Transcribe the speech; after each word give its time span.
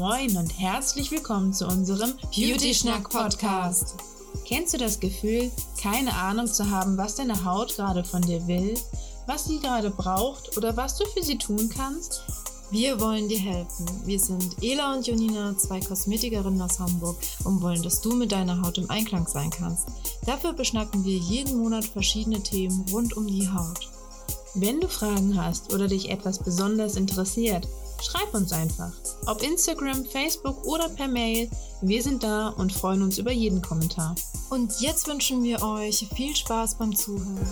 Moin 0.00 0.34
und 0.38 0.58
herzlich 0.58 1.10
willkommen 1.10 1.52
zu 1.52 1.66
unserem 1.66 2.14
Beauty 2.34 2.72
Schnack 2.72 3.10
Podcast. 3.10 3.96
Kennst 4.46 4.72
du 4.72 4.78
das 4.78 4.98
Gefühl, 4.98 5.50
keine 5.78 6.14
Ahnung 6.14 6.46
zu 6.46 6.70
haben, 6.70 6.96
was 6.96 7.16
deine 7.16 7.44
Haut 7.44 7.76
gerade 7.76 8.02
von 8.02 8.22
dir 8.22 8.46
will, 8.46 8.78
was 9.26 9.44
sie 9.44 9.60
gerade 9.60 9.90
braucht 9.90 10.56
oder 10.56 10.74
was 10.74 10.96
du 10.96 11.04
für 11.08 11.22
sie 11.22 11.36
tun 11.36 11.68
kannst? 11.68 12.22
Wir 12.70 12.98
wollen 12.98 13.28
dir 13.28 13.40
helfen. 13.40 13.86
Wir 14.06 14.18
sind 14.18 14.56
Ela 14.62 14.94
und 14.94 15.06
Jonina, 15.06 15.54
zwei 15.58 15.80
Kosmetikerinnen 15.80 16.62
aus 16.62 16.80
Hamburg 16.80 17.18
und 17.44 17.60
wollen, 17.60 17.82
dass 17.82 18.00
du 18.00 18.14
mit 18.14 18.32
deiner 18.32 18.62
Haut 18.62 18.78
im 18.78 18.88
Einklang 18.88 19.28
sein 19.28 19.50
kannst. 19.50 19.86
Dafür 20.24 20.54
beschnacken 20.54 21.04
wir 21.04 21.18
jeden 21.18 21.58
Monat 21.58 21.84
verschiedene 21.84 22.42
Themen 22.42 22.86
rund 22.90 23.18
um 23.18 23.26
die 23.26 23.50
Haut. 23.50 23.90
Wenn 24.54 24.80
du 24.80 24.88
Fragen 24.88 25.36
hast 25.36 25.74
oder 25.74 25.88
dich 25.88 26.08
etwas 26.08 26.38
besonders 26.38 26.96
interessiert, 26.96 27.68
schreib 28.02 28.32
uns 28.34 28.52
einfach. 28.52 28.92
Ob 29.26 29.42
Instagram, 29.42 30.04
Facebook 30.04 30.64
oder 30.64 30.88
per 30.88 31.08
Mail. 31.08 31.50
Wir 31.82 32.02
sind 32.02 32.22
da 32.22 32.48
und 32.48 32.72
freuen 32.72 33.02
uns 33.02 33.18
über 33.18 33.32
jeden 33.32 33.62
Kommentar. 33.62 34.14
Und 34.50 34.80
jetzt 34.80 35.06
wünschen 35.08 35.42
wir 35.42 35.62
euch 35.62 36.08
viel 36.14 36.34
Spaß 36.34 36.76
beim 36.76 36.94
Zuhören. 36.94 37.46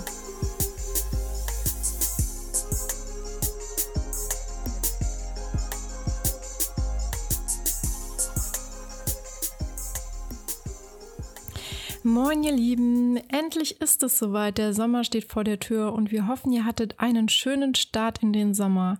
Moin 12.08 12.42
ihr 12.42 12.52
Lieben, 12.52 13.18
endlich 13.28 13.82
ist 13.82 14.02
es 14.02 14.18
soweit. 14.18 14.56
Der 14.56 14.72
Sommer 14.72 15.04
steht 15.04 15.30
vor 15.30 15.44
der 15.44 15.58
Tür 15.58 15.92
und 15.92 16.10
wir 16.10 16.26
hoffen, 16.26 16.50
ihr 16.52 16.64
hattet 16.64 16.98
einen 17.00 17.28
schönen 17.28 17.74
Start 17.74 18.22
in 18.22 18.32
den 18.32 18.54
Sommer. 18.54 18.98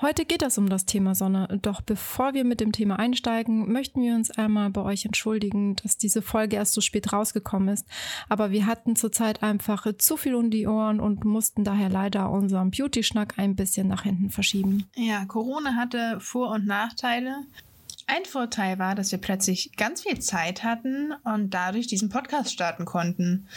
Heute 0.00 0.24
geht 0.24 0.42
es 0.42 0.58
um 0.58 0.68
das 0.68 0.84
Thema 0.84 1.14
Sonne. 1.14 1.46
Doch 1.62 1.80
bevor 1.80 2.34
wir 2.34 2.42
mit 2.42 2.58
dem 2.58 2.72
Thema 2.72 2.98
einsteigen, 2.98 3.70
möchten 3.70 4.02
wir 4.02 4.16
uns 4.16 4.32
einmal 4.32 4.70
bei 4.70 4.82
euch 4.82 5.04
entschuldigen, 5.04 5.76
dass 5.76 5.98
diese 5.98 6.20
Folge 6.20 6.56
erst 6.56 6.72
so 6.72 6.80
spät 6.80 7.12
rausgekommen 7.12 7.68
ist. 7.68 7.86
Aber 8.28 8.50
wir 8.50 8.66
hatten 8.66 8.96
zurzeit 8.96 9.44
einfach 9.44 9.86
zu 9.96 10.16
viel 10.16 10.34
um 10.34 10.50
die 10.50 10.66
Ohren 10.66 10.98
und 10.98 11.24
mussten 11.24 11.62
daher 11.62 11.90
leider 11.90 12.28
unseren 12.28 12.72
Beauty-Schnack 12.72 13.34
ein 13.36 13.54
bisschen 13.54 13.86
nach 13.86 14.02
hinten 14.02 14.30
verschieben. 14.30 14.88
Ja, 14.96 15.26
Corona 15.26 15.76
hatte 15.76 16.18
Vor- 16.18 16.50
und 16.50 16.66
Nachteile. 16.66 17.44
Ein 18.10 18.24
Vorteil 18.24 18.78
war, 18.78 18.94
dass 18.94 19.12
wir 19.12 19.18
plötzlich 19.18 19.76
ganz 19.76 20.00
viel 20.00 20.18
Zeit 20.18 20.64
hatten 20.64 21.12
und 21.24 21.52
dadurch 21.52 21.88
diesen 21.88 22.08
Podcast 22.08 22.50
starten 22.50 22.86
konnten. 22.86 23.48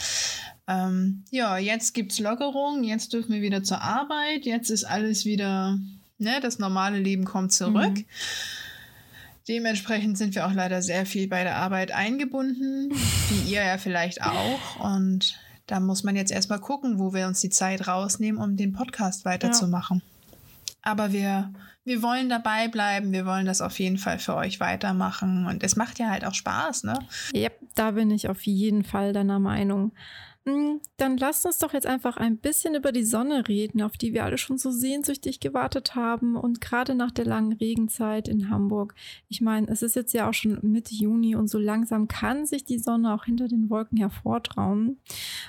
Ähm, 0.68 1.24
ja, 1.30 1.56
jetzt 1.56 1.94
gibt's 1.94 2.18
Lockerung, 2.18 2.84
jetzt 2.84 3.14
dürfen 3.14 3.32
wir 3.32 3.40
wieder 3.40 3.62
zur 3.62 3.80
Arbeit, 3.80 4.44
jetzt 4.44 4.68
ist 4.68 4.84
alles 4.84 5.24
wieder, 5.24 5.78
ne, 6.18 6.38
das 6.42 6.58
normale 6.58 6.98
Leben 6.98 7.24
kommt 7.24 7.52
zurück. 7.52 7.94
Mhm. 7.94 8.04
Dementsprechend 9.48 10.18
sind 10.18 10.34
wir 10.34 10.46
auch 10.46 10.52
leider 10.52 10.82
sehr 10.82 11.06
viel 11.06 11.28
bei 11.28 11.44
der 11.44 11.56
Arbeit 11.56 11.90
eingebunden, 11.90 12.92
wie 13.30 13.52
ihr 13.52 13.64
ja 13.64 13.78
vielleicht 13.78 14.22
auch. 14.22 14.80
Und 14.80 15.40
da 15.66 15.80
muss 15.80 16.04
man 16.04 16.14
jetzt 16.14 16.30
erstmal 16.30 16.60
gucken, 16.60 16.98
wo 16.98 17.14
wir 17.14 17.26
uns 17.26 17.40
die 17.40 17.48
Zeit 17.48 17.88
rausnehmen, 17.88 18.38
um 18.38 18.58
den 18.58 18.74
Podcast 18.74 19.24
weiterzumachen. 19.24 20.02
Ja. 20.04 20.11
Aber 20.82 21.12
wir 21.12 21.52
wir 21.84 22.02
wollen 22.02 22.28
dabei 22.28 22.68
bleiben, 22.68 23.12
wir 23.12 23.26
wollen 23.26 23.46
das 23.46 23.60
auf 23.60 23.78
jeden 23.80 23.98
Fall 23.98 24.18
für 24.18 24.36
euch 24.36 24.60
weitermachen 24.60 25.46
und 25.46 25.64
es 25.64 25.74
macht 25.74 25.98
ja 25.98 26.10
halt 26.10 26.24
auch 26.24 26.34
Spaß, 26.34 26.84
ne? 26.84 26.98
Ja, 27.32 27.48
da 27.74 27.92
bin 27.92 28.10
ich 28.10 28.28
auf 28.28 28.42
jeden 28.42 28.84
Fall 28.84 29.12
deiner 29.12 29.40
Meinung. 29.40 29.92
Hm, 30.44 30.80
dann 30.96 31.18
lasst 31.18 31.46
uns 31.46 31.58
doch 31.58 31.72
jetzt 31.72 31.86
einfach 31.86 32.16
ein 32.16 32.36
bisschen 32.36 32.74
über 32.74 32.90
die 32.90 33.04
Sonne 33.04 33.46
reden, 33.46 33.80
auf 33.80 33.96
die 33.96 34.12
wir 34.12 34.24
alle 34.24 34.38
schon 34.38 34.58
so 34.58 34.72
sehnsüchtig 34.72 35.38
gewartet 35.38 35.94
haben 35.94 36.34
und 36.34 36.60
gerade 36.60 36.96
nach 36.96 37.12
der 37.12 37.26
langen 37.26 37.52
Regenzeit 37.52 38.26
in 38.26 38.50
Hamburg. 38.50 38.96
Ich 39.28 39.40
meine, 39.40 39.68
es 39.68 39.82
ist 39.82 39.94
jetzt 39.94 40.12
ja 40.14 40.28
auch 40.28 40.34
schon 40.34 40.58
Mitte 40.62 40.96
Juni 40.96 41.36
und 41.36 41.46
so 41.46 41.58
langsam 41.58 42.08
kann 42.08 42.44
sich 42.44 42.64
die 42.64 42.80
Sonne 42.80 43.14
auch 43.14 43.24
hinter 43.24 43.46
den 43.46 43.70
Wolken 43.70 43.98
hervortrauen. 43.98 44.98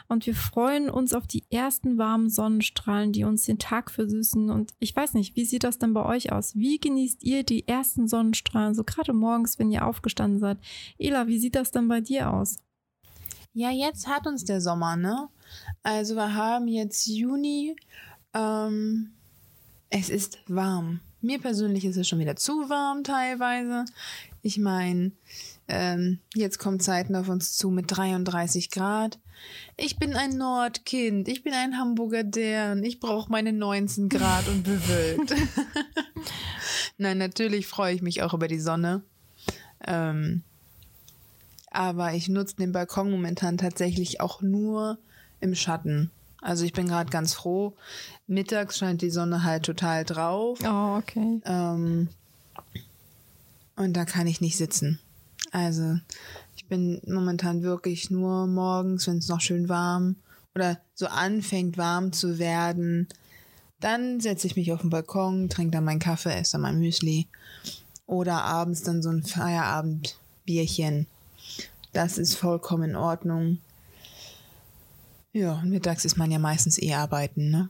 Und 0.07 0.27
wir 0.27 0.35
freuen 0.35 0.91
uns 0.91 1.15
auf 1.15 1.25
die 1.25 1.43
ersten 1.49 1.97
warmen 1.97 2.29
Sonnenstrahlen, 2.29 3.13
die 3.13 3.23
uns 3.23 3.45
den 3.45 3.57
Tag 3.57 3.89
versüßen. 3.89 4.51
Und 4.51 4.73
ich 4.77 4.95
weiß 4.95 5.15
nicht, 5.15 5.35
wie 5.35 5.45
sieht 5.45 5.63
das 5.63 5.79
denn 5.79 5.95
bei 5.95 6.05
euch 6.05 6.31
aus? 6.31 6.55
Wie 6.55 6.77
genießt 6.77 7.23
ihr 7.23 7.43
die 7.43 7.67
ersten 7.67 8.07
Sonnenstrahlen, 8.07 8.75
so 8.75 8.83
gerade 8.83 9.13
morgens, 9.13 9.57
wenn 9.57 9.71
ihr 9.71 9.87
aufgestanden 9.87 10.39
seid? 10.39 10.59
Ela, 10.99 11.25
wie 11.25 11.39
sieht 11.39 11.55
das 11.55 11.71
denn 11.71 11.87
bei 11.87 11.99
dir 11.99 12.31
aus? 12.31 12.59
Ja, 13.53 13.69
jetzt 13.69 14.07
hat 14.07 14.25
uns 14.25 14.45
der 14.45 14.61
Sommer, 14.61 14.95
ne? 14.95 15.29
Also 15.83 16.15
wir 16.15 16.33
haben 16.33 16.67
jetzt 16.67 17.05
Juni. 17.05 17.75
Ähm, 18.33 19.11
es 19.91 20.09
ist 20.09 20.39
warm. 20.47 21.01
Mir 21.21 21.39
persönlich 21.39 21.85
ist 21.85 21.95
es 21.95 22.07
schon 22.07 22.17
wieder 22.17 22.35
zu 22.35 22.67
warm 22.69 23.03
teilweise. 23.03 23.85
Ich 24.41 24.57
meine, 24.57 25.11
ähm, 25.67 26.19
jetzt 26.33 26.57
kommen 26.57 26.79
Zeiten 26.79 27.15
auf 27.15 27.29
uns 27.29 27.55
zu 27.55 27.69
mit 27.69 27.85
33 27.95 28.71
Grad. 28.71 29.19
Ich 29.77 29.97
bin 29.97 30.15
ein 30.15 30.35
Nordkind. 30.35 31.27
Ich 31.27 31.43
bin 31.43 31.53
ein 31.53 31.77
Hamburger 31.77 32.23
Dern. 32.23 32.83
Ich 32.83 32.99
brauche 32.99 33.31
meine 33.31 33.53
19 33.53 34.09
Grad 34.09 34.47
und 34.47 34.63
bewölkt. 34.63 35.35
Nein, 36.97 37.19
natürlich 37.19 37.67
freue 37.67 37.93
ich 37.93 38.01
mich 38.01 38.23
auch 38.23 38.33
über 38.33 38.47
die 38.47 38.59
Sonne. 38.59 39.03
Ähm, 39.85 40.43
aber 41.73 42.13
ich 42.13 42.29
nutze 42.29 42.55
den 42.55 42.71
Balkon 42.71 43.11
momentan 43.11 43.57
tatsächlich 43.57 44.21
auch 44.21 44.41
nur 44.41 44.97
im 45.41 45.55
Schatten. 45.55 46.11
Also 46.41 46.65
ich 46.65 46.73
bin 46.73 46.87
gerade 46.87 47.09
ganz 47.09 47.33
froh. 47.33 47.73
Mittags 48.27 48.77
scheint 48.77 49.01
die 49.01 49.09
Sonne 49.09 49.43
halt 49.43 49.63
total 49.63 50.03
drauf. 50.03 50.59
Oh, 50.63 50.97
okay. 50.97 51.41
Ähm, 51.45 52.09
und 53.75 53.93
da 53.93 54.05
kann 54.05 54.27
ich 54.27 54.41
nicht 54.41 54.57
sitzen. 54.57 54.99
Also 55.51 55.99
ich 56.55 56.65
bin 56.65 57.01
momentan 57.07 57.63
wirklich 57.63 58.09
nur 58.09 58.47
morgens, 58.47 59.07
wenn 59.07 59.17
es 59.17 59.27
noch 59.27 59.41
schön 59.41 59.69
warm 59.69 60.15
oder 60.55 60.79
so 60.93 61.07
anfängt 61.07 61.77
warm 61.77 62.11
zu 62.11 62.39
werden, 62.39 63.07
dann 63.79 64.19
setze 64.19 64.47
ich 64.47 64.55
mich 64.55 64.71
auf 64.71 64.81
den 64.81 64.89
Balkon, 64.89 65.49
trinke 65.49 65.71
dann 65.71 65.83
meinen 65.83 65.99
Kaffee, 65.99 66.33
esse 66.33 66.53
dann 66.53 66.61
mein 66.61 66.79
Müsli 66.79 67.27
oder 68.05 68.43
abends 68.43 68.83
dann 68.83 69.01
so 69.01 69.09
ein 69.09 69.23
Feierabendbierchen. 69.23 71.07
Das 71.93 72.17
ist 72.17 72.35
vollkommen 72.35 72.91
in 72.91 72.95
Ordnung. 72.95 73.59
Ja, 75.31 75.61
mittags 75.63 76.05
ist 76.05 76.17
man 76.17 76.31
ja 76.31 76.39
meistens 76.39 76.81
eh 76.81 76.93
arbeiten, 76.93 77.49
ne? 77.49 77.69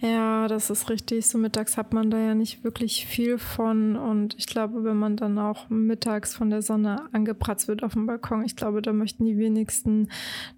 Ja, 0.00 0.48
das 0.48 0.70
ist 0.70 0.90
richtig. 0.90 1.26
So 1.26 1.38
mittags 1.38 1.76
hat 1.76 1.92
man 1.92 2.10
da 2.10 2.18
ja 2.18 2.34
nicht 2.34 2.62
wirklich 2.64 3.06
viel 3.06 3.38
von. 3.38 3.96
Und 3.96 4.34
ich 4.36 4.46
glaube, 4.46 4.84
wenn 4.84 4.96
man 4.96 5.16
dann 5.16 5.38
auch 5.38 5.70
mittags 5.70 6.34
von 6.34 6.50
der 6.50 6.62
Sonne 6.62 7.08
angepratzt 7.12 7.68
wird 7.68 7.82
auf 7.82 7.94
dem 7.94 8.06
Balkon, 8.06 8.44
ich 8.44 8.56
glaube, 8.56 8.82
da 8.82 8.92
möchten 8.92 9.24
die 9.24 9.38
wenigsten 9.38 10.08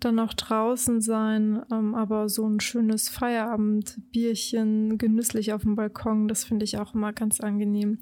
dann 0.01 0.19
auch 0.19 0.35
draußen 0.35 1.01
sein. 1.01 1.63
Ähm, 1.71 1.95
aber 1.95 2.29
so 2.29 2.47
ein 2.49 2.61
schönes 2.61 3.09
Feierabendbierchen 3.09 4.99
genüsslich 4.99 5.53
auf 5.53 5.63
dem 5.63 5.77
Balkon, 5.77 6.29
das 6.29 6.45
finde 6.45 6.65
ich 6.65 6.79
auch 6.79 6.95
immer 6.95 7.13
ganz 7.13 7.41
angenehm. 7.41 7.99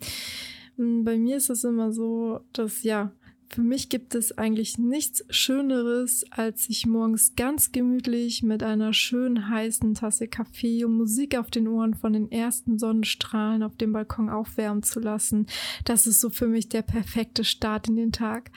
Hm, 0.76 1.04
bei 1.04 1.18
mir 1.18 1.36
ist 1.36 1.50
es 1.50 1.64
immer 1.64 1.92
so, 1.92 2.40
dass 2.52 2.84
ja, 2.84 3.10
für 3.48 3.62
mich 3.62 3.88
gibt 3.88 4.14
es 4.14 4.36
eigentlich 4.36 4.78
nichts 4.78 5.24
Schöneres, 5.30 6.24
als 6.30 6.64
sich 6.64 6.86
morgens 6.86 7.34
ganz 7.36 7.72
gemütlich 7.72 8.42
mit 8.42 8.62
einer 8.62 8.92
schönen 8.92 9.48
heißen 9.48 9.94
Tasse 9.94 10.28
Kaffee 10.28 10.84
und 10.84 10.96
Musik 10.96 11.36
auf 11.36 11.50
den 11.50 11.68
Ohren 11.68 11.94
von 11.94 12.12
den 12.12 12.30
ersten 12.32 12.78
Sonnenstrahlen 12.78 13.62
auf 13.62 13.76
dem 13.76 13.92
Balkon 13.92 14.28
aufwärmen 14.28 14.82
zu 14.82 14.98
lassen. 14.98 15.46
Das 15.84 16.06
ist 16.06 16.20
so 16.20 16.30
für 16.30 16.46
mich 16.46 16.68
der 16.68 16.82
perfekte 16.82 17.44
Start 17.44 17.88
in 17.88 17.96
den 17.96 18.12
Tag. 18.12 18.50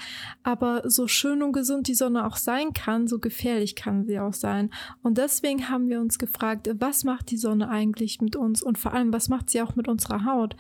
Aber 0.44 0.90
so 0.90 1.08
schön 1.08 1.44
und 1.44 1.54
gesund 1.54 1.88
die 1.88 1.96
Sonne 1.96 2.26
auch 2.26 2.38
sein 2.38 2.74
kann, 2.74 3.08
so 3.08 3.20
gefährlich 3.20 3.76
kann 3.76 4.06
sie 4.06 4.20
auch 4.20 4.34
sein. 4.34 4.72
Und 5.04 5.18
deswegen 5.18 5.70
haben 5.70 5.90
wir 5.90 6.00
uns 6.00 6.18
gefragt, 6.18 6.70
was 6.80 7.04
macht 7.04 7.32
die 7.32 7.38
Sonne 7.38 7.70
eigentlich 7.70 8.22
mit 8.22 8.36
uns 8.36 8.64
und 8.64 8.78
vor 8.78 8.94
allem, 8.94 9.14
was 9.14 9.30
macht 9.30 9.50
sie 9.50 9.62
auch 9.62 9.76
mit 9.76 9.88
unserer 9.88 10.26
Haut? 10.26 10.56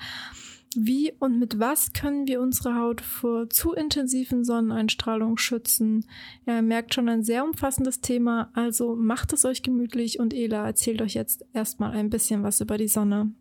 Wie 0.75 1.13
und 1.19 1.39
mit 1.39 1.59
was 1.59 1.93
können 1.93 2.27
wir 2.27 2.41
unsere 2.41 2.75
Haut 2.75 3.01
vor 3.01 3.49
zu 3.49 3.73
intensiven 3.73 4.43
Sonneneinstrahlung 4.43 5.37
schützen? 5.37 6.05
Ihr 6.45 6.61
merkt 6.61 6.93
schon 6.93 7.09
ein 7.09 7.23
sehr 7.23 7.43
umfassendes 7.43 8.01
Thema, 8.01 8.51
also 8.53 8.95
macht 8.95 9.33
es 9.33 9.45
euch 9.45 9.63
gemütlich 9.63 10.19
und 10.19 10.33
Ela 10.33 10.65
erzählt 10.65 11.01
euch 11.01 11.13
jetzt 11.13 11.45
erstmal 11.53 11.91
ein 11.91 12.09
bisschen 12.09 12.43
was 12.43 12.59
über 12.61 12.77
die 12.77 12.87
Sonne. 12.87 13.31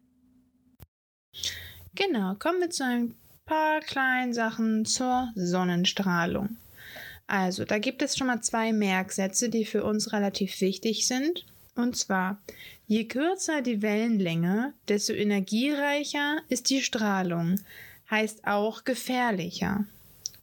Genau, 1.95 2.35
kommen 2.35 2.61
wir 2.61 2.71
zu 2.71 2.85
ein 2.85 3.15
paar 3.45 3.81
kleinen 3.81 4.33
Sachen 4.33 4.85
zur 4.85 5.31
Sonnenstrahlung. 5.35 6.57
Also, 7.27 7.65
da 7.65 7.79
gibt 7.79 8.03
es 8.03 8.17
schon 8.17 8.29
mal 8.29 8.41
zwei 8.41 8.73
Merksätze, 8.73 9.49
die 9.49 9.65
für 9.65 9.83
uns 9.83 10.13
relativ 10.13 10.61
wichtig 10.61 11.07
sind. 11.09 11.45
Und 11.77 11.97
zwar, 11.97 12.41
Je 12.89 13.05
kürzer 13.05 13.63
die 13.63 13.83
Wellenlänge, 13.83 14.73
desto 14.87 15.13
energiereicher 15.13 16.39
ist 16.49 16.71
die 16.71 16.83
Strahlung, 16.83 17.59
heißt 18.09 18.47
auch 18.47 18.85
gefährlicher. 18.85 19.87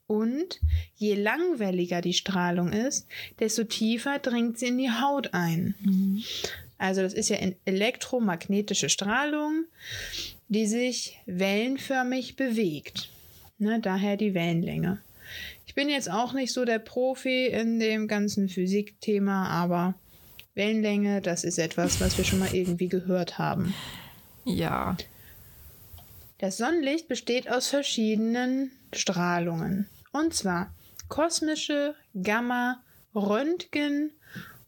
Und 0.08 0.60
je 0.98 1.16
langwelliger 1.16 2.02
die 2.02 2.14
Strahlung 2.14 2.74
ist, 2.74 3.08
desto 3.40 3.64
tiefer 3.64 4.20
dringt 4.20 4.60
sie 4.60 4.68
in 4.68 4.78
die 4.78 4.92
Haut 4.92 5.34
ein. 5.34 5.76
Mhm. 5.80 6.24
Also 6.78 7.02
das 7.02 7.14
ist 7.14 7.30
ja 7.30 7.38
elektromagnetische 7.64 8.90
Strahlung, 8.90 9.64
die 10.50 10.66
sich 10.66 11.18
wellenförmig 11.26 12.36
bewegt. 12.36 13.10
Ne, 13.58 13.80
daher 13.80 14.18
die 14.18 14.34
Wellenlänge. 14.34 15.00
Ich 15.66 15.76
bin 15.76 15.88
jetzt 15.88 16.12
auch 16.12 16.34
nicht 16.34 16.52
so 16.52 16.66
der 16.66 16.80
Profi 16.80 17.48
in 17.48 17.80
dem 17.80 18.10
ganzen 18.10 18.50
Physikthema, 18.50 19.48
aber 19.48 19.96
Wellenlänge, 20.56 21.22
das 21.22 21.44
ist 21.44 21.58
etwas, 21.58 22.00
was 22.00 22.18
wir 22.18 22.26
schon 22.26 22.40
mal 22.40 22.54
irgendwie 22.54 22.88
gehört 22.88 23.38
haben. 23.38 23.74
Ja. 24.46 24.98
Das 26.38 26.58
Sonnenlicht 26.58 27.08
besteht 27.08 27.50
aus 27.50 27.68
verschiedenen 27.68 28.72
Strahlungen. 28.92 29.88
Und 30.12 30.34
zwar 30.34 30.74
kosmische, 31.10 31.96
Gamma, 32.22 32.84
Röntgen, 33.16 34.12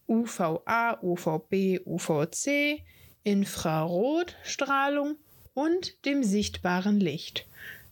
UVA, 0.07 0.99
UVB, 1.01 1.81
UVC, 1.85 2.81
Infrarotstrahlung 3.23 5.17
und 5.53 6.05
dem 6.05 6.23
sichtbaren 6.23 6.99
Licht. 6.99 7.45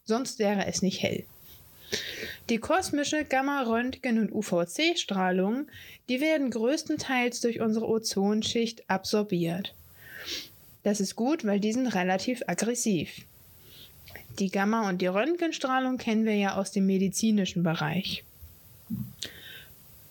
Sonst 0.06 0.40
wäre 0.40 0.66
es 0.68 0.82
nicht 0.82 1.02
hell. 1.02 1.26
Die 2.50 2.58
kosmische 2.58 3.24
Gamma-, 3.24 3.64
Röntgen- 3.64 4.20
und 4.20 4.34
UVC-Strahlung, 4.34 5.68
die 6.10 6.22
werden 6.22 6.50
größtenteils 6.50 7.42
durch 7.42 7.62
unsere 7.62 7.88
Ozonschicht 7.88 8.90
absorbiert. 8.90 9.76
Das 10.84 11.00
ist 11.00 11.16
gut, 11.16 11.46
weil 11.46 11.60
die 11.60 11.74
sind 11.74 11.88
relativ 11.88 12.42
aggressiv. 12.48 13.26
Die 14.40 14.50
Gamma- 14.50 14.90
und 14.90 15.02
die 15.02 15.08
Röntgenstrahlung 15.08 15.98
kennen 15.98 16.26
wir 16.26 16.36
ja 16.36 16.56
aus 16.56 16.72
dem 16.72 16.86
medizinischen 16.86 17.64
Bereich. 17.64 18.24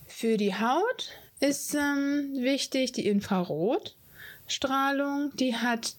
Für 0.06 0.36
die 0.36 0.54
Haut 0.54 1.08
ist 1.40 1.74
ähm, 1.74 2.34
wichtig 2.34 2.92
die 2.92 3.08
Infrarotstrahlung. 3.08 5.32
Die 5.36 5.56
hat 5.56 5.96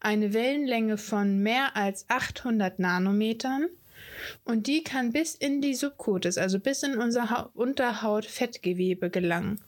eine 0.00 0.32
Wellenlänge 0.32 0.96
von 0.98 1.42
mehr 1.42 1.76
als 1.76 2.04
800 2.08 2.78
Nanometern 2.78 3.66
und 4.44 4.66
die 4.66 4.82
kann 4.82 5.12
bis 5.12 5.34
in 5.34 5.60
die 5.60 5.74
Subkutis, 5.74 6.38
also 6.38 6.58
bis 6.58 6.82
in 6.82 6.96
unser 6.96 7.30
ha 7.30 7.50
Unterhaut-Fettgewebe 7.54 9.10
gelangen. 9.10 9.60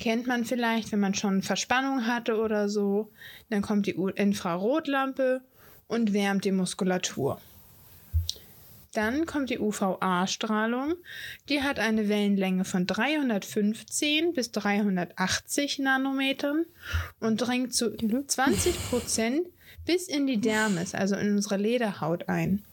Kennt 0.00 0.26
man 0.26 0.44
vielleicht, 0.44 0.92
wenn 0.92 1.00
man 1.00 1.14
schon 1.14 1.42
Verspannung 1.42 2.06
hatte 2.06 2.36
oder 2.36 2.68
so. 2.68 3.10
Dann 3.50 3.62
kommt 3.62 3.86
die 3.86 3.96
Infrarotlampe 4.14 5.42
und 5.86 6.12
wärmt 6.12 6.44
die 6.44 6.52
Muskulatur. 6.52 7.40
Dann 8.92 9.26
kommt 9.26 9.50
die 9.50 9.58
UVA-Strahlung. 9.58 10.94
Die 11.48 11.62
hat 11.62 11.80
eine 11.80 12.08
Wellenlänge 12.08 12.64
von 12.64 12.86
315 12.86 14.32
bis 14.34 14.52
380 14.52 15.80
Nanometern 15.80 16.64
und 17.18 17.38
dringt 17.38 17.74
zu 17.74 17.90
20 17.96 18.90
Prozent 18.90 19.48
bis 19.84 20.08
in 20.08 20.26
die 20.26 20.40
Dermis, 20.40 20.94
also 20.94 21.16
in 21.16 21.34
unsere 21.34 21.56
Lederhaut 21.56 22.28
ein. 22.28 22.64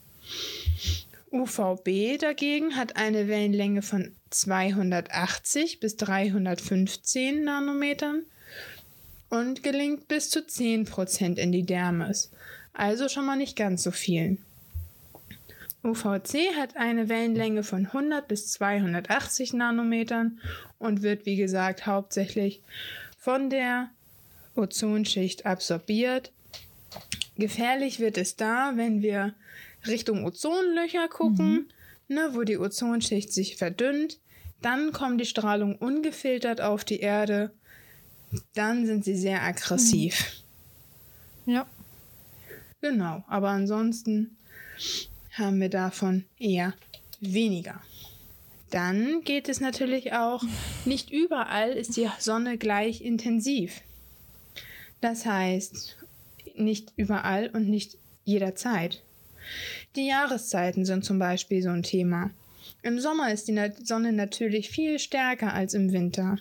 UVB 1.31 2.17
dagegen 2.19 2.75
hat 2.75 2.97
eine 2.97 3.29
Wellenlänge 3.29 3.81
von 3.81 4.13
280 4.31 5.79
bis 5.79 5.95
315 5.95 7.43
Nanometern 7.45 8.23
und 9.29 9.63
gelingt 9.63 10.09
bis 10.09 10.29
zu 10.29 10.39
10% 10.39 11.37
in 11.37 11.53
die 11.53 11.65
Dermis, 11.65 12.31
also 12.73 13.07
schon 13.07 13.25
mal 13.25 13.37
nicht 13.37 13.55
ganz 13.55 13.83
so 13.83 13.91
viel. 13.91 14.39
UVC 15.83 16.53
hat 16.57 16.75
eine 16.75 17.07
Wellenlänge 17.07 17.63
von 17.63 17.87
100 17.87 18.27
bis 18.27 18.51
280 18.51 19.53
Nanometern 19.53 20.39
und 20.79 21.01
wird, 21.01 21.25
wie 21.25 21.37
gesagt, 21.37 21.87
hauptsächlich 21.87 22.61
von 23.17 23.49
der 23.49 23.89
Ozonschicht 24.55 25.45
absorbiert. 25.45 26.31
Gefährlich 27.37 27.99
wird 27.99 28.17
es 28.17 28.35
da, 28.35 28.73
wenn 28.75 29.01
wir 29.01 29.33
Richtung 29.87 30.25
Ozonlöcher 30.25 31.07
gucken, 31.07 31.69
mhm. 32.07 32.15
ne, 32.15 32.29
wo 32.33 32.43
die 32.43 32.57
Ozonschicht 32.57 33.31
sich 33.33 33.57
verdünnt. 33.57 34.19
Dann 34.61 34.91
kommt 34.91 35.19
die 35.19 35.25
Strahlung 35.25 35.75
ungefiltert 35.75 36.61
auf 36.61 36.83
die 36.83 36.99
Erde. 36.99 37.51
Dann 38.53 38.85
sind 38.85 39.03
sie 39.03 39.15
sehr 39.15 39.41
aggressiv. 39.41 40.43
Mhm. 41.45 41.53
Ja. 41.53 41.67
Genau, 42.81 43.23
aber 43.27 43.49
ansonsten 43.49 44.37
haben 45.31 45.59
wir 45.59 45.69
davon 45.69 46.25
eher 46.39 46.73
weniger. 47.19 47.81
Dann 48.71 49.21
geht 49.23 49.49
es 49.49 49.59
natürlich 49.59 50.13
auch, 50.13 50.43
nicht 50.85 51.11
überall 51.11 51.71
ist 51.71 51.97
die 51.97 52.09
Sonne 52.19 52.57
gleich 52.57 53.01
intensiv. 53.01 53.81
Das 55.01 55.25
heißt, 55.25 55.97
nicht 56.55 56.93
überall 56.95 57.49
und 57.49 57.69
nicht 57.69 57.97
jederzeit. 58.23 59.01
Die 59.95 60.07
Jahreszeiten 60.07 60.85
sind 60.85 61.03
zum 61.03 61.19
Beispiel 61.19 61.61
so 61.61 61.69
ein 61.69 61.83
Thema. 61.83 62.31
Im 62.83 62.99
Sommer 62.99 63.31
ist 63.31 63.47
die 63.47 63.59
Sonne 63.83 64.11
natürlich 64.11 64.69
viel 64.69 64.97
stärker 64.99 65.53
als 65.53 65.73
im 65.73 65.91
Winter. 65.91 66.37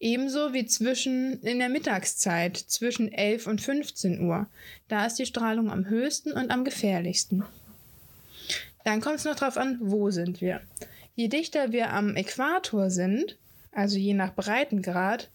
Ebenso 0.00 0.54
wie 0.54 0.64
zwischen 0.64 1.40
in 1.42 1.58
der 1.58 1.68
Mittagszeit 1.68 2.56
zwischen 2.56 3.12
11 3.12 3.46
und 3.46 3.60
15 3.60 4.26
Uhr. 4.26 4.46
Da 4.88 5.04
ist 5.04 5.16
die 5.16 5.26
Strahlung 5.26 5.70
am 5.70 5.88
höchsten 5.88 6.32
und 6.32 6.50
am 6.50 6.64
gefährlichsten. 6.64 7.44
Dann 8.84 9.02
kommt 9.02 9.16
es 9.16 9.24
noch 9.24 9.36
darauf 9.36 9.58
an, 9.58 9.78
wo 9.80 10.10
sind 10.10 10.40
wir. 10.40 10.62
Je 11.14 11.28
dichter 11.28 11.72
wir 11.72 11.92
am 11.92 12.16
Äquator 12.16 12.90
sind, 12.90 13.36
also 13.72 13.98
je 13.98 14.14
nach 14.14 14.34
Breitengrad, 14.34 15.28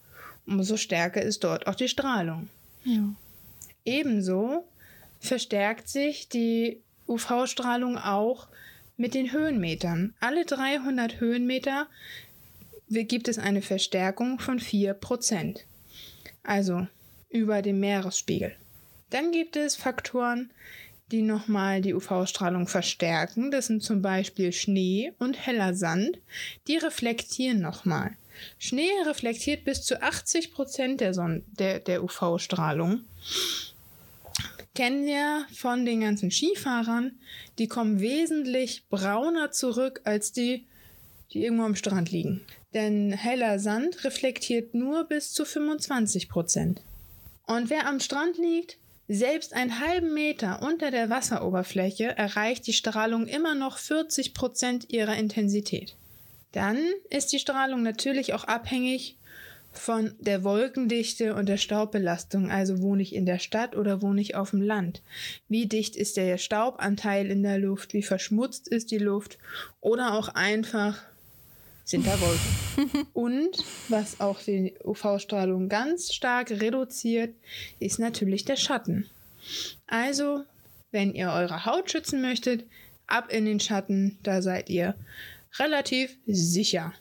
umso 0.46 0.76
stärker 0.76 1.22
ist 1.22 1.44
dort 1.44 1.68
auch 1.68 1.76
die 1.76 1.88
Strahlung. 1.88 2.48
Ja. 2.84 3.14
Ebenso 3.84 4.66
verstärkt 5.26 5.88
sich 5.88 6.28
die 6.28 6.82
UV-Strahlung 7.08 7.98
auch 7.98 8.48
mit 8.96 9.14
den 9.14 9.32
Höhenmetern. 9.32 10.14
Alle 10.20 10.44
300 10.44 11.20
Höhenmeter 11.20 11.86
gibt 12.88 13.28
es 13.28 13.38
eine 13.38 13.62
Verstärkung 13.62 14.38
von 14.38 14.58
4%. 14.58 15.60
Also 16.42 16.86
über 17.28 17.62
dem 17.62 17.80
Meeresspiegel. 17.80 18.54
Dann 19.10 19.32
gibt 19.32 19.56
es 19.56 19.76
Faktoren, 19.76 20.50
die 21.12 21.22
nochmal 21.22 21.80
die 21.80 21.94
UV-Strahlung 21.94 22.66
verstärken. 22.66 23.50
Das 23.50 23.66
sind 23.66 23.82
zum 23.82 24.02
Beispiel 24.02 24.52
Schnee 24.52 25.12
und 25.18 25.46
heller 25.46 25.74
Sand. 25.74 26.18
Die 26.66 26.76
reflektieren 26.76 27.60
nochmal. 27.60 28.16
Schnee 28.58 28.90
reflektiert 29.06 29.64
bis 29.64 29.82
zu 29.82 30.02
80% 30.02 30.96
der, 30.96 31.12
der, 31.58 31.80
der 31.80 32.02
UV-Strahlung 32.02 33.04
kennen 34.76 35.06
wir 35.06 35.46
von 35.52 35.84
den 35.84 36.02
ganzen 36.02 36.30
Skifahrern, 36.30 37.18
die 37.58 37.66
kommen 37.66 37.98
wesentlich 37.98 38.86
brauner 38.88 39.50
zurück 39.50 40.02
als 40.04 40.32
die, 40.32 40.66
die 41.32 41.42
irgendwo 41.42 41.64
am 41.64 41.74
Strand 41.74 42.12
liegen. 42.12 42.42
Denn 42.74 43.12
heller 43.12 43.58
Sand 43.58 44.04
reflektiert 44.04 44.74
nur 44.74 45.04
bis 45.04 45.32
zu 45.32 45.44
25 45.44 46.28
Prozent. 46.28 46.82
Und 47.46 47.70
wer 47.70 47.88
am 47.88 48.00
Strand 48.00 48.36
liegt, 48.36 48.78
selbst 49.08 49.54
einen 49.54 49.80
halben 49.80 50.12
Meter 50.12 50.62
unter 50.62 50.90
der 50.90 51.08
Wasseroberfläche 51.08 52.16
erreicht 52.16 52.66
die 52.66 52.72
Strahlung 52.72 53.26
immer 53.26 53.54
noch 53.54 53.78
40 53.78 54.34
Prozent 54.34 54.90
ihrer 54.90 55.16
Intensität. 55.16 55.96
Dann 56.52 56.78
ist 57.08 57.32
die 57.32 57.38
Strahlung 57.38 57.82
natürlich 57.82 58.34
auch 58.34 58.44
abhängig 58.44 59.16
von 59.78 60.14
der 60.20 60.44
Wolkendichte 60.44 61.34
und 61.34 61.48
der 61.48 61.56
Staubbelastung, 61.56 62.50
also 62.50 62.80
wohne 62.80 63.02
ich 63.02 63.14
in 63.14 63.26
der 63.26 63.38
Stadt 63.38 63.76
oder 63.76 64.02
wohne 64.02 64.20
ich 64.20 64.34
auf 64.34 64.50
dem 64.50 64.62
Land? 64.62 65.02
Wie 65.48 65.66
dicht 65.66 65.96
ist 65.96 66.16
der 66.16 66.38
Staubanteil 66.38 67.30
in 67.30 67.42
der 67.42 67.58
Luft? 67.58 67.92
Wie 67.92 68.02
verschmutzt 68.02 68.68
ist 68.68 68.90
die 68.90 68.98
Luft? 68.98 69.38
Oder 69.80 70.14
auch 70.14 70.28
einfach 70.28 71.02
sind 71.84 72.06
da 72.06 72.20
Wolken. 72.20 73.06
und 73.12 73.64
was 73.88 74.20
auch 74.20 74.42
die 74.42 74.74
UV-Strahlung 74.84 75.68
ganz 75.68 76.12
stark 76.12 76.50
reduziert, 76.50 77.34
ist 77.78 77.98
natürlich 77.98 78.44
der 78.44 78.56
Schatten. 78.56 79.08
Also, 79.86 80.42
wenn 80.90 81.14
ihr 81.14 81.30
eure 81.30 81.64
Haut 81.64 81.90
schützen 81.90 82.20
möchtet, 82.20 82.64
ab 83.06 83.32
in 83.32 83.44
den 83.44 83.60
Schatten, 83.60 84.18
da 84.22 84.42
seid 84.42 84.68
ihr 84.68 84.96
relativ 85.58 86.16
sicher. 86.26 86.92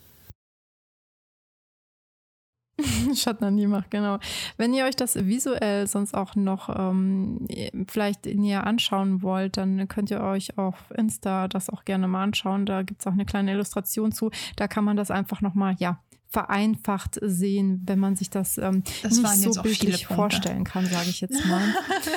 Schatten 3.21 3.43
an 3.43 3.57
die 3.57 3.67
Macht, 3.67 3.91
genau. 3.91 4.19
Wenn 4.57 4.73
ihr 4.73 4.85
euch 4.85 4.95
das 4.95 5.15
visuell 5.15 5.87
sonst 5.87 6.13
auch 6.13 6.35
noch 6.35 6.69
ähm, 6.69 7.47
vielleicht 7.87 8.25
näher 8.25 8.65
anschauen 8.65 9.21
wollt, 9.21 9.57
dann 9.57 9.87
könnt 9.87 10.11
ihr 10.11 10.21
euch 10.21 10.57
auf 10.57 10.75
Insta 10.95 11.47
das 11.47 11.69
auch 11.69 11.85
gerne 11.85 12.07
mal 12.07 12.23
anschauen. 12.23 12.65
Da 12.65 12.83
gibt 12.83 13.01
es 13.01 13.07
auch 13.07 13.13
eine 13.13 13.25
kleine 13.25 13.53
Illustration 13.53 14.11
zu. 14.11 14.31
Da 14.55 14.67
kann 14.67 14.83
man 14.83 14.97
das 14.97 15.11
einfach 15.11 15.41
nochmal, 15.41 15.75
ja, 15.79 15.99
vereinfacht 16.29 17.17
sehen, 17.21 17.81
wenn 17.85 17.99
man 17.99 18.17
sich 18.17 18.29
das, 18.29 18.57
ähm, 18.57 18.83
das 19.03 19.17
nicht 19.17 19.53
so 19.53 19.61
bildlich 19.61 20.07
vorstellen 20.07 20.65
kann, 20.65 20.85
sage 20.85 21.09
ich 21.09 21.21
jetzt 21.21 21.45
mal. 21.45 21.63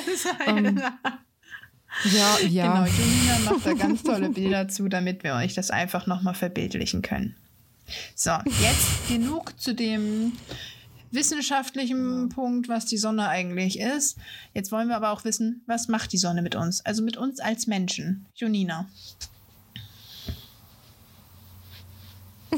ähm, 0.47 0.81
ja, 2.03 2.37
ja. 2.47 2.83
Genau, 2.83 2.97
Junina 2.97 3.51
macht 3.51 3.65
da 3.65 3.73
ganz 3.73 4.03
tolle 4.03 4.29
Bilder 4.29 4.67
zu, 4.67 4.89
damit 4.89 5.23
wir 5.23 5.35
euch 5.35 5.53
das 5.53 5.71
einfach 5.71 6.05
nochmal 6.05 6.33
verbildlichen 6.33 7.01
können. 7.01 7.35
So, 8.15 8.31
jetzt 8.61 9.07
genug 9.07 9.59
zu 9.59 9.73
dem 9.73 10.33
wissenschaftlichen 11.11 12.29
Punkt, 12.29 12.69
was 12.69 12.85
die 12.85 12.97
Sonne 12.97 13.27
eigentlich 13.27 13.79
ist. 13.79 14.17
Jetzt 14.53 14.71
wollen 14.71 14.87
wir 14.87 14.95
aber 14.95 15.11
auch 15.11 15.23
wissen, 15.25 15.63
was 15.65 15.87
macht 15.87 16.11
die 16.13 16.17
Sonne 16.17 16.41
mit 16.41 16.55
uns? 16.55 16.85
Also 16.85 17.03
mit 17.03 17.17
uns 17.17 17.39
als 17.39 17.67
Menschen. 17.67 18.25
Jonina. 18.35 18.87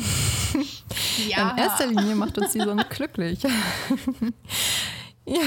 ja. 1.28 1.52
In 1.52 1.58
erster 1.58 1.88
Linie 1.88 2.16
macht 2.16 2.38
uns 2.38 2.54
die 2.54 2.60
Sonne 2.60 2.86
glücklich. 2.90 3.40
Ja. 5.26 5.42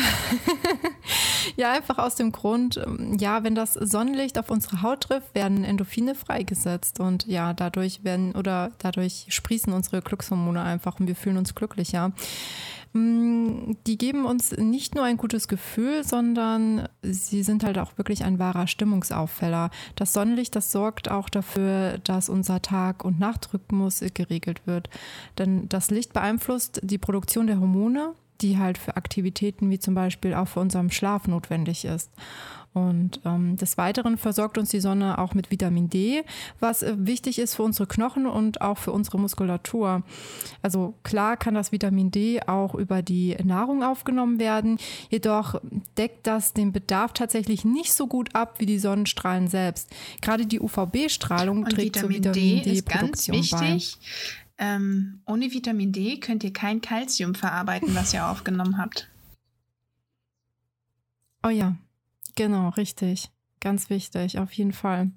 ja, 1.57 1.73
einfach 1.73 1.99
aus 1.99 2.15
dem 2.15 2.31
Grund, 2.31 2.81
ja, 3.19 3.43
wenn 3.43 3.55
das 3.55 3.75
Sonnenlicht 3.75 4.39
auf 4.39 4.51
unsere 4.51 4.83
Haut 4.83 5.03
trifft, 5.03 5.35
werden 5.35 5.65
Endorphine 5.65 6.15
freigesetzt 6.15 7.01
und 7.01 7.27
ja, 7.27 7.53
dadurch 7.53 8.05
werden 8.05 8.35
oder 8.37 8.71
dadurch 8.79 9.27
sprießen 9.29 9.73
unsere 9.73 10.01
Glückshormone 10.01 10.63
einfach 10.63 11.01
und 11.01 11.09
wir 11.09 11.17
fühlen 11.17 11.39
uns 11.39 11.55
glücklicher. 11.55 12.13
Mm, 12.95 13.73
die 13.89 13.99
geben 13.99 14.25
uns 14.25 14.53
nicht 14.53 14.95
nur 14.95 15.05
ein 15.05 15.17
gutes 15.17 15.49
Gefühl, 15.49 16.05
sondern 16.05 16.89
sie 17.03 17.43
sind 17.43 17.65
halt 17.65 17.77
auch 17.79 17.99
wirklich 17.99 18.25
ein 18.25 18.39
wahrer 18.39 18.69
Stimmungsauffäller. 18.69 19.71
Das 19.97 20.13
Sonnenlicht, 20.13 20.55
das 20.55 20.71
sorgt 20.71 21.11
auch 21.11 21.29
dafür, 21.29 21.99
dass 21.99 22.29
unser 22.29 22.63
Tag- 22.63 23.05
und 23.05 23.19
Nachtrhythmus 23.19 24.03
geregelt 24.15 24.63
wird. 24.67 24.89
Denn 25.39 25.69
das 25.69 25.91
Licht 25.91 26.13
beeinflusst 26.13 26.81
die 26.83 26.99
Produktion 26.99 27.49
der 27.49 27.61
Hormone 27.61 28.15
die 28.41 28.59
halt 28.59 28.79
für 28.79 28.97
Aktivitäten 28.97 29.71
wie 29.71 29.79
zum 29.79 29.95
Beispiel 29.95 30.35
auch 30.35 30.49
für 30.49 30.61
unseren 30.61 30.91
Schlaf 30.91 31.29
notwendig 31.29 31.85
ist. 31.85 32.11
Und 32.75 33.21
ähm, 33.25 33.57
des 33.57 33.79
Weiteren 33.79 34.19
versorgt 34.19 34.59
uns 34.59 34.71
die 34.71 34.81
Sonne 34.81 35.19
auch 35.19 35.33
mit 35.33 35.53
Vitamin 35.53 35.89
D, 35.89 36.25
was 36.59 36.83
äh, 36.83 36.95
wichtig 36.99 37.39
ist 37.39 37.55
für 37.55 37.63
unsere 37.63 37.87
Knochen 37.87 38.27
und 38.27 38.61
auch 38.63 38.79
für 38.79 38.91
unsere 38.91 39.21
Muskulatur. 39.21 40.03
Also 40.61 40.95
klar 41.05 41.37
kann 41.37 41.55
das 41.55 41.71
Vitamin 41.71 42.11
D 42.11 42.41
auch 42.45 42.75
über 42.75 43.01
die 43.01 43.37
Nahrung 43.45 43.85
aufgenommen 43.85 44.41
werden, 44.41 44.79
jedoch 45.09 45.61
deckt 45.97 46.27
das 46.27 46.53
den 46.53 46.73
Bedarf 46.73 47.13
tatsächlich 47.13 47.65
nicht 47.65 47.93
so 47.93 48.09
gut 48.09 48.35
ab 48.35 48.57
wie 48.59 48.67
die 48.67 48.81
Sonnenstrahlen 48.81 49.47
selbst. 49.47 49.95
Gerade 50.21 50.45
die 50.45 50.59
UVB-Strahlung 50.59 51.67
trägt 51.67 51.95
zur 51.97 52.09
Vitamin 52.09 52.63
D-Produktion 52.65 53.41
D 53.41 53.49
bei. 53.53 53.79
Ähm, 54.59 55.21
ohne 55.27 55.53
Vitamin 55.53 55.93
D 55.93 56.19
könnt 56.19 56.43
ihr 56.43 56.53
kein 56.53 56.81
Kalzium 56.81 57.37
verarbeiten, 57.37 57.95
was 57.95 58.13
ihr 58.15 58.27
aufgenommen 58.27 58.79
habt. 58.79 59.09
Oh 61.45 61.51
ja, 61.51 61.77
genau, 62.35 62.69
richtig. 62.71 63.31
Ganz 63.61 63.91
wichtig, 63.91 64.39
auf 64.39 64.53
jeden 64.53 64.73
Fall. 64.73 65.11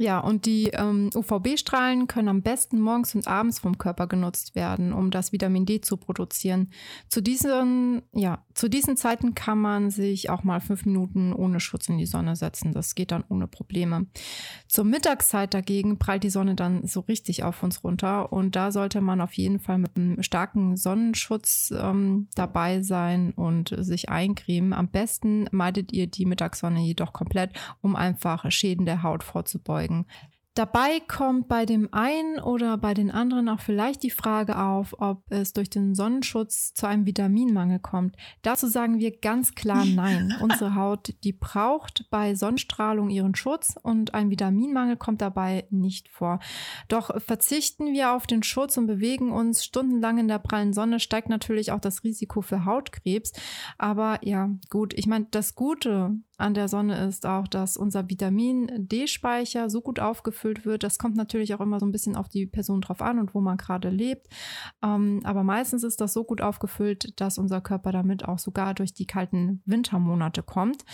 Ja, 0.00 0.20
und 0.20 0.46
die 0.46 0.68
ähm, 0.68 1.10
UVB-Strahlen 1.12 2.06
können 2.06 2.28
am 2.28 2.42
besten 2.42 2.80
morgens 2.80 3.16
und 3.16 3.26
abends 3.26 3.58
vom 3.58 3.78
Körper 3.78 4.06
genutzt 4.06 4.54
werden, 4.54 4.92
um 4.92 5.10
das 5.10 5.32
Vitamin 5.32 5.66
D 5.66 5.80
zu 5.80 5.96
produzieren. 5.96 6.70
Zu 7.08 7.20
diesen, 7.20 8.02
ja, 8.12 8.44
zu 8.54 8.68
diesen 8.68 8.96
Zeiten 8.96 9.34
kann 9.34 9.58
man 9.58 9.90
sich 9.90 10.30
auch 10.30 10.44
mal 10.44 10.60
fünf 10.60 10.86
Minuten 10.86 11.32
ohne 11.32 11.58
Schutz 11.58 11.88
in 11.88 11.98
die 11.98 12.06
Sonne 12.06 12.36
setzen. 12.36 12.72
Das 12.72 12.94
geht 12.94 13.10
dann 13.10 13.24
ohne 13.28 13.48
Probleme. 13.48 14.06
Zur 14.68 14.84
Mittagszeit 14.84 15.52
dagegen 15.52 15.98
prallt 15.98 16.22
die 16.22 16.30
Sonne 16.30 16.54
dann 16.54 16.86
so 16.86 17.00
richtig 17.00 17.42
auf 17.42 17.64
uns 17.64 17.82
runter 17.82 18.32
und 18.32 18.54
da 18.54 18.70
sollte 18.70 19.00
man 19.00 19.20
auf 19.20 19.32
jeden 19.32 19.58
Fall 19.58 19.78
mit 19.78 19.96
einem 19.96 20.22
starken 20.22 20.76
Sonnenschutz 20.76 21.74
ähm, 21.76 22.28
dabei 22.36 22.82
sein 22.82 23.32
und 23.32 23.74
sich 23.76 24.10
eincremen. 24.10 24.72
Am 24.74 24.86
besten 24.86 25.48
meidet 25.50 25.92
ihr 25.92 26.06
die 26.06 26.24
Mittagssonne 26.24 26.82
jedoch 26.82 27.12
komplett, 27.12 27.50
um 27.80 27.96
einfach 27.96 28.48
Schäden 28.52 28.86
der 28.86 29.02
Haut 29.02 29.24
vorzubeugen 29.24 29.87
erzeugen. 29.88 30.06
Dabei 30.54 30.98
kommt 31.06 31.46
bei 31.46 31.66
dem 31.66 31.88
einen 31.94 32.40
oder 32.40 32.78
bei 32.78 32.92
den 32.92 33.12
anderen 33.12 33.48
auch 33.48 33.60
vielleicht 33.60 34.02
die 34.02 34.10
Frage 34.10 34.58
auf, 34.58 34.92
ob 34.98 35.22
es 35.28 35.52
durch 35.52 35.70
den 35.70 35.94
Sonnenschutz 35.94 36.74
zu 36.74 36.88
einem 36.88 37.06
Vitaminmangel 37.06 37.78
kommt. 37.78 38.16
Dazu 38.42 38.66
sagen 38.66 38.98
wir 38.98 39.16
ganz 39.16 39.54
klar 39.54 39.84
nein. 39.94 40.34
Unsere 40.40 40.74
Haut, 40.74 41.14
die 41.22 41.32
braucht 41.32 42.06
bei 42.10 42.34
Sonnenstrahlung 42.34 43.08
ihren 43.08 43.36
Schutz 43.36 43.76
und 43.80 44.14
ein 44.14 44.30
Vitaminmangel 44.30 44.96
kommt 44.96 45.20
dabei 45.20 45.68
nicht 45.70 46.08
vor. 46.08 46.40
Doch 46.88 47.22
verzichten 47.22 47.92
wir 47.92 48.12
auf 48.12 48.26
den 48.26 48.42
Schutz 48.42 48.76
und 48.76 48.88
bewegen 48.88 49.30
uns 49.30 49.64
stundenlang 49.64 50.18
in 50.18 50.26
der 50.26 50.40
prallen 50.40 50.72
Sonne, 50.72 50.98
steigt 50.98 51.28
natürlich 51.28 51.70
auch 51.70 51.80
das 51.80 52.02
Risiko 52.02 52.40
für 52.40 52.64
Hautkrebs. 52.64 53.32
Aber 53.78 54.18
ja, 54.22 54.50
gut, 54.70 54.92
ich 54.92 55.06
meine, 55.06 55.28
das 55.30 55.54
Gute 55.54 56.18
an 56.38 56.54
der 56.54 56.68
Sonne 56.68 57.04
ist 57.06 57.26
auch, 57.26 57.48
dass 57.48 57.76
unser 57.76 58.08
Vitamin 58.08 58.70
D-Speicher 58.88 59.68
so 59.68 59.80
gut 59.80 59.98
aufgefüllt 59.98 60.64
wird. 60.64 60.84
Das 60.84 60.96
kommt 60.98 61.16
natürlich 61.16 61.52
auch 61.52 61.60
immer 61.60 61.80
so 61.80 61.86
ein 61.86 61.90
bisschen 61.90 62.14
auf 62.14 62.28
die 62.28 62.46
Person 62.46 62.80
drauf 62.80 63.02
an 63.02 63.18
und 63.18 63.34
wo 63.34 63.40
man 63.40 63.56
gerade 63.56 63.90
lebt. 63.90 64.28
Ähm, 64.80 65.20
aber 65.24 65.42
meistens 65.42 65.82
ist 65.82 66.00
das 66.00 66.12
so 66.12 66.22
gut 66.22 66.40
aufgefüllt, 66.40 67.20
dass 67.20 67.38
unser 67.38 67.60
Körper 67.60 67.90
damit 67.90 68.24
auch 68.26 68.38
sogar 68.38 68.74
durch 68.74 68.94
die 68.94 69.06
kalten 69.06 69.62
Wintermonate 69.66 70.44
kommt. 70.44 70.84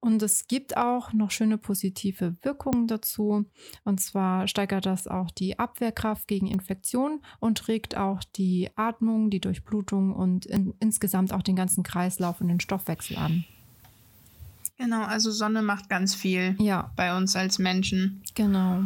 Und 0.00 0.22
es 0.22 0.46
gibt 0.46 0.76
auch 0.76 1.14
noch 1.14 1.30
schöne 1.30 1.56
positive 1.56 2.36
Wirkungen 2.42 2.86
dazu. 2.86 3.46
Und 3.84 4.00
zwar 4.00 4.46
steigert 4.46 4.84
das 4.84 5.06
auch 5.08 5.30
die 5.30 5.58
Abwehrkraft 5.58 6.28
gegen 6.28 6.48
Infektionen 6.48 7.22
und 7.40 7.66
regt 7.66 7.96
auch 7.96 8.22
die 8.36 8.68
Atmung, 8.76 9.30
die 9.30 9.40
Durchblutung 9.40 10.14
und 10.14 10.44
in, 10.44 10.74
insgesamt 10.80 11.32
auch 11.32 11.42
den 11.42 11.56
ganzen 11.56 11.82
Kreislauf 11.82 12.42
und 12.42 12.48
den 12.48 12.60
Stoffwechsel 12.60 13.16
an. 13.16 13.46
Genau, 14.82 15.04
also 15.04 15.30
Sonne 15.30 15.62
macht 15.62 15.88
ganz 15.88 16.12
viel 16.12 16.56
ja. 16.58 16.90
bei 16.96 17.16
uns 17.16 17.36
als 17.36 17.60
Menschen. 17.60 18.20
Genau. 18.34 18.82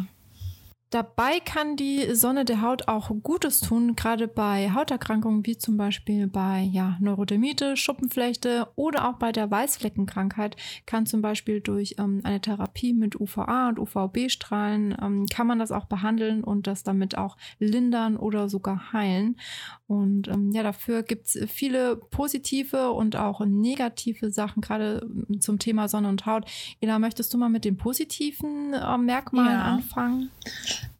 Dabei 0.89 1.41
kann 1.41 1.75
die 1.75 2.15
Sonne 2.15 2.45
der 2.45 2.61
Haut 2.61 2.87
auch 2.87 3.11
Gutes 3.21 3.59
tun, 3.59 3.97
gerade 3.97 4.29
bei 4.29 4.71
Hauterkrankungen 4.71 5.45
wie 5.45 5.57
zum 5.57 5.75
Beispiel 5.75 6.27
bei 6.27 6.61
ja, 6.61 6.95
Neurodermitis, 7.01 7.77
Schuppenflechte 7.77 8.69
oder 8.75 9.09
auch 9.09 9.15
bei 9.15 9.33
der 9.33 9.51
Weißfleckenkrankheit 9.51 10.55
kann 10.85 11.05
zum 11.05 11.21
Beispiel 11.21 11.59
durch 11.59 11.95
ähm, 11.99 12.21
eine 12.23 12.39
Therapie 12.39 12.93
mit 12.93 13.19
UVA 13.19 13.67
und 13.67 13.79
UVB-Strahlen 13.79 14.95
ähm, 15.01 15.25
kann 15.25 15.45
man 15.45 15.59
das 15.59 15.73
auch 15.73 15.85
behandeln 15.85 16.41
und 16.41 16.67
das 16.67 16.83
damit 16.83 17.17
auch 17.17 17.35
lindern 17.59 18.15
oder 18.15 18.47
sogar 18.47 18.93
heilen. 18.93 19.37
Und 19.87 20.29
ähm, 20.29 20.51
ja, 20.51 20.63
dafür 20.63 21.03
gibt 21.03 21.27
es 21.27 21.37
viele 21.51 21.97
positive 21.97 22.91
und 22.91 23.17
auch 23.17 23.41
negative 23.45 24.31
Sachen, 24.31 24.61
gerade 24.61 25.01
ähm, 25.03 25.41
zum 25.41 25.59
Thema 25.59 25.89
Sonne 25.89 26.07
und 26.07 26.25
Haut. 26.25 26.45
Ela, 26.79 26.97
möchtest 26.97 27.33
du 27.33 27.37
mal 27.37 27.49
mit 27.49 27.65
den 27.65 27.75
positiven 27.75 28.73
äh, 28.73 28.97
Merkmalen 28.97 29.51
ja. 29.51 29.63
anfangen? 29.63 30.29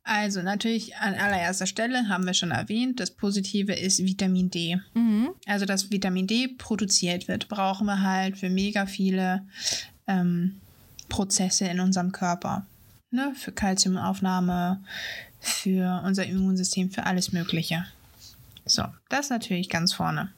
Also 0.03 0.41
natürlich 0.41 0.95
an 0.95 1.15
allererster 1.15 1.67
Stelle 1.67 2.07
haben 2.07 2.25
wir 2.25 2.33
schon 2.33 2.51
erwähnt, 2.51 2.99
das 2.99 3.11
Positive 3.11 3.73
ist 3.73 3.99
Vitamin 3.99 4.49
D. 4.49 4.77
Mhm. 4.93 5.29
Also 5.45 5.65
dass 5.65 5.91
Vitamin 5.91 6.27
D 6.27 6.47
produziert 6.47 7.27
wird, 7.27 7.49
brauchen 7.49 7.87
wir 7.87 8.01
halt 8.01 8.37
für 8.37 8.49
mega 8.49 8.85
viele 8.85 9.45
ähm, 10.07 10.61
Prozesse 11.09 11.65
in 11.65 11.79
unserem 11.79 12.13
Körper. 12.13 12.65
Ne? 13.11 13.33
Für 13.35 13.51
Kalziumaufnahme, 13.51 14.81
für 15.39 16.01
unser 16.05 16.25
Immunsystem, 16.25 16.89
für 16.89 17.05
alles 17.05 17.31
Mögliche. 17.33 17.85
So, 18.65 18.83
das 19.09 19.29
natürlich 19.29 19.69
ganz 19.69 19.93
vorne. 19.93 20.31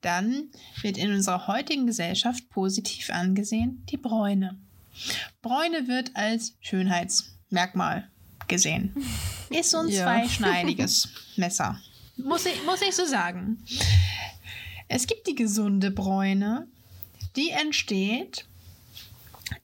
Dann 0.00 0.44
wird 0.82 0.96
in 0.96 1.12
unserer 1.12 1.46
heutigen 1.46 1.86
Gesellschaft 1.86 2.48
positiv 2.50 3.10
angesehen 3.10 3.84
die 3.90 3.96
Bräune. 3.96 4.56
Bräune 5.42 5.88
wird 5.88 6.12
als 6.14 6.54
Schönheitsmerkmal 6.60 8.08
gesehen. 8.50 8.94
Ist 9.50 9.70
so 9.70 9.78
ein 9.78 9.88
ja. 9.88 10.04
zweischneidiges 10.04 11.08
Messer. 11.36 11.80
Muss 12.16 12.44
ich, 12.44 12.62
muss 12.66 12.82
ich 12.82 12.94
so 12.94 13.06
sagen. 13.06 13.64
Es 14.88 15.06
gibt 15.06 15.26
die 15.26 15.34
gesunde 15.34 15.90
Bräune, 15.90 16.66
die 17.36 17.48
entsteht 17.50 18.44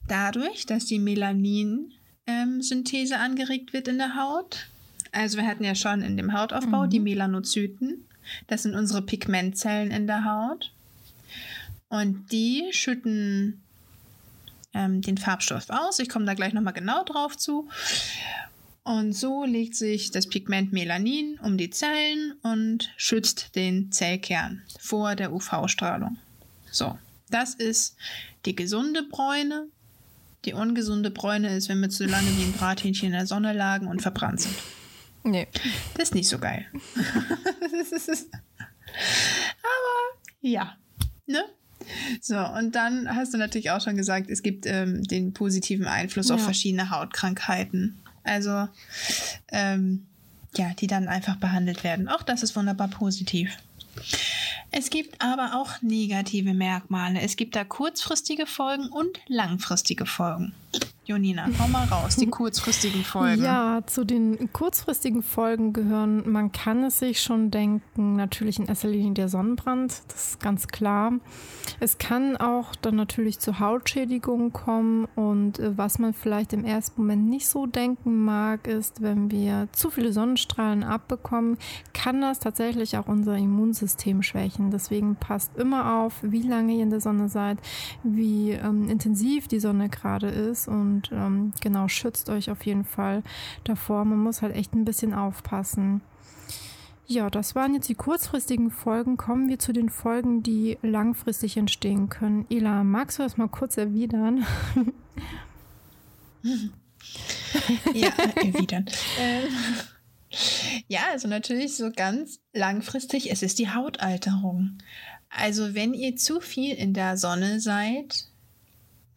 dadurch, 0.07 0.65
dass 0.65 0.85
die 0.85 0.97
Melanin-Synthese 0.99 3.13
ähm, 3.13 3.21
angeregt 3.21 3.73
wird 3.73 3.87
in 3.87 3.99
der 3.99 4.15
Haut. 4.15 4.67
Also 5.11 5.37
wir 5.37 5.45
hatten 5.45 5.63
ja 5.63 5.75
schon 5.75 6.01
in 6.01 6.17
dem 6.17 6.33
Hautaufbau 6.33 6.85
mhm. 6.85 6.89
die 6.89 6.99
Melanozyten. 6.99 8.07
Das 8.47 8.63
sind 8.63 8.75
unsere 8.75 9.01
Pigmentzellen 9.01 9.91
in 9.91 10.07
der 10.07 10.25
Haut. 10.25 10.73
Und 11.89 12.31
die 12.31 12.67
schütten 12.71 13.61
ähm, 14.73 15.01
den 15.01 15.17
Farbstoff 15.17 15.69
aus. 15.69 15.99
Ich 15.99 16.09
komme 16.09 16.25
da 16.25 16.33
gleich 16.33 16.53
nochmal 16.53 16.73
genau 16.73 17.03
drauf 17.03 17.37
zu. 17.37 17.69
Und 18.87 19.11
so 19.11 19.43
legt 19.43 19.75
sich 19.75 20.11
das 20.11 20.27
Pigment 20.29 20.71
Melanin 20.71 21.37
um 21.43 21.57
die 21.57 21.69
Zellen 21.69 22.35
und 22.41 22.89
schützt 22.95 23.53
den 23.57 23.91
Zellkern 23.91 24.61
vor 24.79 25.15
der 25.15 25.33
UV-Strahlung. 25.33 26.15
So, 26.71 26.97
das 27.29 27.53
ist 27.53 27.97
die 28.45 28.55
gesunde 28.55 29.03
Bräune. 29.03 29.67
Die 30.45 30.53
ungesunde 30.53 31.11
Bräune 31.11 31.53
ist, 31.53 31.67
wenn 31.67 31.81
wir 31.81 31.89
zu 31.89 32.05
lange 32.05 32.29
wie 32.37 32.43
ein 32.43 32.53
Brathähnchen 32.53 33.07
in 33.07 33.11
der 33.11 33.27
Sonne 33.27 33.51
lagen 33.51 33.87
und 33.87 34.01
verbrannt 34.01 34.39
sind. 34.39 34.55
Nee. 35.25 35.49
Das 35.95 36.03
ist 36.03 36.15
nicht 36.15 36.29
so 36.29 36.39
geil. 36.39 36.65
Aber 39.59 40.21
ja, 40.39 40.77
ne? 41.25 41.43
So, 42.21 42.37
und 42.37 42.73
dann 42.73 43.13
hast 43.13 43.33
du 43.33 43.37
natürlich 43.37 43.69
auch 43.71 43.81
schon 43.81 43.97
gesagt, 43.97 44.29
es 44.29 44.41
gibt 44.41 44.65
ähm, 44.65 45.03
den 45.03 45.33
positiven 45.33 45.87
Einfluss 45.87 46.29
ja. 46.29 46.35
auf 46.35 46.41
verschiedene 46.41 46.89
Hautkrankheiten. 46.89 47.99
Also, 48.27 48.67
ähm, 49.51 50.05
ja, 50.55 50.73
die 50.73 50.87
dann 50.87 51.07
einfach 51.07 51.37
behandelt 51.37 51.83
werden. 51.83 52.07
Auch 52.07 52.23
das 52.23 52.43
ist 52.43 52.55
wunderbar 52.55 52.87
positiv. 52.87 53.57
Es 54.71 54.89
gibt 54.89 55.21
aber 55.21 55.55
auch 55.55 55.81
negative 55.81 56.53
Merkmale. 56.53 57.21
Es 57.21 57.35
gibt 57.35 57.55
da 57.55 57.63
kurzfristige 57.63 58.45
Folgen 58.45 58.87
und 58.87 59.19
langfristige 59.27 60.05
Folgen. 60.05 60.53
Jonina, 61.07 61.47
hau 61.57 61.69
mal 61.69 61.85
raus, 61.85 62.17
die 62.17 62.25
kurzfristigen 62.29 63.05
Folgen. 63.05 63.41
Ja, 63.41 63.79
zu 63.85 64.03
den 64.03 64.51
kurzfristigen 64.51 65.23
Folgen 65.23 65.71
gehören, 65.71 66.29
man 66.29 66.51
kann 66.51 66.83
es 66.83 66.99
sich 66.99 67.21
schon 67.21 67.49
denken, 67.49 68.17
natürlich 68.17 68.59
in 68.59 68.65
erster 68.65 68.89
Linie 68.89 69.13
der 69.13 69.29
Sonnenbrand, 69.29 70.01
das 70.09 70.31
ist 70.31 70.39
ganz 70.41 70.67
klar. 70.67 71.13
Es 71.79 71.97
kann 71.97 72.35
auch 72.35 72.75
dann 72.75 72.97
natürlich 72.97 73.39
zu 73.39 73.59
Hautschädigungen 73.59 74.51
kommen 74.51 75.07
und 75.15 75.59
äh, 75.59 75.77
was 75.77 75.97
man 75.97 76.13
vielleicht 76.13 76.51
im 76.51 76.65
ersten 76.65 77.01
Moment 77.01 77.29
nicht 77.29 77.47
so 77.47 77.67
denken 77.67 78.25
mag, 78.25 78.67
ist, 78.67 79.01
wenn 79.01 79.31
wir 79.31 79.69
zu 79.71 79.89
viele 79.89 80.11
Sonnenstrahlen 80.11 80.83
abbekommen, 80.83 81.57
kann 81.93 82.19
das 82.19 82.39
tatsächlich 82.39 82.97
auch 82.97 83.07
unser 83.07 83.37
Immunsystem 83.37 84.23
schwächen. 84.23 84.71
Deswegen 84.71 85.15
passt 85.15 85.55
immer 85.55 86.01
auf, 86.01 86.15
wie 86.21 86.41
lange 86.41 86.73
ihr 86.73 86.83
in 86.83 86.89
der 86.89 86.99
Sonne 86.99 87.29
seid, 87.29 87.59
wie 88.03 88.51
ähm, 88.51 88.89
intensiv 88.89 89.47
die 89.47 89.61
Sonne 89.61 89.87
gerade 89.87 90.27
ist 90.27 90.67
und 90.67 90.96
und 90.97 91.11
ähm, 91.11 91.53
genau, 91.61 91.87
schützt 91.87 92.29
euch 92.29 92.49
auf 92.49 92.65
jeden 92.65 92.83
Fall 92.85 93.21
davor. 93.63 94.03
Man 94.05 94.17
muss 94.19 94.41
halt 94.41 94.55
echt 94.55 94.73
ein 94.73 94.85
bisschen 94.85 95.13
aufpassen. 95.13 96.01
Ja, 97.05 97.29
das 97.29 97.55
waren 97.55 97.73
jetzt 97.73 97.87
die 97.87 97.95
kurzfristigen 97.95 98.71
Folgen. 98.71 99.15
Kommen 99.15 99.47
wir 99.47 99.59
zu 99.59 99.71
den 99.73 99.89
Folgen, 99.89 100.43
die 100.43 100.77
langfristig 100.81 101.55
entstehen 101.55 102.09
können. 102.09 102.45
Ela, 102.49 102.83
magst 102.83 103.19
du 103.19 103.23
das 103.23 103.37
mal 103.37 103.47
kurz 103.47 103.77
erwidern? 103.77 104.45
ja, 107.93 108.09
erwidern. 108.35 108.85
Ähm, 109.19 109.43
ja, 110.87 111.01
also 111.11 111.27
natürlich 111.27 111.77
so 111.77 111.91
ganz 111.95 112.39
langfristig, 112.53 113.31
es 113.31 113.41
ist 113.41 113.59
die 113.59 113.69
Hautalterung. 113.69 114.79
Also 115.29 115.75
wenn 115.75 115.93
ihr 115.93 116.17
zu 116.17 116.41
viel 116.41 116.75
in 116.75 116.93
der 116.93 117.17
Sonne 117.17 117.61
seid, 117.61 118.29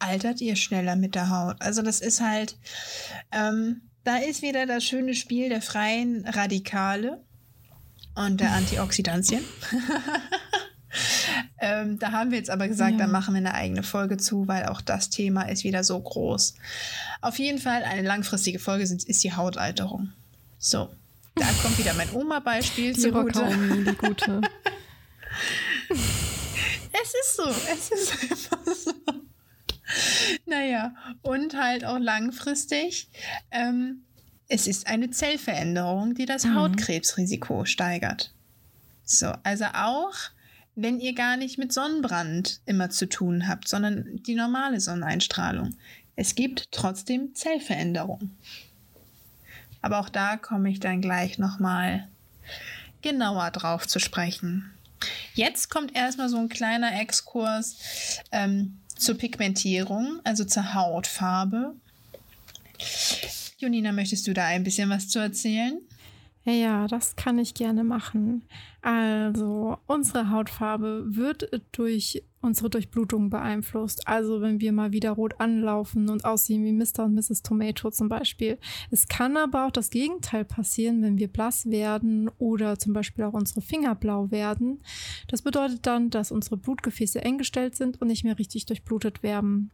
altert 0.01 0.41
ihr 0.41 0.55
schneller 0.55 0.95
mit 0.95 1.15
der 1.15 1.29
Haut. 1.29 1.55
Also 1.59 1.81
das 1.81 2.01
ist 2.01 2.21
halt, 2.21 2.57
ähm, 3.31 3.81
da 4.03 4.17
ist 4.17 4.41
wieder 4.41 4.65
das 4.65 4.83
schöne 4.83 5.13
Spiel 5.13 5.49
der 5.49 5.61
freien 5.61 6.25
Radikale 6.27 7.21
und 8.15 8.41
der 8.41 8.51
Antioxidantien. 8.53 9.43
ähm, 11.59 11.99
da 11.99 12.11
haben 12.11 12.31
wir 12.31 12.37
jetzt 12.37 12.49
aber 12.49 12.67
gesagt, 12.67 12.93
ja. 12.93 12.97
da 12.99 13.07
machen 13.07 13.33
wir 13.33 13.39
eine 13.39 13.53
eigene 13.53 13.83
Folge 13.83 14.17
zu, 14.17 14.47
weil 14.47 14.65
auch 14.65 14.81
das 14.81 15.09
Thema 15.09 15.43
ist 15.43 15.63
wieder 15.63 15.83
so 15.83 15.99
groß. 15.99 16.55
Auf 17.21 17.37
jeden 17.39 17.59
Fall 17.59 17.83
eine 17.83 18.07
langfristige 18.07 18.59
Folge 18.59 18.87
sind, 18.87 19.03
ist 19.03 19.23
die 19.23 19.33
Hautalterung. 19.33 20.11
So, 20.57 20.89
da 21.35 21.45
kommt 21.61 21.77
wieder 21.77 21.93
mein 21.93 22.11
Oma-Beispiel 22.11 22.97
zugute. 22.97 23.45
Die 23.85 23.95
gute. 23.95 24.41
es 25.89 27.13
ist 27.13 27.35
so, 27.37 27.43
es 27.47 27.91
ist 27.91 28.31
einfach 28.31 28.65
so. 28.65 28.93
naja, 30.45 30.93
und 31.21 31.55
halt 31.55 31.85
auch 31.85 31.99
langfristig. 31.99 33.09
Ähm, 33.51 34.03
es 34.47 34.67
ist 34.67 34.87
eine 34.87 35.09
Zellveränderung, 35.09 36.13
die 36.13 36.25
das 36.25 36.45
mhm. 36.45 36.55
Hautkrebsrisiko 36.55 37.65
steigert. 37.65 38.33
So, 39.03 39.33
also 39.43 39.65
auch 39.73 40.13
wenn 40.75 40.99
ihr 40.99 41.13
gar 41.13 41.37
nicht 41.37 41.57
mit 41.57 41.73
Sonnenbrand 41.73 42.61
immer 42.65 42.89
zu 42.89 43.07
tun 43.07 43.47
habt, 43.47 43.67
sondern 43.67 44.21
die 44.23 44.35
normale 44.35 44.79
Sonneneinstrahlung. 44.79 45.75
Es 46.15 46.35
gibt 46.35 46.71
trotzdem 46.71 47.33
Zellveränderungen. 47.35 48.37
Aber 49.81 49.99
auch 49.99 50.09
da 50.09 50.37
komme 50.37 50.69
ich 50.69 50.79
dann 50.79 51.01
gleich 51.01 51.37
nochmal 51.39 52.07
genauer 53.01 53.51
drauf 53.51 53.87
zu 53.87 53.99
sprechen. 53.99 54.71
Jetzt 55.33 55.69
kommt 55.69 55.95
erstmal 55.95 56.29
so 56.29 56.37
ein 56.37 56.49
kleiner 56.49 56.99
Exkurs 56.99 57.77
ähm, 58.31 58.80
zur 59.01 59.15
Pigmentierung, 59.17 60.19
also 60.23 60.45
zur 60.45 60.73
Hautfarbe. 60.73 61.75
Junina, 63.57 63.91
möchtest 63.91 64.27
du 64.27 64.33
da 64.33 64.45
ein 64.45 64.63
bisschen 64.63 64.89
was 64.89 65.07
zu 65.07 65.19
erzählen? 65.19 65.79
Ja, 66.43 66.87
das 66.87 67.15
kann 67.15 67.37
ich 67.37 67.53
gerne 67.53 67.83
machen. 67.83 68.43
Also, 68.81 69.77
unsere 69.85 70.31
Hautfarbe 70.31 71.03
wird 71.15 71.49
durch 71.71 72.23
unsere 72.41 72.69
Durchblutung 72.69 73.29
beeinflusst. 73.29 74.07
Also, 74.07 74.41
wenn 74.41 74.59
wir 74.59 74.71
mal 74.71 74.91
wieder 74.91 75.11
rot 75.11 75.39
anlaufen 75.39 76.09
und 76.09 76.25
aussehen 76.25 76.63
wie 76.63 76.73
Mr. 76.73 77.05
und 77.05 77.13
Mrs. 77.13 77.43
Tomato 77.43 77.91
zum 77.91 78.09
Beispiel. 78.09 78.57
Es 78.89 79.07
kann 79.07 79.37
aber 79.37 79.67
auch 79.67 79.71
das 79.71 79.89
Gegenteil 79.89 80.45
passieren, 80.45 81.01
wenn 81.01 81.17
wir 81.17 81.27
blass 81.27 81.69
werden 81.69 82.29
oder 82.37 82.79
zum 82.79 82.93
Beispiel 82.93 83.23
auch 83.23 83.33
unsere 83.33 83.61
Finger 83.61 83.95
blau 83.95 84.31
werden. 84.31 84.81
Das 85.27 85.41
bedeutet 85.41 85.85
dann, 85.85 86.09
dass 86.09 86.31
unsere 86.31 86.57
Blutgefäße 86.57 87.21
eng 87.21 87.37
gestellt 87.37 87.75
sind 87.75 88.01
und 88.01 88.07
nicht 88.07 88.23
mehr 88.23 88.39
richtig 88.39 88.65
durchblutet 88.65 89.23
werden. 89.23 89.71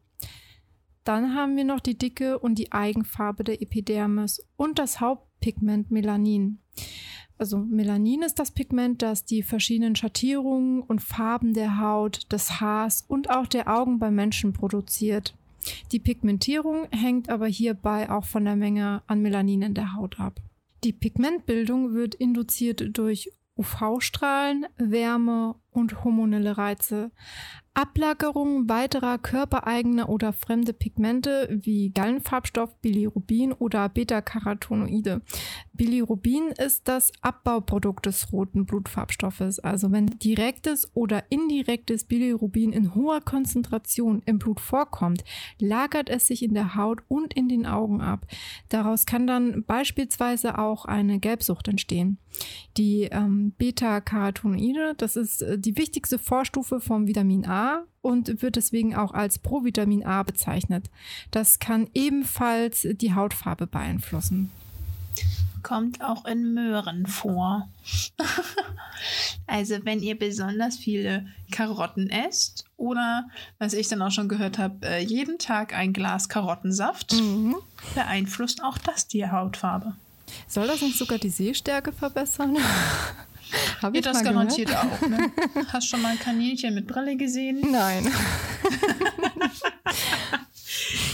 Dann 1.04 1.34
haben 1.34 1.56
wir 1.56 1.64
noch 1.64 1.80
die 1.80 1.98
Dicke 1.98 2.38
und 2.38 2.56
die 2.56 2.74
Eigenfarbe 2.74 3.46
der 3.46 3.62
Epidermis 3.62 4.46
und 4.58 4.78
das 4.78 5.00
Hauptpigment 5.00 5.90
Melanin. 5.90 6.60
Also 7.38 7.58
Melanin 7.58 8.24
ist 8.24 8.40
das 8.40 8.52
Pigment, 8.52 9.02
das 9.02 9.26
die 9.26 9.44
verschiedenen 9.44 9.96
Schattierungen 9.96 10.82
und 10.82 11.02
Farben 11.02 11.54
der 11.54 11.80
Haut, 11.80 12.32
des 12.32 12.60
Haars 12.60 13.06
und 13.08 13.30
auch 13.30 13.48
der 13.48 13.68
Augen 13.68 14.00
beim 14.00 14.16
Menschen 14.16 14.54
produziert. 14.54 15.36
Die 15.92 16.00
Pigmentierung 16.00 16.88
hängt 16.92 17.30
aber 17.30 17.48
hierbei 17.48 18.10
auch 18.10 18.26
von 18.26 18.46
der 18.46 18.56
Menge 18.56 19.04
an 19.08 19.22
Melanin 19.22 19.62
in 19.62 19.74
der 19.74 19.96
Haut 19.96 20.20
ab. 20.20 20.40
Die 20.84 20.94
Pigmentbildung 20.94 21.94
wird 21.94 22.16
induziert 22.16 22.98
durch 22.98 23.32
UV-Strahlen, 23.58 24.68
Wärme 24.78 25.56
und 25.78 26.04
hormonelle 26.04 26.58
Reize. 26.58 27.12
Ablagerung 27.78 28.68
weiterer 28.68 29.20
körpereigener 29.20 30.10
oder 30.10 30.34
fremde 30.34 30.74
Pigmente 30.74 31.48
wie 31.62 31.92
Gallenfarbstoff, 31.92 32.76
Bilirubin 32.82 33.54
oder 33.54 33.88
Beta-Carotenoide. 33.88 35.22
Bilirubin 35.74 36.48
ist 36.58 36.88
das 36.88 37.12
Abbauprodukt 37.22 38.08
des 38.08 38.34
roten 38.34 38.66
Blutfarbstoffes. 38.66 39.60
Also 39.60 39.92
wenn 39.92 40.08
direktes 40.08 40.90
oder 40.96 41.26
indirektes 41.30 42.06
Bilirubin 42.06 42.74
in 42.74 42.96
hoher 42.96 43.22
Konzentration 43.22 44.24
im 44.26 44.40
Blut 44.40 44.60
vorkommt, 44.60 45.24
lagert 45.60 46.10
es 46.10 46.26
sich 46.26 46.42
in 46.42 46.56
der 46.56 46.74
Haut 46.74 47.04
und 47.08 47.36
in 47.36 47.48
den 47.48 47.68
Augen 47.68 48.02
ab. 48.02 48.26
Daraus 48.70 49.06
kann 49.06 49.28
dann 49.28 49.64
beispielsweise 49.66 50.58
auch 50.58 50.86
eine 50.86 51.20
Gelbsucht 51.20 51.68
entstehen. 51.68 52.18
Die 52.76 53.04
ähm, 53.04 53.54
Beta-Carotenoide, 53.58 54.96
das 54.98 55.16
ist 55.16 55.44
äh, 55.44 55.60
die 55.68 55.76
wichtigste 55.76 56.18
Vorstufe 56.18 56.80
vom 56.80 57.08
Vitamin 57.08 57.46
A 57.46 57.84
und 58.02 58.42
wird 58.42 58.56
deswegen 58.56 58.96
auch 58.96 59.14
als 59.14 59.38
Provitamin 59.38 60.06
A 60.06 60.24
bezeichnet. 60.24 60.90
Das 61.30 61.60
kann 61.60 61.90
ebenfalls 61.94 62.88
die 62.90 63.14
Hautfarbe 63.14 63.68
beeinflussen. 63.68 64.50
Kommt 65.64 66.02
auch 66.02 66.24
in 66.24 66.54
Möhren 66.54 67.06
vor. 67.06 67.68
also 69.48 69.76
wenn 69.84 70.00
ihr 70.00 70.18
besonders 70.18 70.78
viele 70.78 71.28
Karotten 71.52 72.10
esst 72.10 72.64
oder, 72.78 73.28
was 73.60 73.74
ich 73.74 73.90
dann 73.90 74.02
auch 74.02 74.12
schon 74.12 74.30
gehört 74.30 74.58
habe, 74.58 74.88
äh, 74.88 75.04
jeden 75.04 75.38
Tag 75.38 75.74
ein 75.74 75.92
Glas 75.92 76.30
Karottensaft, 76.30 77.12
mhm. 77.12 77.58
beeinflusst 77.94 78.64
auch 78.64 78.78
das 78.78 79.08
die 79.08 79.30
Hautfarbe. 79.30 79.96
Soll 80.48 80.68
das 80.68 80.82
nicht 80.82 80.98
sogar 80.98 81.18
die 81.18 81.30
Sehstärke 81.30 81.92
verbessern? 81.92 82.58
Hab 83.82 83.96
ja, 83.96 84.02
das 84.02 84.24
garantiert 84.24 84.70
gehört? 84.70 84.86
auch. 84.86 85.08
Ne? 85.08 85.32
Hast 85.68 85.88
schon 85.88 86.02
mal 86.02 86.12
ein 86.12 86.20
Kaninchen 86.20 86.74
mit 86.74 86.88
Brille 86.88 87.16
gesehen? 87.18 87.62
Nein. 87.72 88.08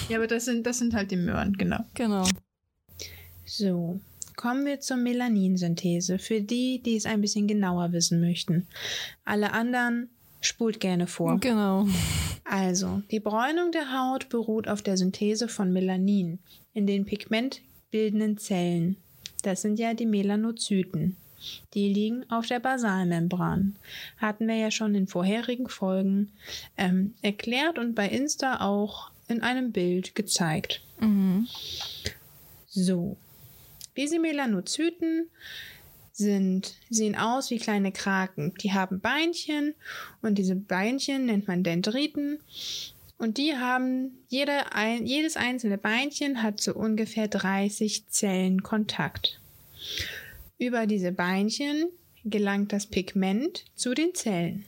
ja, 0.10 0.18
aber 0.18 0.28
das 0.28 0.46
sind, 0.46 0.66
das 0.66 0.80
sind 0.80 0.94
halt 0.94 1.12
die 1.12 1.18
Möhren, 1.18 1.54
genau. 1.54 1.84
Genau. 1.94 2.26
So, 3.46 4.00
kommen 4.36 4.66
wir 4.66 4.80
zur 4.80 4.98
Melaninsynthese. 4.98 6.20
Für 6.20 6.42
die, 6.42 6.82
die 6.84 6.96
es 6.96 7.06
ein 7.06 7.22
bisschen 7.22 7.48
genauer 7.48 7.92
wissen 7.92 8.20
möchten. 8.20 8.68
Alle 9.26 9.54
anderen 9.54 10.10
spult 10.42 10.80
gerne 10.80 11.08
vor. 11.08 11.40
Genau. 11.40 11.88
Also, 12.44 13.02
die 13.12 13.20
Bräunung 13.20 13.72
der 13.72 13.94
Haut 13.94 14.30
beruht 14.30 14.68
auf 14.68 14.82
der 14.82 14.98
Synthese 14.98 15.48
von 15.48 15.72
Melanin 15.72 16.40
in 16.74 16.88
den 16.88 17.06
pigmentbildenden 17.06 18.38
Zellen. 18.38 18.98
Das 19.44 19.62
sind 19.62 19.80
ja 19.80 19.94
die 19.94 20.06
Melanozyten. 20.06 21.18
Die 21.74 21.92
liegen 21.92 22.30
auf 22.30 22.48
der 22.48 22.60
Basalmembran. 22.60 23.76
Hatten 24.18 24.48
wir 24.48 24.56
ja 24.56 24.72
schon 24.72 24.96
in 24.96 25.08
vorherigen 25.08 25.70
Folgen 25.70 26.32
ähm, 26.78 27.14
erklärt 27.22 27.78
und 27.78 27.96
bei 27.96 28.08
Insta 28.08 28.62
auch 28.62 29.12
in 29.28 29.42
einem 29.42 29.72
Bild 29.72 30.16
gezeigt. 30.16 30.82
Mhm. 31.00 31.48
So. 32.68 33.18
Diese 33.96 34.20
Melanozyten 34.20 35.30
sind, 36.12 36.76
sehen 36.90 37.16
aus 37.16 37.50
wie 37.50 37.58
kleine 37.58 37.92
Kraken. 37.92 38.54
Die 38.62 38.74
haben 38.74 39.00
Beinchen 39.00 39.74
und 40.22 40.38
diese 40.38 40.56
Beinchen 40.56 41.26
nennt 41.26 41.48
man 41.48 41.64
Dendriten. 41.64 42.40
Und 43.18 43.38
die 43.38 43.56
haben, 43.56 44.18
jede, 44.28 44.74
ein, 44.74 45.06
jedes 45.06 45.38
einzelne 45.38 45.78
Beinchen 45.78 46.44
hat 46.44 46.60
so 46.60 46.74
ungefähr 46.74 47.28
30 47.28 48.08
Zellen 48.08 48.64
Kontakt. 48.64 49.40
Über 50.58 50.88
diese 50.88 51.12
Beinchen 51.12 51.90
gelangt 52.26 52.72
das 52.72 52.88
Pigment 52.88 53.66
zu 53.76 53.94
den 53.94 54.14
Zellen. 54.14 54.66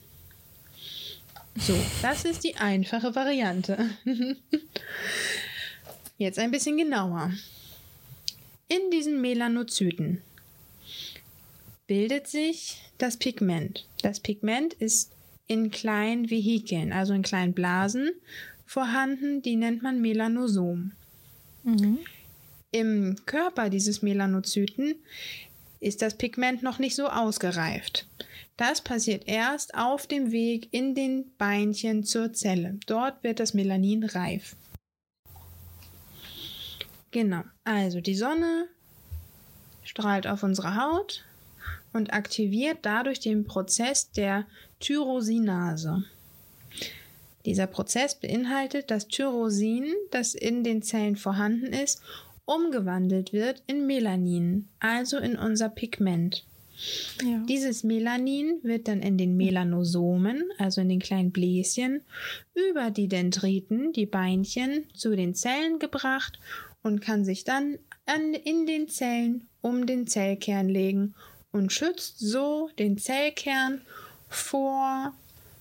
So, 1.58 1.74
das 2.02 2.24
ist 2.24 2.44
die 2.44 2.56
einfache 2.56 3.14
Variante. 3.14 3.90
Jetzt 6.18 6.38
ein 6.38 6.50
bisschen 6.50 6.76
genauer. 6.76 7.32
In 8.68 8.90
diesen 8.90 9.20
Melanozyten 9.20 10.20
bildet 11.86 12.26
sich 12.26 12.82
das 12.98 13.16
Pigment. 13.16 13.86
Das 14.02 14.20
Pigment 14.20 14.74
ist 14.74 15.12
in 15.46 15.70
kleinen 15.70 16.30
Vehikeln, 16.30 16.92
also 16.92 17.14
in 17.14 17.22
kleinen 17.22 17.54
Blasen 17.54 18.10
vorhanden, 18.66 19.42
die 19.42 19.56
nennt 19.56 19.82
man 19.82 20.00
Melanosom. 20.00 20.92
Mhm. 21.62 21.98
Im 22.72 23.16
Körper 23.26 23.70
dieses 23.70 24.02
Melanozyten 24.02 24.96
ist 25.80 26.02
das 26.02 26.16
Pigment 26.16 26.62
noch 26.62 26.78
nicht 26.78 26.96
so 26.96 27.08
ausgereift. 27.08 28.06
Das 28.56 28.80
passiert 28.80 29.24
erst 29.26 29.74
auf 29.74 30.06
dem 30.06 30.32
Weg 30.32 30.68
in 30.72 30.94
den 30.94 31.30
Beinchen 31.36 32.04
zur 32.04 32.32
Zelle. 32.32 32.78
Dort 32.86 33.22
wird 33.22 33.38
das 33.38 33.52
Melanin 33.52 34.04
reif. 34.04 34.56
Genau, 37.10 37.42
also 37.64 38.00
die 38.00 38.14
Sonne 38.14 38.68
strahlt 39.84 40.26
auf 40.26 40.42
unsere 40.42 40.76
Haut 40.76 41.24
und 41.92 42.12
aktiviert 42.12 42.78
dadurch 42.82 43.20
den 43.20 43.44
Prozess 43.44 44.10
der 44.10 44.46
Tyrosinase. 44.80 46.04
Dieser 47.46 47.66
Prozess 47.68 48.16
beinhaltet, 48.16 48.90
dass 48.90 49.06
Tyrosin, 49.06 49.94
das 50.10 50.34
in 50.34 50.64
den 50.64 50.82
Zellen 50.82 51.16
vorhanden 51.16 51.72
ist, 51.72 52.02
umgewandelt 52.46 53.32
wird 53.32 53.62
in 53.66 53.86
Melanin, 53.86 54.68
also 54.80 55.18
in 55.18 55.36
unser 55.36 55.68
Pigment. 55.68 56.46
Ja. 57.22 57.42
Dieses 57.48 57.84
Melanin 57.84 58.60
wird 58.62 58.88
dann 58.88 59.00
in 59.00 59.16
den 59.16 59.36
Melanosomen, 59.36 60.44
also 60.58 60.80
in 60.80 60.88
den 60.88 61.00
kleinen 61.00 61.32
Bläschen, 61.32 62.02
über 62.54 62.90
die 62.90 63.08
Dendriten, 63.08 63.92
die 63.92 64.06
Beinchen, 64.06 64.84
zu 64.94 65.16
den 65.16 65.34
Zellen 65.34 65.78
gebracht 65.78 66.38
und 66.82 67.00
kann 67.00 67.24
sich 67.24 67.44
dann 67.44 67.78
an, 68.04 68.34
in 68.34 68.66
den 68.66 68.88
Zellen 68.88 69.48
um 69.62 69.86
den 69.86 70.06
Zellkern 70.06 70.68
legen 70.68 71.14
und 71.50 71.72
schützt 71.72 72.18
so 72.18 72.68
den 72.78 72.98
Zellkern 72.98 73.80
vor 74.28 75.12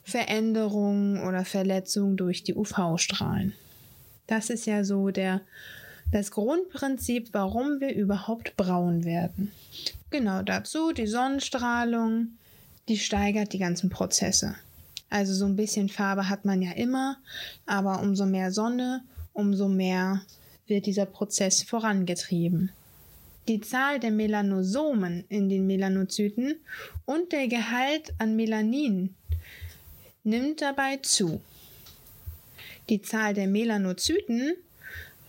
Veränderungen 0.04 1.24
oder 1.26 1.46
Verletzungen 1.46 2.18
durch 2.18 2.44
die 2.44 2.54
UV-Strahlen. 2.54 3.54
Das 4.28 4.50
ist 4.50 4.66
ja 4.66 4.84
so 4.84 5.10
der, 5.10 5.42
das 6.12 6.32
Grundprinzip, 6.32 7.30
warum 7.32 7.80
wir 7.80 7.94
überhaupt 7.94 8.56
braun 8.58 9.04
werden. 9.04 9.52
Genau 10.12 10.42
dazu 10.42 10.92
die 10.92 11.08
Sonnenstrahlung, 11.08 12.30
die 12.88 12.98
steigert 12.98 13.54
die 13.54 13.60
ganzen 13.60 13.90
Prozesse. 13.90 14.56
Also 15.10 15.34
so 15.34 15.46
ein 15.46 15.56
bisschen 15.56 15.90
Farbe 15.90 16.30
hat 16.30 16.46
man 16.46 16.62
ja 16.62 16.72
immer, 16.72 17.18
aber 17.66 18.02
umso 18.02 18.26
mehr 18.26 18.52
Sonne, 18.52 19.04
umso 19.34 19.68
mehr 19.68 20.22
wird 20.68 20.86
dieser 20.86 21.06
Prozess 21.06 21.64
vorangetrieben. 21.64 22.72
Die 23.48 23.62
Zahl 23.62 24.00
der 24.00 24.12
Melanosomen 24.12 25.24
in 25.30 25.50
den 25.50 25.68
Melanozyten 25.68 26.56
und 27.06 27.32
der 27.32 27.48
Gehalt 27.48 28.14
an 28.18 28.36
Melanin 28.36 29.14
nimmt 30.24 30.62
dabei 30.62 30.98
zu. 30.98 31.42
Die 32.90 33.02
Zahl 33.02 33.36
der 33.36 33.48
Melanozyten 33.48 34.56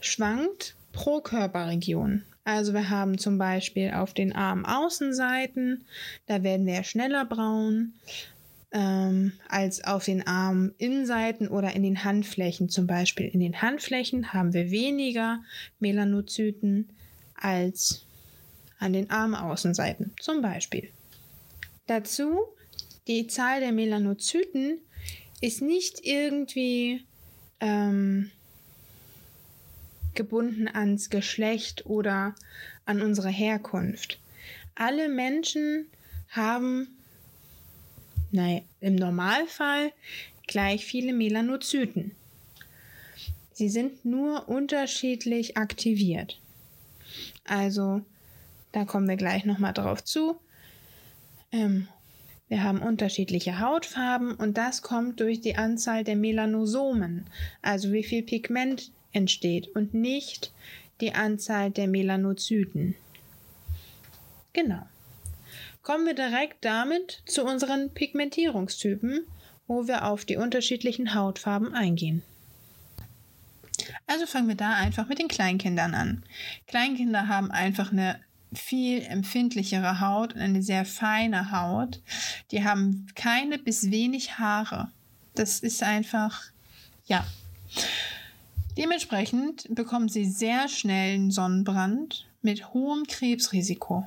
schwankt 0.06 0.76
pro 0.92 1.20
Körperregion. 1.20 2.22
Also 2.44 2.72
wir 2.72 2.90
haben 2.90 3.18
zum 3.18 3.38
Beispiel 3.38 3.90
auf 3.90 4.14
den 4.14 4.32
Armaußenseiten, 4.32 5.84
da 6.26 6.42
werden 6.42 6.64
wir 6.64 6.84
schneller 6.84 7.24
braun 7.24 7.94
ähm, 8.70 9.32
als 9.48 9.82
auf 9.82 10.04
den 10.04 10.26
Arminnenseiten 10.26 11.48
oder 11.48 11.74
in 11.74 11.82
den 11.82 12.04
Handflächen 12.04 12.68
zum 12.68 12.86
Beispiel. 12.86 13.26
In 13.26 13.40
den 13.40 13.60
Handflächen 13.62 14.32
haben 14.32 14.52
wir 14.52 14.70
weniger 14.70 15.42
Melanozyten 15.80 16.90
als 17.34 18.06
an 18.78 18.92
den 18.92 19.10
Armaußenseiten 19.10 20.12
zum 20.20 20.40
Beispiel. 20.40 20.90
Dazu 21.86 22.38
die 23.06 23.26
Zahl 23.28 23.60
der 23.60 23.72
Melanozyten 23.72 24.78
ist 25.40 25.62
nicht 25.62 26.00
irgendwie 26.04 27.04
ähm, 27.60 28.30
gebunden 30.16 30.68
ans 30.68 31.10
Geschlecht 31.10 31.86
oder 31.86 32.34
an 32.84 33.02
unsere 33.02 33.28
Herkunft. 33.28 34.18
Alle 34.74 35.08
Menschen 35.08 35.86
haben, 36.28 36.88
naja, 38.30 38.60
im 38.80 38.94
Normalfall 38.94 39.92
gleich 40.46 40.84
viele 40.84 41.12
Melanozyten. 41.12 42.12
Sie 43.52 43.68
sind 43.68 44.04
nur 44.04 44.48
unterschiedlich 44.48 45.56
aktiviert. 45.56 46.38
Also 47.44 48.02
da 48.72 48.84
kommen 48.84 49.08
wir 49.08 49.16
gleich 49.16 49.44
nochmal 49.44 49.72
drauf 49.72 50.04
zu. 50.04 50.36
Ähm, 51.52 51.88
wir 52.48 52.62
haben 52.62 52.82
unterschiedliche 52.82 53.58
Hautfarben 53.58 54.34
und 54.34 54.56
das 54.56 54.82
kommt 54.82 55.20
durch 55.20 55.40
die 55.40 55.56
Anzahl 55.56 56.04
der 56.04 56.16
Melanosomen, 56.16 57.26
also 57.62 57.92
wie 57.92 58.04
viel 58.04 58.22
Pigment 58.22 58.92
entsteht 59.16 59.74
und 59.74 59.94
nicht 59.94 60.52
die 61.00 61.14
Anzahl 61.14 61.70
der 61.70 61.88
Melanozyten. 61.88 62.94
Genau. 64.52 64.82
Kommen 65.82 66.06
wir 66.06 66.14
direkt 66.14 66.64
damit 66.64 67.22
zu 67.26 67.44
unseren 67.44 67.90
Pigmentierungstypen, 67.90 69.26
wo 69.66 69.86
wir 69.86 70.04
auf 70.04 70.24
die 70.24 70.36
unterschiedlichen 70.36 71.14
Hautfarben 71.14 71.74
eingehen. 71.74 72.22
Also 74.06 74.26
fangen 74.26 74.48
wir 74.48 74.54
da 74.54 74.74
einfach 74.74 75.08
mit 75.08 75.18
den 75.18 75.28
Kleinkindern 75.28 75.94
an. 75.94 76.24
Kleinkinder 76.66 77.28
haben 77.28 77.50
einfach 77.50 77.92
eine 77.92 78.20
viel 78.52 79.02
empfindlichere 79.02 80.00
Haut 80.00 80.34
und 80.34 80.40
eine 80.40 80.62
sehr 80.62 80.84
feine 80.84 81.50
Haut. 81.50 82.00
Die 82.50 82.64
haben 82.64 83.06
keine 83.14 83.58
bis 83.58 83.90
wenig 83.90 84.38
Haare. 84.38 84.90
Das 85.34 85.60
ist 85.60 85.82
einfach, 85.82 86.44
ja. 87.06 87.26
Dementsprechend 88.76 89.66
bekommen 89.74 90.08
sie 90.08 90.24
sehr 90.24 90.68
schnell 90.68 91.14
einen 91.14 91.30
Sonnenbrand 91.30 92.26
mit 92.42 92.74
hohem 92.74 93.04
Krebsrisiko. 93.04 94.06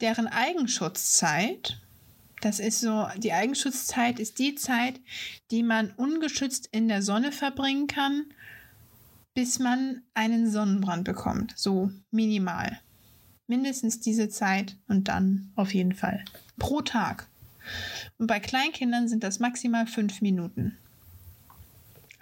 Deren 0.00 0.26
Eigenschutzzeit, 0.26 1.80
das 2.40 2.58
ist 2.58 2.80
so, 2.80 3.06
die 3.18 3.32
Eigenschutzzeit 3.32 4.18
ist 4.18 4.38
die 4.38 4.56
Zeit, 4.56 5.00
die 5.50 5.62
man 5.62 5.92
ungeschützt 5.92 6.68
in 6.72 6.88
der 6.88 7.02
Sonne 7.02 7.30
verbringen 7.30 7.86
kann 7.86 8.24
bis 9.34 9.58
man 9.58 10.02
einen 10.14 10.50
Sonnenbrand 10.50 11.04
bekommt. 11.04 11.54
So 11.56 11.90
minimal. 12.10 12.78
Mindestens 13.46 14.00
diese 14.00 14.28
Zeit 14.28 14.76
und 14.88 15.08
dann 15.08 15.50
auf 15.56 15.74
jeden 15.74 15.94
Fall. 15.94 16.24
Pro 16.58 16.82
Tag. 16.82 17.28
Und 18.18 18.26
bei 18.26 18.40
Kleinkindern 18.40 19.08
sind 19.08 19.24
das 19.24 19.40
maximal 19.40 19.86
fünf 19.86 20.20
Minuten. 20.20 20.76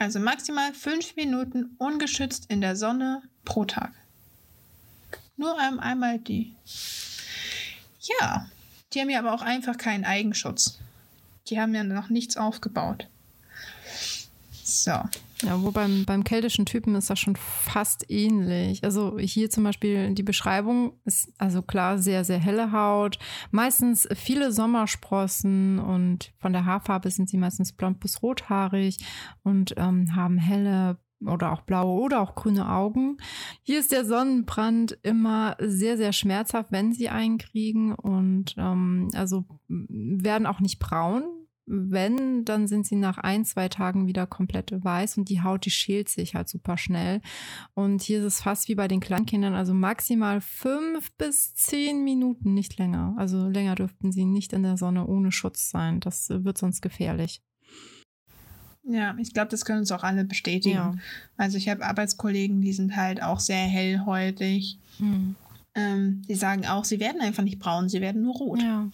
Also 0.00 0.18
maximal 0.18 0.72
fünf 0.72 1.14
Minuten 1.16 1.76
ungeschützt 1.76 2.46
in 2.48 2.62
der 2.62 2.74
Sonne 2.74 3.20
pro 3.44 3.66
Tag. 3.66 3.92
Nur 5.36 5.58
einmal 5.58 6.18
die. 6.18 6.56
Ja, 8.00 8.48
die 8.94 9.00
haben 9.00 9.10
ja 9.10 9.18
aber 9.18 9.34
auch 9.34 9.42
einfach 9.42 9.76
keinen 9.76 10.06
Eigenschutz. 10.06 10.78
Die 11.48 11.60
haben 11.60 11.74
ja 11.74 11.84
noch 11.84 12.08
nichts 12.08 12.38
aufgebaut. 12.38 13.08
So. 14.64 15.02
Ja, 15.42 15.62
wo 15.62 15.70
beim, 15.70 16.04
beim 16.04 16.24
keltischen 16.24 16.66
Typen 16.66 16.94
ist 16.94 17.08
das 17.08 17.18
schon 17.18 17.36
fast 17.36 18.10
ähnlich. 18.10 18.84
Also 18.84 19.18
hier 19.18 19.48
zum 19.48 19.64
Beispiel 19.64 20.12
die 20.14 20.22
Beschreibung 20.22 20.92
ist 21.04 21.32
also 21.38 21.62
klar 21.62 21.98
sehr, 21.98 22.24
sehr 22.24 22.38
helle 22.38 22.72
Haut, 22.72 23.18
meistens 23.50 24.06
viele 24.14 24.52
Sommersprossen 24.52 25.78
und 25.78 26.32
von 26.38 26.52
der 26.52 26.66
Haarfarbe 26.66 27.10
sind 27.10 27.30
sie 27.30 27.38
meistens 27.38 27.72
blond 27.72 28.00
bis 28.00 28.22
rothaarig 28.22 28.98
und 29.42 29.74
ähm, 29.76 30.14
haben 30.14 30.36
helle 30.36 30.98
oder 31.26 31.52
auch 31.52 31.62
blaue 31.62 32.00
oder 32.00 32.20
auch 32.20 32.34
grüne 32.34 32.70
Augen. 32.70 33.18
Hier 33.62 33.78
ist 33.78 33.92
der 33.92 34.04
Sonnenbrand 34.04 34.98
immer 35.02 35.56
sehr, 35.60 35.96
sehr 35.96 36.12
schmerzhaft, 36.12 36.72
wenn 36.72 36.92
sie 36.92 37.08
einkriegen 37.08 37.94
und 37.94 38.54
ähm, 38.56 39.10
also 39.14 39.44
werden 39.68 40.46
auch 40.46 40.60
nicht 40.60 40.78
braun, 40.78 41.24
wenn, 41.72 42.44
dann 42.44 42.66
sind 42.66 42.84
sie 42.84 42.96
nach 42.96 43.18
ein, 43.18 43.44
zwei 43.44 43.68
Tagen 43.68 44.08
wieder 44.08 44.26
komplett 44.26 44.72
weiß 44.72 45.18
und 45.18 45.28
die 45.28 45.42
Haut, 45.42 45.64
die 45.64 45.70
schält 45.70 46.08
sich 46.08 46.34
halt 46.34 46.48
super 46.48 46.76
schnell. 46.76 47.20
Und 47.74 48.02
hier 48.02 48.18
ist 48.18 48.24
es 48.24 48.40
fast 48.42 48.68
wie 48.68 48.74
bei 48.74 48.88
den 48.88 49.00
Kleinkindern, 49.00 49.54
also 49.54 49.72
maximal 49.72 50.40
fünf 50.40 51.12
bis 51.12 51.54
zehn 51.54 52.02
Minuten, 52.02 52.54
nicht 52.54 52.76
länger. 52.78 53.14
Also 53.16 53.48
länger 53.48 53.76
dürften 53.76 54.10
sie 54.10 54.24
nicht 54.24 54.52
in 54.52 54.64
der 54.64 54.76
Sonne 54.76 55.06
ohne 55.06 55.30
Schutz 55.30 55.70
sein. 55.70 56.00
Das 56.00 56.28
wird 56.28 56.58
sonst 56.58 56.80
gefährlich. 56.80 57.40
Ja, 58.82 59.14
ich 59.18 59.32
glaube, 59.32 59.50
das 59.50 59.64
können 59.64 59.80
uns 59.80 59.92
auch 59.92 60.02
alle 60.02 60.24
bestätigen. 60.24 60.74
Ja. 60.74 60.94
Also 61.36 61.56
ich 61.56 61.68
habe 61.68 61.84
Arbeitskollegen, 61.84 62.60
die 62.60 62.72
sind 62.72 62.96
halt 62.96 63.22
auch 63.22 63.38
sehr 63.38 63.62
hellhäutig. 63.62 64.78
Mhm. 64.98 65.36
Ähm, 65.76 66.22
die 66.28 66.34
sagen 66.34 66.66
auch, 66.66 66.84
sie 66.84 66.98
werden 66.98 67.20
einfach 67.20 67.44
nicht 67.44 67.60
braun, 67.60 67.88
sie 67.88 68.00
werden 68.00 68.22
nur 68.22 68.34
rot. 68.34 68.60
Ja. 68.60 68.90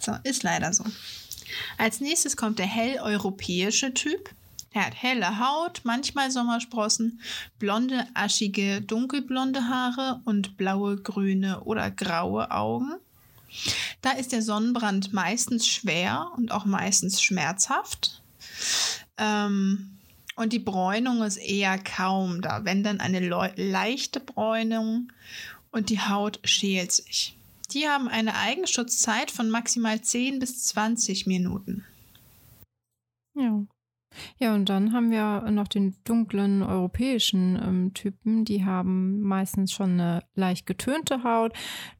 So, 0.00 0.16
ist 0.24 0.42
leider 0.42 0.72
so. 0.72 0.84
Als 1.76 2.00
nächstes 2.00 2.36
kommt 2.36 2.58
der 2.58 2.66
helleuropäische 2.66 3.94
Typ. 3.94 4.30
Er 4.72 4.86
hat 4.86 5.02
helle 5.02 5.38
Haut, 5.38 5.80
manchmal 5.84 6.30
Sommersprossen, 6.30 7.20
blonde, 7.58 8.06
aschige, 8.14 8.82
dunkelblonde 8.82 9.66
Haare 9.68 10.20
und 10.24 10.56
blaue, 10.56 10.96
grüne 10.96 11.60
oder 11.62 11.90
graue 11.90 12.50
Augen. 12.50 12.92
Da 14.02 14.10
ist 14.10 14.32
der 14.32 14.42
Sonnenbrand 14.42 15.12
meistens 15.12 15.66
schwer 15.66 16.30
und 16.36 16.52
auch 16.52 16.66
meistens 16.66 17.22
schmerzhaft. 17.22 18.22
Ähm, 19.16 19.98
und 20.36 20.52
die 20.52 20.58
Bräunung 20.58 21.22
ist 21.22 21.38
eher 21.38 21.78
kaum 21.78 22.42
da, 22.42 22.64
wenn 22.64 22.84
dann 22.84 23.00
eine 23.00 23.20
leichte 23.56 24.20
Bräunung 24.20 25.10
und 25.70 25.90
die 25.90 26.00
Haut 26.00 26.40
schält 26.44 26.92
sich. 26.92 27.37
Die 27.72 27.86
haben 27.86 28.08
eine 28.08 28.34
Eigenschutzzeit 28.34 29.30
von 29.30 29.50
maximal 29.50 30.00
10 30.00 30.38
bis 30.38 30.64
20 30.66 31.26
Minuten. 31.26 31.84
Ja. 33.34 33.64
Ja, 34.38 34.54
und 34.54 34.68
dann 34.70 34.92
haben 34.92 35.10
wir 35.10 35.50
noch 35.50 35.68
den 35.68 35.94
dunklen 36.04 36.62
europäischen 36.62 37.56
ähm, 37.56 37.94
Typen. 37.94 38.44
Die 38.44 38.64
haben 38.64 39.20
meistens 39.20 39.72
schon 39.72 39.92
eine 40.00 40.24
leicht 40.34 40.66
getönte 40.66 41.22
Haut, 41.24 41.52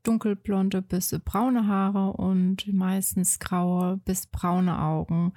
dunkelblonde 0.08 0.80
bis 0.80 1.14
braune 1.24 1.66
Haare 1.66 2.14
und 2.14 2.72
meistens 2.72 3.38
graue 3.38 4.00
bis 4.04 4.26
braune 4.26 4.80
Augen. 4.80 5.32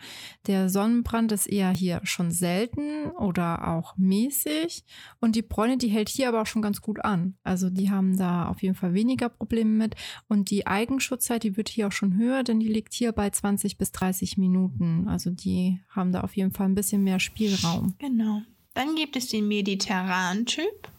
Der 0.47 0.69
Sonnenbrand 0.69 1.33
ist 1.33 1.47
eher 1.47 1.71
hier 1.71 1.99
schon 2.03 2.31
selten 2.31 3.11
oder 3.19 3.67
auch 3.67 3.97
mäßig. 3.97 4.85
Und 5.19 5.35
die 5.35 5.41
Bräune, 5.41 5.77
die 5.77 5.89
hält 5.89 6.07
hier 6.07 6.29
aber 6.29 6.41
auch 6.41 6.45
schon 6.45 6.61
ganz 6.61 6.81
gut 6.81 7.03
an. 7.03 7.35
Also 7.43 7.69
die 7.69 7.91
haben 7.91 8.17
da 8.17 8.47
auf 8.47 8.61
jeden 8.61 8.75
Fall 8.75 8.93
weniger 8.93 9.27
Probleme 9.27 9.71
mit. 9.71 9.95
Und 10.29 10.49
die 10.49 10.65
Eigenschutzzeit, 10.65 11.43
die 11.43 11.57
wird 11.57 11.67
hier 11.67 11.87
auch 11.87 11.91
schon 11.91 12.15
höher, 12.15 12.43
denn 12.43 12.61
die 12.61 12.69
liegt 12.69 12.93
hier 12.93 13.11
bei 13.11 13.29
20 13.29 13.77
bis 13.77 13.91
30 13.91 14.37
Minuten. 14.37 15.07
Also 15.09 15.31
die 15.31 15.81
haben 15.89 16.13
da 16.13 16.21
auf 16.21 16.37
jeden 16.37 16.51
Fall 16.51 16.67
ein 16.67 16.75
bisschen 16.75 17.03
mehr 17.03 17.19
Spielraum. 17.19 17.95
Genau. 17.99 18.41
Dann 18.73 18.95
gibt 18.95 19.17
es 19.17 19.27
den 19.27 19.49
mediterranen 19.49 20.45
Typ. 20.45 20.89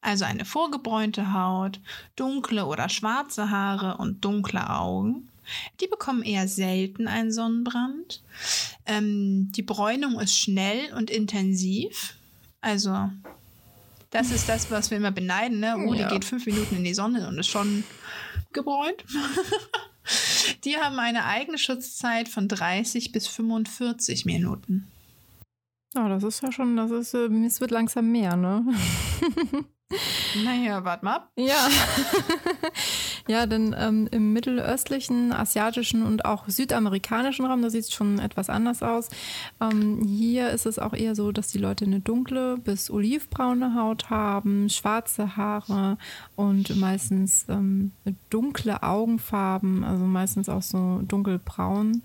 Also 0.00 0.24
eine 0.24 0.44
vorgebräunte 0.44 1.32
Haut, 1.32 1.80
dunkle 2.16 2.66
oder 2.66 2.88
schwarze 2.88 3.50
Haare 3.50 3.98
und 3.98 4.24
dunkle 4.24 4.70
Augen. 4.70 5.28
Die 5.80 5.86
bekommen 5.86 6.22
eher 6.22 6.48
selten 6.48 7.08
einen 7.08 7.32
Sonnenbrand. 7.32 8.22
Ähm, 8.86 9.50
die 9.52 9.62
Bräunung 9.62 10.20
ist 10.20 10.38
schnell 10.38 10.92
und 10.94 11.10
intensiv. 11.10 12.14
Also, 12.60 13.10
das 14.10 14.30
ist 14.30 14.48
das, 14.48 14.70
was 14.70 14.90
wir 14.90 14.98
immer 14.98 15.10
beneiden. 15.10 15.60
Ne? 15.60 15.76
Oh, 15.76 15.94
ja. 15.94 16.06
die 16.06 16.14
geht 16.14 16.24
fünf 16.24 16.46
Minuten 16.46 16.76
in 16.76 16.84
die 16.84 16.94
Sonne 16.94 17.28
und 17.28 17.38
ist 17.38 17.48
schon 17.48 17.84
gebräunt. 18.52 19.04
die 20.64 20.76
haben 20.76 20.98
eine 20.98 21.24
eigene 21.24 21.58
Schutzzeit 21.58 22.28
von 22.28 22.46
30 22.46 23.12
bis 23.12 23.26
45 23.26 24.24
Minuten. 24.24 24.91
Oh, 25.94 26.08
das 26.08 26.22
ist 26.22 26.42
ja 26.42 26.50
schon, 26.50 26.76
das 26.76 26.90
ist, 26.90 27.14
äh, 27.14 27.28
es 27.44 27.60
wird 27.60 27.70
langsam 27.70 28.10
mehr, 28.10 28.34
ne? 28.34 28.64
naja, 30.44 30.82
warte 30.84 31.04
mal 31.04 31.16
ab. 31.16 31.30
Ja. 31.36 31.68
ja, 33.28 33.44
denn 33.44 33.74
ähm, 33.78 34.08
im 34.10 34.32
mittelöstlichen, 34.32 35.32
asiatischen 35.32 36.02
und 36.02 36.24
auch 36.24 36.48
südamerikanischen 36.48 37.44
Raum, 37.44 37.60
da 37.60 37.68
sieht 37.68 37.84
es 37.84 37.92
schon 37.92 38.18
etwas 38.18 38.48
anders 38.48 38.82
aus. 38.82 39.10
Ähm, 39.60 40.02
hier 40.06 40.50
ist 40.50 40.64
es 40.64 40.78
auch 40.78 40.94
eher 40.94 41.14
so, 41.14 41.30
dass 41.30 41.48
die 41.48 41.58
Leute 41.58 41.84
eine 41.84 42.00
dunkle 42.00 42.56
bis 42.56 42.90
olivbraune 42.90 43.74
Haut 43.74 44.08
haben, 44.08 44.70
schwarze 44.70 45.36
Haare 45.36 45.98
und 46.36 46.74
meistens 46.76 47.44
ähm, 47.50 47.92
dunkle 48.30 48.82
Augenfarben, 48.82 49.84
also 49.84 50.04
meistens 50.04 50.48
auch 50.48 50.62
so 50.62 51.02
dunkelbraun. 51.02 52.02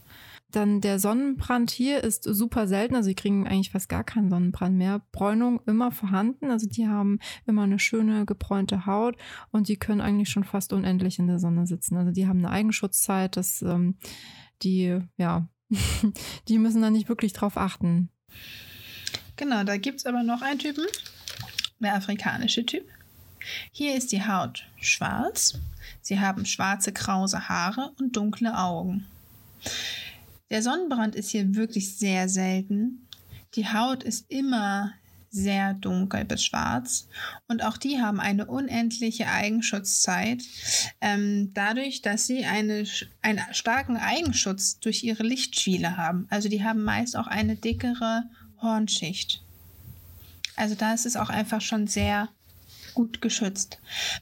Dann 0.52 0.80
der 0.80 0.98
Sonnenbrand 0.98 1.72
hier 1.72 2.04
ist 2.04 2.24
super 2.24 2.68
selten, 2.68 2.96
also 2.96 3.08
sie 3.08 3.16
kriegen 3.16 3.48
eigentlich 3.48 3.72
fast 3.72 3.90
gar 3.90 4.04
keinen 4.04 4.30
Sonnenbrand 4.30 4.78
mehr. 4.78 5.02
Bräunung 5.12 5.62
immer 5.66 5.92
vorhanden, 5.92 6.52
also 6.52 6.68
die 6.68 6.88
haben 6.88 7.20
immer 7.46 7.64
eine 7.64 7.80
schöne 7.80 8.26
gebräunte 8.26 8.86
Haut 8.86 9.18
und 9.52 9.68
die 9.68 9.78
können 9.78 10.00
eigentlich 10.00 10.30
schon 10.30 10.46
fast 10.46 10.72
unendlich 10.72 11.20
in 11.20 11.28
der 11.28 11.40
Sonne 11.40 11.68
sitzen. 11.68 11.98
Also 11.98 12.12
die 12.12 12.28
haben 12.28 12.40
eine 12.40 12.50
Eigenschutzzeit, 12.50 13.36
dass 13.36 13.62
ähm, 13.62 13.98
die, 14.64 15.00
ja, 15.18 15.50
die 16.48 16.60
müssen 16.60 16.82
da 16.82 16.90
nicht 16.90 17.10
wirklich 17.10 17.34
drauf 17.34 17.58
achten. 17.58 18.10
Genau, 19.36 19.64
da 19.64 19.78
gibt 19.78 20.00
es 20.00 20.06
aber 20.06 20.24
noch 20.24 20.42
einen 20.42 20.60
Typen, 20.60 20.86
der 21.80 21.96
afrikanische 21.96 22.66
Typ. 22.66 22.86
Hier 23.72 23.96
ist 23.96 24.12
die 24.12 24.26
Haut 24.26 24.66
schwarz. 24.82 25.60
Sie 26.02 26.20
haben 26.20 26.46
schwarze, 26.46 26.92
krause 26.92 27.50
Haare 27.50 27.92
und 28.00 28.16
dunkle 28.16 28.58
Augen. 28.58 29.06
Der 30.50 30.62
Sonnenbrand 30.62 31.16
ist 31.16 31.30
hier 31.30 31.56
wirklich 31.56 31.98
sehr 31.98 32.30
selten. 32.30 33.08
Die 33.56 33.68
Haut 33.68 34.04
ist 34.04 34.26
immer 34.30 34.94
sehr 35.30 35.74
dunkel 35.74 36.26
bis 36.26 36.44
schwarz 36.46 37.08
und 37.48 37.64
auch 37.64 37.78
die 37.78 38.02
haben 38.02 38.20
eine 38.20 38.46
unendliche 38.46 39.28
Eigenschutzzeit, 39.28 40.42
ähm, 41.02 41.52
dadurch, 41.54 42.02
dass 42.02 42.28
sie 42.28 42.46
eine, 42.46 42.86
einen 43.22 43.42
starken 43.52 43.98
Eigenschutz 43.98 44.80
durch 44.80 45.04
ihre 45.04 45.24
Lichtschwiele 45.24 45.98
haben. 45.98 46.28
Also 46.30 46.50
die 46.50 46.64
haben 46.64 46.84
meist 46.84 47.18
auch 47.18 47.28
eine 47.28 47.56
dickere 47.56 48.24
Hornschicht. 48.62 49.44
Also 50.56 50.76
da 50.76 50.94
ist 50.94 51.06
es 51.06 51.18
auch 51.18 51.30
einfach 51.30 51.62
schon 51.62 51.88
sehr 51.88 52.30
gut 52.94 53.22
geschützt. 53.22 53.80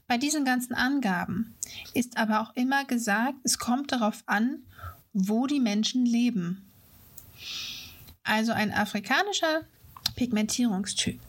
Bei 0.07 0.17
diesen 0.17 0.43
ganzen 0.43 0.73
Angaben 0.73 1.55
ist 1.93 2.17
aber 2.17 2.41
auch 2.41 2.55
immer 2.55 2.83
gesagt, 2.83 3.37
es 3.43 3.57
kommt 3.57 3.91
darauf 3.93 4.23
an, 4.25 4.63
wo 5.15 5.47
die 5.47 5.61
Menschen 5.61 6.05
leben. 6.05 6.61
Also 8.23 8.51
ein 8.51 8.73
afrikanischer 8.73 9.61
Pigmentierungstyp 10.15 11.19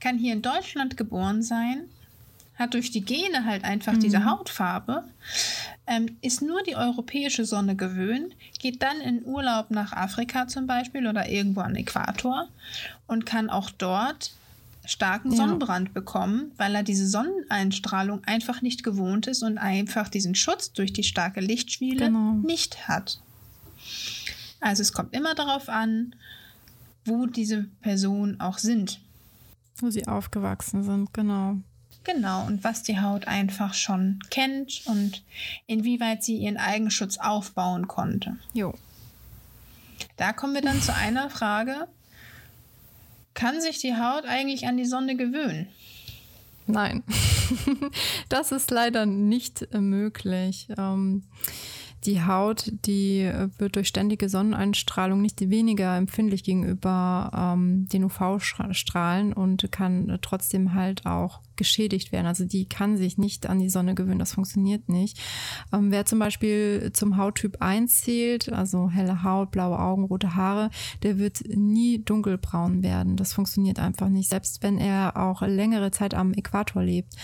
kann 0.00 0.16
hier 0.16 0.32
in 0.32 0.42
Deutschland 0.42 0.96
geboren 0.96 1.42
sein, 1.42 1.84
hat 2.54 2.72
durch 2.72 2.90
die 2.90 3.04
Gene 3.04 3.44
halt 3.44 3.64
einfach 3.64 3.92
mhm. 3.92 4.00
diese 4.00 4.24
Hautfarbe, 4.24 5.04
ähm, 5.86 6.16
ist 6.22 6.40
nur 6.40 6.62
die 6.62 6.76
europäische 6.76 7.44
Sonne 7.44 7.76
gewöhnt, 7.76 8.34
geht 8.58 8.82
dann 8.82 9.00
in 9.00 9.24
Urlaub 9.26 9.70
nach 9.70 9.92
Afrika 9.92 10.48
zum 10.48 10.66
Beispiel 10.66 11.06
oder 11.06 11.28
irgendwo 11.28 11.60
am 11.60 11.74
Äquator 11.74 12.48
und 13.06 13.26
kann 13.26 13.50
auch 13.50 13.70
dort 13.70 14.32
starken 14.86 15.32
ja. 15.32 15.36
Sonnenbrand 15.36 15.92
bekommen, 15.92 16.52
weil 16.56 16.74
er 16.74 16.82
diese 16.82 17.06
Sonneneinstrahlung 17.06 18.24
einfach 18.24 18.62
nicht 18.62 18.82
gewohnt 18.82 19.26
ist 19.26 19.42
und 19.42 19.58
einfach 19.58 20.08
diesen 20.08 20.34
Schutz 20.34 20.72
durch 20.72 20.92
die 20.92 21.02
starke 21.02 21.40
Lichtschwiele 21.40 22.06
genau. 22.06 22.32
nicht 22.34 22.88
hat. 22.88 23.18
Also 24.60 24.82
es 24.82 24.92
kommt 24.92 25.14
immer 25.14 25.34
darauf 25.34 25.68
an, 25.68 26.14
wo 27.04 27.26
diese 27.26 27.64
Personen 27.82 28.40
auch 28.40 28.58
sind. 28.58 29.00
Wo 29.76 29.90
sie 29.90 30.06
aufgewachsen 30.06 30.82
sind, 30.82 31.12
genau. 31.12 31.56
Genau, 32.04 32.46
und 32.46 32.62
was 32.62 32.84
die 32.84 33.00
Haut 33.00 33.26
einfach 33.26 33.74
schon 33.74 34.20
kennt 34.30 34.82
und 34.86 35.24
inwieweit 35.66 36.22
sie 36.22 36.36
ihren 36.36 36.56
Eigenschutz 36.56 37.18
aufbauen 37.18 37.88
konnte. 37.88 38.36
Jo. 38.52 38.74
Da 40.16 40.32
kommen 40.32 40.54
wir 40.54 40.62
dann 40.62 40.80
zu 40.80 40.94
einer 40.94 41.30
Frage. 41.30 41.88
Kann 43.34 43.60
sich 43.60 43.78
die 43.78 43.96
Haut 43.96 44.24
eigentlich 44.24 44.66
an 44.66 44.76
die 44.76 44.84
Sonne 44.84 45.16
gewöhnen? 45.16 45.66
Nein, 46.66 47.02
das 48.28 48.52
ist 48.52 48.70
leider 48.70 49.04
nicht 49.04 49.68
möglich. 49.72 50.68
Ähm, 50.78 51.24
die 52.06 52.22
Haut, 52.24 52.72
die 52.86 53.20
äh, 53.20 53.48
wird 53.58 53.76
durch 53.76 53.88
ständige 53.88 54.28
Sonneneinstrahlung 54.28 55.20
nicht 55.20 55.50
weniger 55.50 55.96
empfindlich 55.96 56.44
gegenüber 56.44 57.30
ähm, 57.34 57.86
den 57.88 58.04
UV-Strahlen 58.04 59.32
und 59.32 59.70
kann 59.72 60.18
trotzdem 60.22 60.74
halt 60.74 61.04
auch 61.04 61.40
geschädigt 61.56 62.12
werden. 62.12 62.26
Also 62.26 62.44
die 62.44 62.68
kann 62.68 62.96
sich 62.96 63.18
nicht 63.18 63.46
an 63.46 63.58
die 63.58 63.70
Sonne 63.70 63.94
gewöhnen, 63.94 64.18
das 64.18 64.32
funktioniert 64.32 64.88
nicht. 64.88 65.18
Ähm, 65.72 65.90
wer 65.90 66.04
zum 66.06 66.18
Beispiel 66.18 66.90
zum 66.92 67.16
Hauttyp 67.16 67.56
1 67.60 68.02
zählt, 68.02 68.52
also 68.52 68.90
helle 68.90 69.22
Haut, 69.22 69.50
blaue 69.50 69.78
Augen, 69.78 70.04
rote 70.04 70.34
Haare, 70.34 70.70
der 71.02 71.18
wird 71.18 71.42
nie 71.48 72.02
dunkelbraun 72.04 72.82
werden. 72.82 73.16
Das 73.16 73.32
funktioniert 73.32 73.78
einfach 73.78 74.08
nicht, 74.08 74.28
selbst 74.28 74.62
wenn 74.62 74.78
er 74.78 75.16
auch 75.16 75.42
längere 75.42 75.90
Zeit 75.90 76.14
am 76.14 76.32
Äquator 76.32 76.82
lebt. 76.82 77.14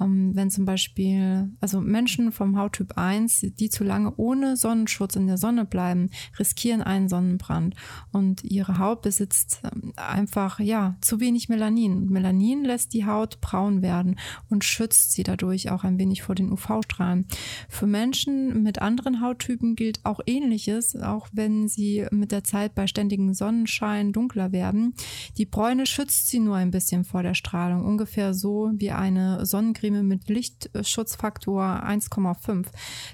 Ähm, 0.00 0.32
wenn 0.34 0.50
zum 0.50 0.64
Beispiel, 0.64 1.50
also 1.60 1.80
Menschen 1.80 2.32
vom 2.32 2.58
Hauttyp 2.58 2.96
1, 2.96 3.46
die 3.58 3.70
zu 3.70 3.84
lange 3.84 4.14
ohne 4.16 4.56
Sonnenschutz 4.56 5.16
in 5.16 5.26
der 5.26 5.38
Sonne 5.38 5.64
bleiben, 5.64 6.10
riskieren 6.38 6.82
einen 6.82 7.08
Sonnenbrand. 7.08 7.74
Und 8.12 8.44
ihre 8.44 8.78
Haut 8.78 9.02
besitzt 9.02 9.60
ähm, 9.64 9.92
einfach, 9.96 10.60
ja, 10.60 10.96
zu 11.00 11.20
wenig 11.20 11.48
Melanin. 11.48 12.06
Melanin 12.06 12.64
lässt 12.64 12.92
die 12.92 13.06
Haut 13.06 13.40
braun 13.40 13.75
werden 13.82 14.18
und 14.48 14.64
schützt 14.64 15.12
sie 15.12 15.22
dadurch 15.22 15.70
auch 15.70 15.84
ein 15.84 15.98
wenig 15.98 16.22
vor 16.22 16.34
den 16.34 16.52
UV-Strahlen. 16.52 17.26
Für 17.68 17.86
Menschen 17.86 18.62
mit 18.62 18.80
anderen 18.80 19.20
Hauttypen 19.20 19.76
gilt 19.76 20.04
auch 20.04 20.20
Ähnliches, 20.26 20.96
auch 20.96 21.28
wenn 21.32 21.68
sie 21.68 22.06
mit 22.10 22.32
der 22.32 22.44
Zeit 22.44 22.74
bei 22.74 22.86
ständigem 22.86 23.34
Sonnenschein 23.34 24.12
dunkler 24.12 24.52
werden. 24.52 24.94
Die 25.36 25.46
Bräune 25.46 25.86
schützt 25.86 26.28
sie 26.28 26.40
nur 26.40 26.56
ein 26.56 26.70
bisschen 26.70 27.04
vor 27.04 27.22
der 27.22 27.34
Strahlung, 27.34 27.84
ungefähr 27.84 28.34
so 28.34 28.70
wie 28.74 28.90
eine 28.90 29.44
Sonnencreme 29.46 30.02
mit 30.02 30.28
Lichtschutzfaktor 30.28 31.62
1,5. 31.62 32.66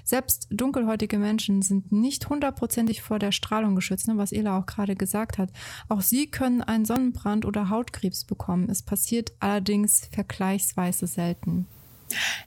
Selbst 0.03 0.47
dunkelhäutige 0.51 1.17
Menschen 1.17 1.61
sind 1.61 1.91
nicht 1.91 2.29
hundertprozentig 2.29 3.01
vor 3.01 3.19
der 3.19 3.31
Strahlung 3.31 3.75
geschützt, 3.75 4.07
ne, 4.07 4.17
was 4.17 4.31
Ela 4.31 4.57
auch 4.57 4.65
gerade 4.65 4.95
gesagt 4.95 5.37
hat. 5.37 5.51
Auch 5.89 6.01
sie 6.01 6.27
können 6.27 6.61
einen 6.61 6.85
Sonnenbrand 6.85 7.45
oder 7.45 7.69
Hautkrebs 7.69 8.25
bekommen. 8.25 8.69
Es 8.69 8.81
passiert 8.81 9.33
allerdings 9.39 10.09
vergleichsweise 10.53 11.07
selten. 11.07 11.67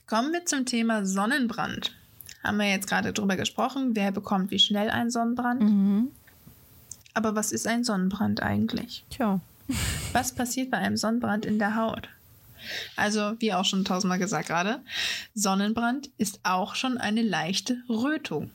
Kommen 0.07 0.33
wir 0.33 0.45
zum 0.47 0.67
Thema 0.67 1.05
Sonnenbrand. 1.05 1.93
Haben 2.43 2.59
wir 2.59 2.69
jetzt 2.69 2.89
gerade 2.89 3.13
drüber 3.13 3.37
gesprochen, 3.37 3.97
wer 3.97 4.13
bekommt 4.13 4.51
wie 4.51 4.59
schnell 4.59 4.91
einen 4.91 5.11
Sonnenbrand? 5.11 5.63
Mhm. 5.63 6.09
Aber 7.15 7.35
was 7.35 7.51
ist 7.51 7.67
ein 7.67 7.83
Sonnenbrand 7.83 8.43
eigentlich? 8.43 9.05
Tja. 9.11 9.41
Was 10.13 10.33
passiert 10.33 10.71
bei 10.71 10.79
einem 10.79 10.97
Sonnenbrand 10.97 11.45
in 11.45 11.59
der 11.59 11.75
Haut? 11.75 12.09
Also, 12.95 13.33
wie 13.41 13.53
auch 13.53 13.65
schon 13.65 13.85
tausendmal 13.85 14.21
gesagt 14.21 14.47
gerade, 14.47 14.81
Sonnenbrand 15.35 16.09
ist 16.19 16.39
auch 16.45 16.77
schon 16.77 16.99
eine 16.99 17.23
leichte 17.23 17.77
Rötung. 17.89 18.53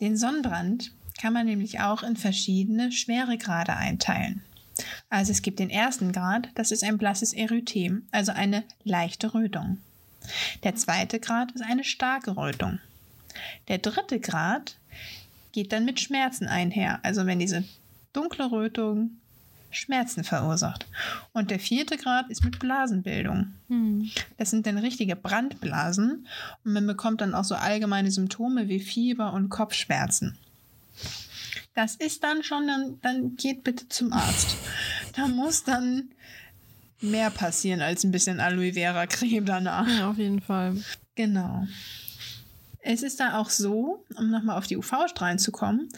Den 0.00 0.16
Sonnenbrand 0.16 0.92
kann 1.20 1.34
man 1.34 1.44
nämlich 1.44 1.80
auch 1.80 2.02
in 2.02 2.16
verschiedene 2.16 2.92
Schweregrade 2.92 3.76
einteilen. 3.76 4.42
Also 5.08 5.32
es 5.32 5.42
gibt 5.42 5.58
den 5.58 5.70
ersten 5.70 6.12
Grad, 6.12 6.48
das 6.54 6.70
ist 6.70 6.84
ein 6.84 6.98
blasses 6.98 7.32
Erythem, 7.32 8.06
also 8.10 8.32
eine 8.32 8.64
leichte 8.84 9.34
Rötung. 9.34 9.78
Der 10.62 10.74
zweite 10.74 11.20
Grad 11.20 11.52
ist 11.52 11.62
eine 11.62 11.84
starke 11.84 12.36
Rötung. 12.36 12.78
Der 13.68 13.78
dritte 13.78 14.20
Grad 14.20 14.76
geht 15.52 15.72
dann 15.72 15.84
mit 15.84 16.00
Schmerzen 16.00 16.46
einher, 16.46 17.00
also 17.02 17.26
wenn 17.26 17.38
diese 17.38 17.64
dunkle 18.12 18.50
Rötung 18.50 19.12
Schmerzen 19.70 20.24
verursacht. 20.24 20.86
Und 21.32 21.50
der 21.50 21.60
vierte 21.60 21.98
Grad 21.98 22.30
ist 22.30 22.42
mit 22.44 22.58
Blasenbildung. 22.58 23.52
Hm. 23.68 24.10
Das 24.38 24.50
sind 24.50 24.66
dann 24.66 24.78
richtige 24.78 25.14
Brandblasen 25.14 26.26
und 26.64 26.72
man 26.72 26.86
bekommt 26.86 27.20
dann 27.20 27.34
auch 27.34 27.44
so 27.44 27.54
allgemeine 27.54 28.10
Symptome 28.10 28.68
wie 28.68 28.80
Fieber 28.80 29.32
und 29.34 29.50
Kopfschmerzen. 29.50 30.38
Das 31.78 31.94
ist 31.94 32.24
dann 32.24 32.42
schon, 32.42 32.66
dann, 32.66 32.98
dann 33.02 33.36
geht 33.36 33.62
bitte 33.62 33.88
zum 33.88 34.12
Arzt. 34.12 34.56
Da 35.14 35.28
muss 35.28 35.62
dann 35.62 36.10
mehr 37.00 37.30
passieren 37.30 37.82
als 37.82 38.02
ein 38.02 38.10
bisschen 38.10 38.40
Aloe 38.40 38.72
Vera 38.72 39.06
Creme 39.06 39.44
danach. 39.44 39.86
Ja, 39.86 40.10
auf 40.10 40.18
jeden 40.18 40.40
Fall. 40.40 40.74
Genau. 41.14 41.68
Es 42.80 43.04
ist 43.04 43.20
da 43.20 43.38
auch 43.38 43.48
so, 43.48 44.04
um 44.16 44.28
nochmal 44.28 44.58
auf 44.58 44.66
die 44.66 44.76
UV-Strahlen 44.76 45.38
zu 45.38 45.52
kommen, 45.52 45.88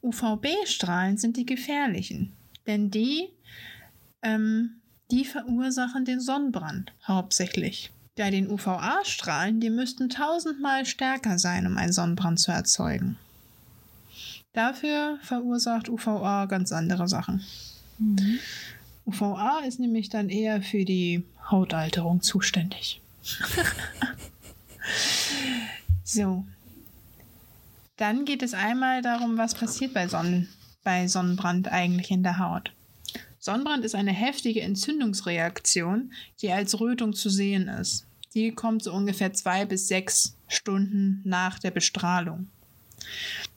UVB-Strahlen 0.00 1.16
sind 1.16 1.36
die 1.36 1.44
gefährlichen. 1.44 2.32
Denn 2.68 2.92
die, 2.92 3.28
ähm, 4.22 4.80
die 5.10 5.24
verursachen 5.24 6.04
den 6.04 6.20
Sonnenbrand 6.20 6.92
hauptsächlich. 7.04 7.90
Bei 8.16 8.30
den 8.30 8.48
UVA-Strahlen, 8.48 9.58
die 9.58 9.70
müssten 9.70 10.08
tausendmal 10.08 10.86
stärker 10.86 11.36
sein, 11.36 11.66
um 11.66 11.76
einen 11.78 11.92
Sonnenbrand 11.92 12.38
zu 12.38 12.52
erzeugen. 12.52 13.18
Dafür 14.56 15.18
verursacht 15.20 15.90
UVA 15.90 16.46
ganz 16.46 16.72
andere 16.72 17.08
Sachen. 17.08 17.44
Mhm. 17.98 18.38
UVA 19.04 19.58
ist 19.68 19.78
nämlich 19.78 20.08
dann 20.08 20.30
eher 20.30 20.62
für 20.62 20.86
die 20.86 21.24
Hautalterung 21.50 22.22
zuständig. 22.22 23.02
so. 26.04 26.46
Dann 27.98 28.24
geht 28.24 28.42
es 28.42 28.54
einmal 28.54 29.02
darum, 29.02 29.36
was 29.36 29.54
passiert 29.54 29.92
bei 29.92 30.08
Sonnen 30.08 30.48
bei 30.82 31.06
Sonnenbrand 31.06 31.68
eigentlich 31.68 32.10
in 32.10 32.22
der 32.22 32.38
Haut. 32.38 32.72
Sonnenbrand 33.38 33.84
ist 33.84 33.94
eine 33.94 34.12
heftige 34.12 34.62
Entzündungsreaktion, 34.62 36.12
die 36.40 36.50
als 36.50 36.80
Rötung 36.80 37.12
zu 37.12 37.28
sehen 37.28 37.68
ist. 37.68 38.06
Die 38.32 38.52
kommt 38.52 38.84
so 38.84 38.92
ungefähr 38.94 39.34
zwei 39.34 39.66
bis 39.66 39.86
sechs 39.86 40.34
Stunden 40.48 41.20
nach 41.24 41.58
der 41.58 41.72
Bestrahlung. 41.72 42.48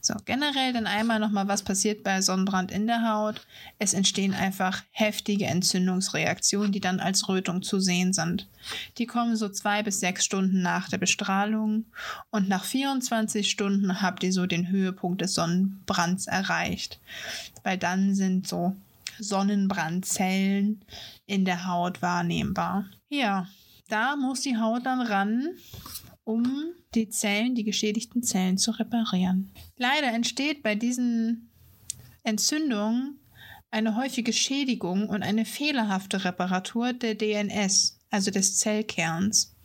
So, 0.02 0.14
generell 0.24 0.72
dann 0.72 0.88
einmal 0.88 1.20
nochmal, 1.20 1.50
was 1.50 1.64
passiert 1.64 2.04
bei 2.04 2.22
Sonnenbrand 2.22 2.72
in 2.72 2.88
der 2.88 3.10
Haut. 3.10 3.46
Es 3.80 3.94
entstehen 3.94 4.34
einfach 4.34 4.84
heftige 4.92 5.46
Entzündungsreaktionen, 5.46 6.72
die 6.72 6.80
dann 6.80 7.02
als 7.02 7.28
Rötung 7.28 7.62
zu 7.62 7.80
sehen 7.82 8.14
sind. 8.14 8.48
Die 8.98 9.06
kommen 9.06 9.36
so 9.36 9.50
zwei 9.50 9.84
bis 9.84 10.00
sechs 10.00 10.24
Stunden 10.24 10.62
nach 10.62 10.88
der 10.88 11.00
Bestrahlung 11.00 11.86
und 12.30 12.48
nach 12.48 12.64
24 12.64 13.50
Stunden 13.50 14.02
habt 14.02 14.24
ihr 14.24 14.32
so 14.32 14.46
den 14.46 14.70
Höhepunkt 14.70 15.22
des 15.22 15.34
Sonnenbrands 15.34 16.28
erreicht. 16.28 17.00
Weil 17.64 17.78
dann 17.78 18.16
sind 18.16 18.48
so 18.48 18.76
Sonnenbrandzellen 19.20 20.82
in 21.26 21.44
der 21.44 21.68
Haut 21.68 22.02
wahrnehmbar. 22.02 22.86
Ja, 23.10 23.48
da 23.90 24.16
muss 24.16 24.42
die 24.42 24.58
Haut 24.58 24.86
dann 24.86 25.02
ran 25.02 25.50
um 26.30 26.76
die 26.94 27.10
Zellen, 27.10 27.56
die 27.56 27.64
geschädigten 27.64 28.22
Zellen 28.22 28.60
zu 28.60 28.70
reparieren. 28.70 29.52
Leider 29.78 30.10
entsteht 30.14 30.62
bei 30.62 30.76
diesen 30.76 31.50
Entzündungen 32.22 33.20
eine 33.72 33.96
häufige 33.96 34.32
Schädigung 34.32 35.10
und 35.10 35.24
eine 35.24 35.44
fehlerhafte 35.44 36.24
Reparatur 36.26 36.94
der 36.94 37.16
DNS, 37.16 38.00
also 38.12 38.30
des 38.30 38.58
Zellkerns, 38.58 39.56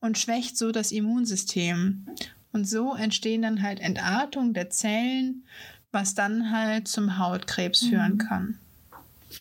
und 0.00 0.16
schwächt 0.16 0.56
so 0.56 0.72
das 0.72 0.90
Immunsystem. 0.90 2.06
Und 2.50 2.66
so 2.66 2.94
entstehen 2.94 3.42
dann 3.42 3.60
halt 3.60 3.80
Entartungen 3.80 4.54
der 4.54 4.70
Zellen, 4.70 5.44
was 5.92 6.14
dann 6.14 6.50
halt 6.50 6.88
zum 6.88 7.18
Hautkrebs 7.18 7.82
mhm. 7.82 7.88
führen 7.88 8.18
kann. 8.18 8.58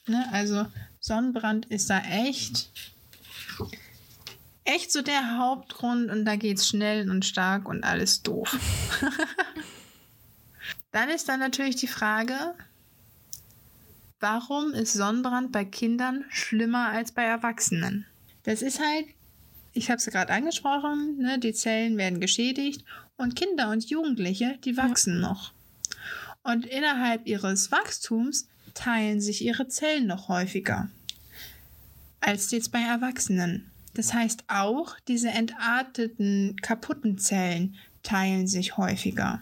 Ne? 0.08 0.26
Also 0.34 0.66
Sonnenbrand 1.00 1.68
ist 1.68 1.90
da 1.90 2.02
echt 2.02 2.70
echt 4.66 4.92
so 4.92 5.02
der 5.02 5.38
Hauptgrund 5.38 6.12
und 6.12 6.26
da 6.26 6.36
geht's 6.36 6.68
schnell 6.68 7.10
und 7.10 7.26
stark 7.26 7.68
und 7.70 7.84
alles 7.84 8.22
doof. 8.22 8.58
dann 10.92 11.10
ist 11.10 11.30
dann 11.30 11.40
natürlich 11.40 11.76
die 11.76 11.88
Frage, 11.88 12.56
warum 14.20 14.74
ist 14.74 14.94
Sonnenbrand 14.94 15.52
bei 15.52 15.66
Kindern 15.66 16.26
schlimmer 16.30 16.90
als 16.90 17.12
bei 17.12 17.24
Erwachsenen? 17.24 18.06
Das 18.44 18.62
ist 18.62 18.80
halt, 18.80 19.08
ich 19.74 19.90
habe 19.90 19.98
es 19.98 20.06
gerade 20.06 20.34
angesprochen, 20.34 21.18
ne, 21.18 21.40
die 21.40 21.54
Zellen 21.54 21.98
werden 21.98 22.20
geschädigt 22.20 22.84
und 23.18 23.36
Kinder 23.36 23.70
und 23.70 23.90
Jugendliche, 23.90 24.58
die 24.64 24.78
wachsen 24.78 25.22
ja. 25.22 25.30
noch. 25.30 25.54
Und 26.44 26.66
innerhalb 26.66 27.26
ihres 27.28 27.72
Wachstums 27.72 28.48
teilen 28.74 29.22
sich 29.22 29.44
ihre 29.44 29.68
Zellen 29.68 30.08
noch 30.08 30.28
häufiger 30.28 30.90
als 32.20 32.50
jetzt 32.52 32.72
bei 32.72 32.82
Erwachsenen. 32.82 33.70
Das 33.96 34.14
heißt 34.14 34.44
auch, 34.48 35.00
diese 35.08 35.30
entarteten, 35.30 36.58
kaputten 36.62 37.18
Zellen 37.18 37.76
teilen 38.04 38.46
sich 38.46 38.78
häufiger. 38.78 39.42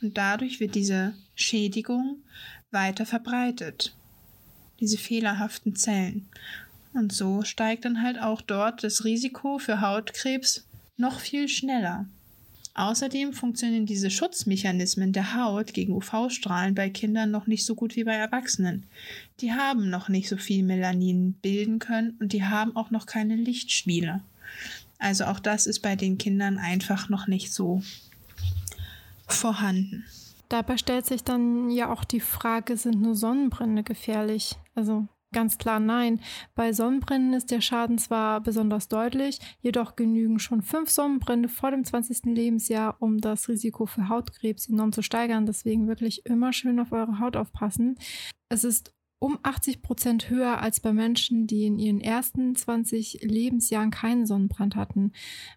Und 0.00 0.16
dadurch 0.16 0.60
wird 0.60 0.74
diese 0.74 1.14
Schädigung 1.34 2.22
weiter 2.70 3.04
verbreitet. 3.06 3.94
Diese 4.80 4.98
fehlerhaften 4.98 5.74
Zellen. 5.74 6.28
Und 6.92 7.12
so 7.12 7.42
steigt 7.42 7.84
dann 7.84 8.02
halt 8.02 8.20
auch 8.20 8.40
dort 8.40 8.84
das 8.84 9.04
Risiko 9.04 9.58
für 9.58 9.80
Hautkrebs 9.80 10.66
noch 10.96 11.18
viel 11.20 11.48
schneller. 11.48 12.06
Außerdem 12.78 13.32
funktionieren 13.32 13.86
diese 13.86 14.10
Schutzmechanismen 14.10 15.14
der 15.14 15.34
Haut 15.34 15.72
gegen 15.72 15.94
UV-Strahlen 15.94 16.74
bei 16.74 16.90
Kindern 16.90 17.30
noch 17.30 17.46
nicht 17.46 17.64
so 17.64 17.74
gut 17.74 17.96
wie 17.96 18.04
bei 18.04 18.12
Erwachsenen. 18.12 18.84
Die 19.40 19.54
haben 19.54 19.88
noch 19.88 20.10
nicht 20.10 20.28
so 20.28 20.36
viel 20.36 20.62
Melanin 20.62 21.32
bilden 21.40 21.78
können 21.78 22.18
und 22.20 22.34
die 22.34 22.44
haben 22.44 22.76
auch 22.76 22.90
noch 22.90 23.06
keine 23.06 23.34
Lichtspiele. 23.34 24.22
Also 24.98 25.24
auch 25.24 25.40
das 25.40 25.66
ist 25.66 25.80
bei 25.80 25.96
den 25.96 26.18
Kindern 26.18 26.58
einfach 26.58 27.08
noch 27.08 27.26
nicht 27.28 27.50
so 27.50 27.80
vorhanden. 29.26 30.04
Dabei 30.50 30.76
stellt 30.76 31.06
sich 31.06 31.24
dann 31.24 31.70
ja 31.70 31.90
auch 31.90 32.04
die 32.04 32.20
Frage, 32.20 32.76
sind 32.76 33.00
nur 33.00 33.16
Sonnenbrände 33.16 33.84
gefährlich? 33.84 34.56
Also 34.74 35.08
Ganz 35.32 35.58
klar 35.58 35.80
nein. 35.80 36.20
Bei 36.54 36.72
Sonnenbränden 36.72 37.34
ist 37.34 37.50
der 37.50 37.60
Schaden 37.60 37.98
zwar 37.98 38.40
besonders 38.40 38.88
deutlich, 38.88 39.38
jedoch 39.60 39.96
genügen 39.96 40.38
schon 40.38 40.62
fünf 40.62 40.88
Sonnenbrände 40.88 41.48
vor 41.48 41.70
dem 41.70 41.84
20. 41.84 42.24
Lebensjahr, 42.24 42.96
um 43.00 43.18
das 43.18 43.48
Risiko 43.48 43.86
für 43.86 44.08
Hautkrebs 44.08 44.68
enorm 44.68 44.92
zu 44.92 45.02
steigern. 45.02 45.44
Deswegen 45.44 45.88
wirklich 45.88 46.24
immer 46.24 46.52
schön 46.52 46.80
auf 46.80 46.92
eure 46.92 47.18
Haut 47.18 47.36
aufpassen. 47.36 47.98
Es 48.48 48.64
ist 48.64 48.95
um 49.18 49.38
80 49.42 49.80
Prozent 49.80 50.28
höher 50.28 50.60
als 50.60 50.80
bei 50.80 50.92
Menschen, 50.92 51.46
die 51.46 51.64
in 51.64 51.78
ihren 51.78 52.00
ersten 52.00 52.54
20 52.54 53.20
Lebensjahren 53.22 53.90
keinen 53.90 54.26
Sonnenbrand 54.26 54.76
hatten. 54.76 55.12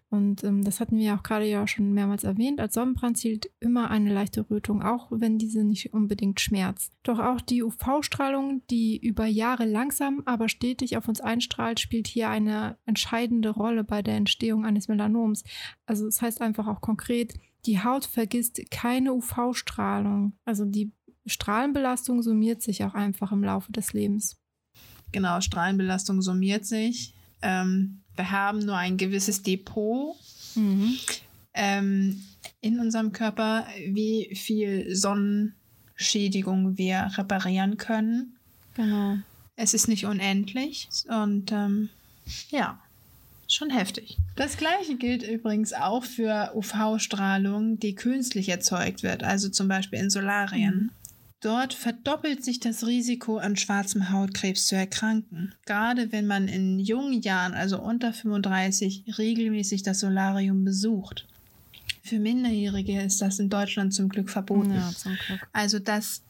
Und 0.08 0.42
ähm, 0.44 0.64
das 0.64 0.80
hatten 0.80 0.96
wir 0.96 1.04
ja 1.04 1.18
auch 1.18 1.22
gerade 1.22 1.44
ja 1.44 1.66
schon 1.66 1.92
mehrmals 1.92 2.24
erwähnt. 2.24 2.58
Als 2.58 2.74
Sonnenbrand 2.74 3.18
zielt 3.18 3.50
immer 3.60 3.90
eine 3.90 4.12
leichte 4.12 4.48
Rötung, 4.48 4.82
auch 4.82 5.08
wenn 5.10 5.38
diese 5.38 5.62
nicht 5.62 5.92
unbedingt 5.92 6.40
schmerzt. 6.40 6.94
Doch 7.02 7.18
auch 7.18 7.42
die 7.42 7.62
UV-Strahlung, 7.62 8.62
die 8.70 8.96
über 8.96 9.26
Jahre 9.26 9.66
langsam, 9.66 10.22
aber 10.24 10.48
stetig 10.48 10.96
auf 10.96 11.06
uns 11.06 11.20
einstrahlt, 11.20 11.80
spielt 11.80 12.08
hier 12.08 12.30
eine 12.30 12.78
entscheidende 12.86 13.50
Rolle 13.50 13.84
bei 13.84 14.00
der 14.00 14.16
Entstehung 14.16 14.64
eines 14.64 14.88
Melanoms. 14.88 15.44
Also 15.84 16.06
das 16.06 16.22
heißt 16.22 16.40
einfach 16.40 16.66
auch 16.66 16.80
konkret, 16.80 17.34
die 17.66 17.82
Haut 17.82 18.06
vergisst 18.06 18.60
keine 18.70 19.12
UV-Strahlung. 19.12 20.32
Also 20.44 20.64
die 20.64 20.92
Strahlenbelastung 21.30 22.22
summiert 22.22 22.62
sich 22.62 22.84
auch 22.84 22.94
einfach 22.94 23.32
im 23.32 23.44
Laufe 23.44 23.72
des 23.72 23.92
Lebens. 23.92 24.36
Genau, 25.12 25.40
Strahlenbelastung 25.40 26.22
summiert 26.22 26.66
sich. 26.66 27.14
Ähm, 27.42 28.00
wir 28.16 28.30
haben 28.30 28.58
nur 28.58 28.76
ein 28.76 28.96
gewisses 28.96 29.42
Depot 29.42 30.16
mhm. 30.54 30.94
ähm, 31.54 32.22
in 32.60 32.78
unserem 32.80 33.12
Körper, 33.12 33.66
wie 33.88 34.34
viel 34.34 34.94
Sonnenschädigung 34.94 36.76
wir 36.76 37.10
reparieren 37.16 37.76
können. 37.76 38.36
Genau. 38.74 39.18
Es 39.56 39.74
ist 39.74 39.88
nicht 39.88 40.06
unendlich 40.06 40.88
und 41.08 41.52
ähm, 41.52 41.90
ja, 42.50 42.78
schon 43.48 43.70
heftig. 43.70 44.16
Das 44.36 44.56
gleiche 44.56 44.96
gilt 44.96 45.22
übrigens 45.22 45.72
auch 45.72 46.04
für 46.04 46.52
UV-Strahlung, 46.54 47.78
die 47.78 47.94
künstlich 47.94 48.48
erzeugt 48.48 49.02
wird, 49.02 49.22
also 49.22 49.48
zum 49.48 49.68
Beispiel 49.68 49.98
in 49.98 50.10
Solarien. 50.10 50.90
Mhm. 51.42 51.48
Dort 51.48 51.74
verdoppelt 51.74 52.44
sich 52.44 52.60
das 52.60 52.86
Risiko, 52.86 53.38
an 53.38 53.56
schwarzem 53.56 54.10
Hautkrebs 54.10 54.66
zu 54.66 54.76
erkranken. 54.76 55.54
Gerade 55.66 56.12
wenn 56.12 56.26
man 56.26 56.48
in 56.48 56.78
jungen 56.78 57.20
Jahren, 57.22 57.54
also 57.54 57.80
unter 57.80 58.12
35, 58.12 59.18
regelmäßig 59.18 59.82
das 59.82 60.00
Solarium 60.00 60.64
besucht. 60.64 61.26
Für 62.02 62.18
Minderjährige 62.18 63.00
ist 63.02 63.20
das 63.20 63.38
in 63.38 63.50
Deutschland 63.50 63.94
zum 63.94 64.08
Glück 64.08 64.30
verboten. 64.30 64.74
Ja, 64.74 64.90
zum 64.90 65.16
Glück. 65.26 65.48
Also 65.52 65.78
das 65.78 66.22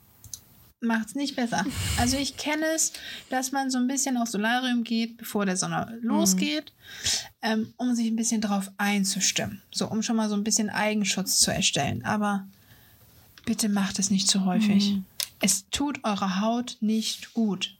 macht 0.80 1.08
es 1.08 1.14
nicht 1.14 1.36
besser. 1.36 1.64
Also 1.98 2.16
ich 2.16 2.36
kenne 2.36 2.64
es, 2.74 2.92
dass 3.28 3.52
man 3.52 3.70
so 3.70 3.78
ein 3.78 3.86
bisschen 3.86 4.16
aufs 4.16 4.32
Solarium 4.32 4.84
geht, 4.84 5.18
bevor 5.18 5.46
der 5.46 5.56
Sonne 5.56 5.98
losgeht, 6.02 6.72
mhm. 6.72 7.38
ähm, 7.42 7.74
um 7.76 7.94
sich 7.94 8.06
ein 8.06 8.16
bisschen 8.16 8.40
darauf 8.40 8.70
einzustimmen. 8.78 9.62
So, 9.70 9.88
um 9.88 10.02
schon 10.02 10.16
mal 10.16 10.28
so 10.28 10.34
ein 10.34 10.44
bisschen 10.44 10.70
Eigenschutz 10.70 11.38
zu 11.38 11.52
erstellen. 11.52 12.04
Aber 12.04 12.46
Bitte 13.44 13.68
macht 13.68 13.98
es 13.98 14.10
nicht 14.10 14.28
zu 14.28 14.44
häufig. 14.44 14.92
Mhm. 14.92 15.04
Es 15.40 15.68
tut 15.70 16.04
eurer 16.04 16.40
Haut 16.40 16.76
nicht 16.80 17.32
gut. 17.34 17.76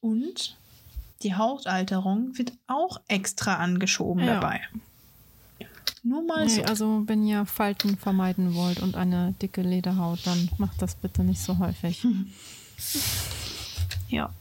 Und 0.00 0.56
die 1.22 1.34
Hautalterung 1.34 2.36
wird 2.36 2.52
auch 2.66 3.00
extra 3.08 3.56
angeschoben 3.56 4.24
ja. 4.24 4.34
dabei. 4.34 4.60
Nur 6.02 6.22
mal 6.22 6.46
nee, 6.46 6.56
so. 6.56 6.62
Also, 6.62 7.02
wenn 7.06 7.24
ihr 7.24 7.46
Falten 7.46 7.96
vermeiden 7.96 8.54
wollt 8.54 8.80
und 8.80 8.96
eine 8.96 9.34
dicke 9.40 9.62
Lederhaut, 9.62 10.26
dann 10.26 10.50
macht 10.58 10.82
das 10.82 10.96
bitte 10.96 11.22
nicht 11.22 11.40
so 11.40 11.58
häufig. 11.58 12.04
ja. 14.08 14.32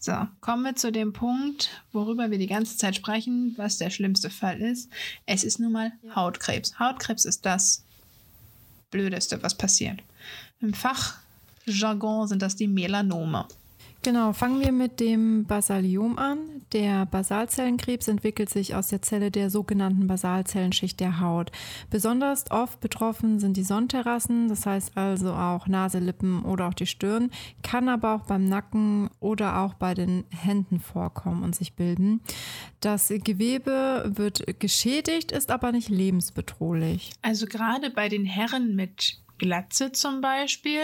So, 0.00 0.14
kommen 0.40 0.64
wir 0.64 0.74
zu 0.74 0.90
dem 0.90 1.12
Punkt, 1.12 1.70
worüber 1.92 2.32
wir 2.32 2.38
die 2.38 2.48
ganze 2.48 2.76
Zeit 2.76 2.96
sprechen, 2.96 3.54
was 3.56 3.78
der 3.78 3.90
schlimmste 3.90 4.30
Fall 4.30 4.60
ist. 4.60 4.90
Es 5.26 5.44
ist 5.44 5.60
nun 5.60 5.70
mal 5.70 5.92
ja. 6.02 6.16
Hautkrebs. 6.16 6.76
Hautkrebs 6.80 7.24
ist 7.24 7.46
das, 7.46 7.84
Blödeste, 8.92 9.42
was 9.42 9.56
passiert. 9.56 10.00
Im 10.60 10.72
Fachjargon 10.72 12.28
sind 12.28 12.42
das 12.42 12.54
die 12.54 12.68
Melanome. 12.68 13.48
Genau, 14.04 14.32
fangen 14.32 14.60
wir 14.60 14.72
mit 14.72 14.98
dem 14.98 15.44
Basaliom 15.44 16.18
an. 16.18 16.38
Der 16.72 17.06
Basalzellenkrebs 17.06 18.08
entwickelt 18.08 18.50
sich 18.50 18.74
aus 18.74 18.88
der 18.88 19.00
Zelle 19.00 19.30
der 19.30 19.48
sogenannten 19.48 20.08
Basalzellenschicht 20.08 20.98
der 20.98 21.20
Haut. 21.20 21.52
Besonders 21.88 22.50
oft 22.50 22.80
betroffen 22.80 23.38
sind 23.38 23.56
die 23.56 23.62
Sonnenterrassen, 23.62 24.48
das 24.48 24.66
heißt 24.66 24.96
also 24.96 25.32
auch 25.32 25.68
Nase, 25.68 26.00
Lippen 26.00 26.44
oder 26.44 26.66
auch 26.66 26.74
die 26.74 26.86
Stirn, 26.86 27.30
kann 27.62 27.88
aber 27.88 28.16
auch 28.16 28.26
beim 28.26 28.44
Nacken 28.44 29.08
oder 29.20 29.60
auch 29.60 29.74
bei 29.74 29.94
den 29.94 30.24
Händen 30.30 30.80
vorkommen 30.80 31.44
und 31.44 31.54
sich 31.54 31.74
bilden. 31.74 32.22
Das 32.80 33.06
Gewebe 33.08 34.10
wird 34.16 34.58
geschädigt, 34.58 35.30
ist 35.30 35.52
aber 35.52 35.70
nicht 35.70 35.88
lebensbedrohlich. 35.88 37.12
Also 37.22 37.46
gerade 37.46 37.90
bei 37.90 38.08
den 38.08 38.24
Herren 38.24 38.74
mit 38.74 39.20
Glatze 39.38 39.92
zum 39.92 40.20
Beispiel, 40.20 40.82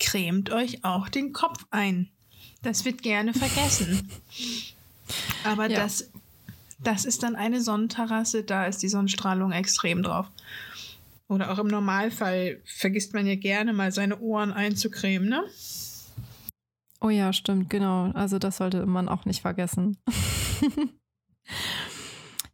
cremt 0.00 0.50
euch 0.50 0.84
auch 0.84 1.08
den 1.08 1.32
Kopf 1.32 1.66
ein. 1.70 2.10
Das 2.66 2.84
wird 2.84 3.00
gerne 3.00 3.32
vergessen. 3.32 4.10
Aber 5.44 5.70
ja. 5.70 5.82
das, 5.84 6.10
das 6.80 7.04
ist 7.04 7.22
dann 7.22 7.36
eine 7.36 7.60
Sonnenterrasse, 7.60 8.42
da 8.42 8.66
ist 8.66 8.82
die 8.82 8.88
Sonnenstrahlung 8.88 9.52
extrem 9.52 10.02
drauf. 10.02 10.26
Oder 11.28 11.52
auch 11.52 11.60
im 11.60 11.68
Normalfall 11.68 12.60
vergisst 12.64 13.14
man 13.14 13.24
ja 13.24 13.36
gerne 13.36 13.72
mal 13.72 13.92
seine 13.92 14.18
Ohren 14.18 14.52
einzucremen, 14.52 15.28
ne? 15.28 15.44
Oh 17.00 17.08
ja, 17.08 17.32
stimmt, 17.32 17.70
genau. 17.70 18.10
Also 18.14 18.40
das 18.40 18.56
sollte 18.56 18.84
man 18.84 19.08
auch 19.08 19.26
nicht 19.26 19.42
vergessen. 19.42 19.96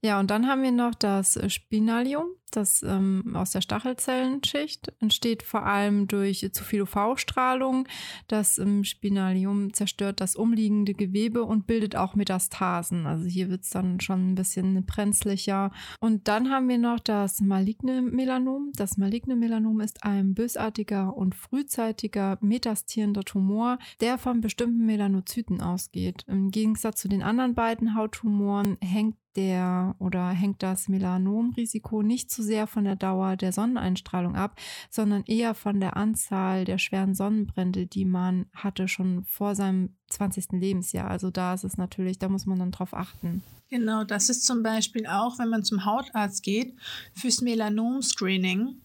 Ja, 0.05 0.19
und 0.19 0.33
dann 0.33 0.49
haben 0.49 0.65
wir 0.65 0.73
noch 0.73 0.97
das 0.97 1.39
Spinalium, 1.47 2.27
das 2.57 2.83
ähm, 2.83 3.35
aus 3.35 3.51
der 3.51 3.61
Stachelzellenschicht 3.61 4.93
entsteht 5.01 5.43
vor 5.43 5.65
allem 5.67 6.09
durch 6.09 6.49
zu 6.53 6.65
viel 6.65 6.83
UV-Strahlung. 6.83 7.89
Das 8.29 8.59
ähm, 8.59 8.85
Spinalium 8.85 9.73
zerstört 9.73 10.21
das 10.21 10.37
umliegende 10.37 10.95
Gewebe 10.95 11.45
und 11.45 11.67
bildet 11.67 11.97
auch 11.97 12.15
Metastasen. 12.15 13.07
Also 13.07 13.27
hier 13.27 13.51
wird 13.51 13.63
es 13.63 13.71
dann 13.71 14.01
schon 14.01 14.33
ein 14.33 14.35
bisschen 14.35 14.85
brenzlicher. 14.85 15.71
Und 16.01 16.29
dann 16.29 16.51
haben 16.51 16.69
wir 16.69 16.79
noch 16.79 17.01
das 17.01 17.41
maligne 17.41 18.03
Melanom. 18.03 18.73
Das 18.77 18.97
maligne 18.97 19.37
Melanom 19.37 19.81
ist 19.81 20.05
ein 20.05 20.35
bösartiger 20.35 21.17
und 21.17 21.35
frühzeitiger 21.35 22.39
metastierender 22.41 23.25
Tumor, 23.25 23.79
der 24.01 24.19
von 24.19 24.41
bestimmten 24.41 24.87
Melanozyten 24.87 25.61
ausgeht. 25.61 26.25
Im 26.29 26.51
Gegensatz 26.51 27.01
zu 27.01 27.09
den 27.09 27.23
anderen 27.23 27.55
beiden 27.55 27.95
Hauttumoren 27.95 28.77
hängt 28.81 29.17
der 29.37 29.97
oder 29.99 30.29
hängt 30.29 30.63
das 30.63 30.89
Melanomrisiko 30.89 32.03
nicht 32.03 32.31
zu 32.43 32.47
sehr 32.47 32.67
von 32.67 32.85
der 32.85 32.97
Dauer 32.97 33.37
der 33.37 33.53
Sonneneinstrahlung 33.53 34.37
ab, 34.37 34.59
sondern 34.91 35.23
eher 35.27 35.55
von 35.55 35.81
der 35.81 35.97
Anzahl 35.97 36.65
der 36.65 36.79
schweren 36.79 37.15
Sonnenbrände, 37.15 37.87
die 37.87 38.05
man 38.05 38.47
hatte 38.55 38.89
schon 38.89 39.25
vor 39.25 39.55
seinem 39.55 39.91
20. 40.11 40.53
Lebensjahr. 40.53 41.09
Also 41.09 41.31
da 41.31 41.55
ist 41.55 41.65
es 41.65 41.79
natürlich, 41.79 42.19
da 42.19 42.29
muss 42.29 42.47
man 42.47 42.59
dann 42.59 42.73
drauf 42.73 42.95
achten. 42.95 43.43
Genau, 43.71 44.05
das 44.05 44.29
ist 44.29 44.45
zum 44.45 44.63
Beispiel 44.63 45.07
auch, 45.07 45.39
wenn 45.39 45.49
man 45.49 45.65
zum 45.65 45.87
Hautarzt 45.87 46.43
geht, 46.43 46.75
fürs 47.15 47.41
Melanom-Screening 47.41 48.77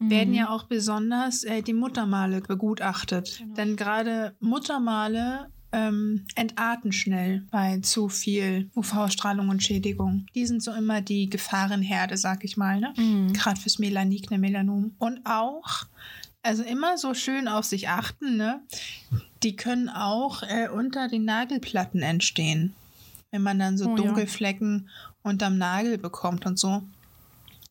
werden 0.00 0.34
ja 0.34 0.44
mhm. 0.44 0.48
auch 0.48 0.64
besonders 0.64 1.44
äh, 1.44 1.62
die 1.62 1.74
Muttermale 1.74 2.40
begutachtet. 2.40 3.38
Genau. 3.38 3.54
Denn 3.54 3.76
gerade 3.76 4.34
Muttermale 4.40 5.50
ähm, 5.72 6.26
entarten 6.34 6.92
schnell 6.92 7.46
bei 7.50 7.78
zu 7.80 8.08
viel 8.08 8.70
UV-Strahlung 8.74 9.48
und 9.48 9.62
Schädigung. 9.62 10.26
Die 10.34 10.46
sind 10.46 10.62
so 10.62 10.72
immer 10.72 11.00
die 11.00 11.30
Gefahrenherde, 11.30 12.16
sag 12.16 12.44
ich 12.44 12.56
mal, 12.56 12.80
ne? 12.80 12.92
Mhm. 12.96 13.32
Gerade 13.32 13.60
fürs 13.60 13.78
Melanigne 13.78 14.38
Melanom. 14.38 14.94
Und 14.98 15.20
auch, 15.24 15.86
also 16.42 16.62
immer 16.62 16.98
so 16.98 17.14
schön 17.14 17.48
auf 17.48 17.64
sich 17.64 17.88
achten, 17.88 18.36
ne? 18.36 18.60
Die 19.42 19.56
können 19.56 19.88
auch 19.88 20.42
äh, 20.42 20.68
unter 20.68 21.08
den 21.08 21.24
Nagelplatten 21.24 22.02
entstehen. 22.02 22.74
Wenn 23.30 23.42
man 23.42 23.58
dann 23.58 23.78
so 23.78 23.90
oh, 23.90 23.96
Dunkelflecken 23.96 24.86
ja. 24.86 25.14
unterm 25.22 25.56
Nagel 25.56 25.98
bekommt 25.98 26.46
und 26.46 26.58
so. 26.58 26.82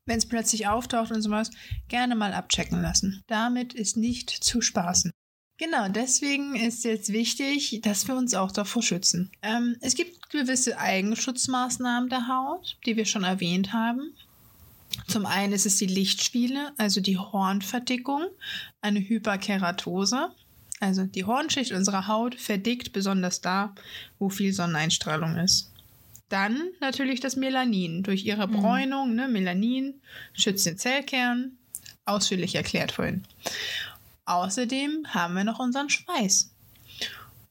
Wenn 0.06 0.18
es 0.18 0.26
plötzlich 0.26 0.68
auftaucht 0.68 1.12
und 1.12 1.22
sowas, 1.22 1.52
gerne 1.90 2.16
mal 2.16 2.34
abchecken 2.34 2.82
lassen. 2.82 3.24
Damit 3.28 3.74
ist 3.74 3.98
nicht 3.98 4.30
zu 4.30 4.62
spaßen. 4.62 5.12
Genau, 5.60 5.90
deswegen 5.90 6.56
ist 6.56 6.86
jetzt 6.86 7.12
wichtig, 7.12 7.82
dass 7.84 8.08
wir 8.08 8.16
uns 8.16 8.34
auch 8.34 8.52
davor 8.52 8.82
schützen. 8.82 9.30
Ähm, 9.42 9.76
es 9.82 9.94
gibt 9.94 10.30
gewisse 10.30 10.80
Eigenschutzmaßnahmen 10.80 12.10
der 12.10 12.30
Haut, 12.30 12.78
die 12.86 12.96
wir 12.96 13.04
schon 13.04 13.26
erwähnt 13.26 13.74
haben. 13.74 14.14
Zum 15.10 15.26
einen 15.26 15.52
ist 15.52 15.66
es 15.66 15.76
die 15.76 15.86
Lichtspiele, 15.86 16.72
also 16.78 17.02
die 17.02 17.18
Hornverdickung, 17.18 18.28
eine 18.80 19.02
Hyperkeratose. 19.02 20.32
Also 20.80 21.04
die 21.04 21.26
Hornschicht 21.26 21.74
unserer 21.74 22.08
Haut 22.08 22.36
verdickt 22.36 22.94
besonders 22.94 23.42
da, 23.42 23.76
wo 24.18 24.30
viel 24.30 24.54
Sonneneinstrahlung 24.54 25.36
ist. 25.36 25.70
Dann 26.30 26.70
natürlich 26.80 27.20
das 27.20 27.36
Melanin. 27.36 28.04
Durch 28.04 28.24
ihre 28.24 28.48
mhm. 28.48 28.54
Bräunung, 28.54 29.14
ne, 29.14 29.28
Melanin 29.28 29.96
schützt 30.32 30.66
den 30.66 30.78
Zellkern. 30.78 31.58
Ausführlich 32.06 32.56
erklärt 32.56 32.94
vorhin. 32.94 33.26
Außerdem 34.30 35.08
haben 35.08 35.34
wir 35.34 35.44
noch 35.44 35.58
unseren 35.58 35.90
Schweiß. 35.90 36.52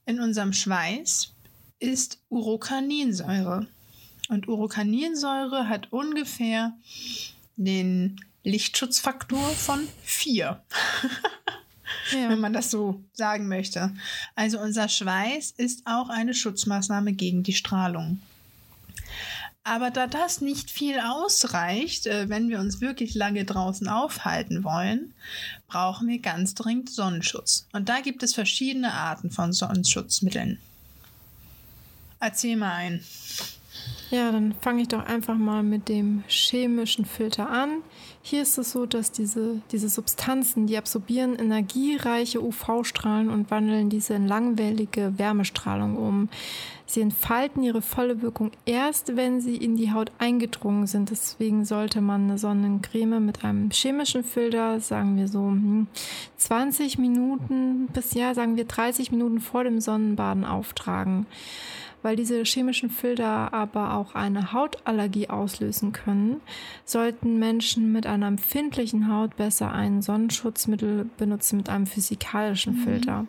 In 0.05 0.21
unserem 0.21 0.53
Schweiß 0.53 1.33
ist 1.79 2.19
Urocaninsäure. 2.29 3.67
Und 4.29 4.47
Urocaninsäure 4.47 5.67
hat 5.67 5.91
ungefähr 5.91 6.71
den 7.57 8.23
Lichtschutzfaktor 8.45 9.49
von 9.49 9.89
4. 10.03 10.63
ja. 12.13 12.29
wenn 12.29 12.39
man 12.39 12.53
das 12.53 12.71
so 12.71 13.03
sagen 13.11 13.49
möchte. 13.49 13.93
Also 14.35 14.57
unser 14.61 14.87
Schweiß 14.87 15.51
ist 15.57 15.81
auch 15.85 16.07
eine 16.07 16.33
Schutzmaßnahme 16.33 17.11
gegen 17.11 17.43
die 17.43 17.55
Strahlung. 17.55 18.21
Aber 19.69 19.91
da 19.91 20.07
das 20.07 20.41
nicht 20.41 20.71
viel 20.71 20.99
ausreicht, 20.99 22.07
äh, 22.07 22.27
wenn 22.27 22.49
wir 22.49 22.59
uns 22.59 22.81
wirklich 22.81 23.13
lange 23.13 23.45
draußen 23.45 23.87
aufhalten 23.87 24.63
wollen, 24.63 25.13
brauchen 25.67 26.07
wir 26.07 26.17
ganz 26.17 26.55
dringend 26.55 26.89
Sonnenschutz. 26.89 27.67
Und 27.71 27.87
da 27.87 27.99
gibt 27.99 28.23
es 28.23 28.33
verschiedene 28.33 28.91
Arten 28.91 29.29
von 29.29 29.53
Sonnenschutzmitteln. 29.53 30.57
Erzähl 32.19 32.57
mal 32.57 32.73
ein. 32.73 33.03
Ja, 34.09 34.31
dann 34.31 34.55
fange 34.59 34.81
ich 34.81 34.87
doch 34.87 35.05
einfach 35.05 35.35
mal 35.35 35.61
mit 35.61 35.87
dem 35.87 36.23
chemischen 36.27 37.05
Filter 37.05 37.47
an. 37.47 37.83
Hier 38.23 38.41
ist 38.41 38.57
es 38.57 38.71
so, 38.71 38.87
dass 38.87 39.11
diese, 39.11 39.61
diese 39.71 39.87
Substanzen, 39.87 40.65
die 40.65 40.79
absorbieren 40.79 41.35
energiereiche 41.35 42.43
UV-Strahlen 42.43 43.29
und 43.29 43.51
wandeln 43.51 43.91
diese 43.91 44.15
in 44.15 44.27
langwellige 44.27 45.13
Wärmestrahlung 45.19 45.95
um. 45.95 46.29
Sie 46.89 47.01
entfalten 47.01 47.61
ihre 47.61 47.83
volle 47.83 48.23
Wirkung 48.23 48.49
erst, 48.65 49.15
wenn 49.15 49.41
sie 49.41 49.55
in 49.55 49.75
die 49.75 49.91
Haut 49.91 50.11
eingedrungen 50.17 50.87
sind. 50.87 51.11
Deswegen 51.11 51.63
sollte 51.63 52.01
man 52.01 52.23
eine 52.23 52.39
Sonnencreme 52.39 53.23
mit 53.23 53.45
einem 53.45 53.69
chemischen 53.69 54.23
Filter, 54.23 54.79
sagen 54.79 55.15
wir 55.15 55.27
so 55.27 55.53
20 56.37 56.95
hm, 56.95 57.01
Minuten 57.01 57.87
bis 57.93 58.15
ja, 58.15 58.33
sagen 58.33 58.55
wir 58.55 58.65
30 58.65 59.11
Minuten 59.11 59.39
vor 59.39 59.63
dem 59.63 59.79
Sonnenbaden 59.79 60.45
auftragen 60.45 61.27
weil 62.01 62.15
diese 62.15 62.43
chemischen 62.43 62.89
Filter 62.89 63.53
aber 63.53 63.95
auch 63.95 64.15
eine 64.15 64.53
Hautallergie 64.53 65.29
auslösen 65.29 65.91
können, 65.91 66.41
sollten 66.85 67.39
Menschen 67.39 67.91
mit 67.91 68.05
einer 68.05 68.27
empfindlichen 68.27 69.13
Haut 69.13 69.35
besser 69.35 69.71
ein 69.71 70.01
Sonnenschutzmittel 70.01 71.09
benutzen 71.17 71.57
mit 71.57 71.69
einem 71.69 71.87
physikalischen 71.87 72.79
mhm. 72.79 72.83
Filter. 72.83 73.27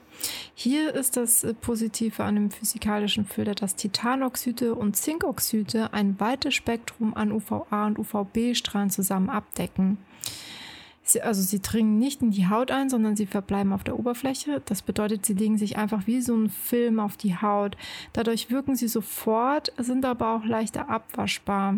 Hier 0.55 0.95
ist 0.95 1.17
das 1.17 1.47
Positive 1.61 2.23
an 2.23 2.35
dem 2.35 2.51
physikalischen 2.51 3.25
Filter, 3.25 3.55
dass 3.55 3.77
Titanoxide 3.77 4.75
und 4.75 4.97
Zinkoxide 4.97 5.93
ein 5.93 6.19
weites 6.21 6.55
Spektrum 6.55 7.15
an 7.15 7.33
UVA 7.33 7.87
und 7.87 7.99
UVB-Strahlen 7.99 8.91
zusammen 8.91 9.31
abdecken. 9.31 9.99
Sie, 11.11 11.23
also 11.23 11.43
sie 11.43 11.61
dringen 11.61 11.99
nicht 11.99 12.23
in 12.23 12.31
die 12.31 12.49
Haut 12.49 12.71
ein, 12.71 12.89
sondern 12.89 13.17
sie 13.17 13.27
verbleiben 13.27 13.73
auf 13.73 13.85
der 13.85 13.99
Oberfläche. 13.99 14.63
Das 14.65 14.83
bedeutet, 14.83 15.27
sie 15.27 15.35
legen 15.35 15.59
sich 15.59 15.77
einfach 15.77 16.07
wie 16.07 16.21
so 16.21 16.35
ein 16.35 16.51
Film 16.51 17.01
auf 17.01 17.17
die 17.17 17.37
Haut. 17.37 17.77
Dadurch 18.13 18.51
wirken 18.51 18.77
sie 18.77 18.89
sofort, 18.89 19.73
sind 19.79 20.05
aber 20.05 20.35
auch 20.35 20.45
leichter 20.45 20.89
abwaschbar. 20.89 21.77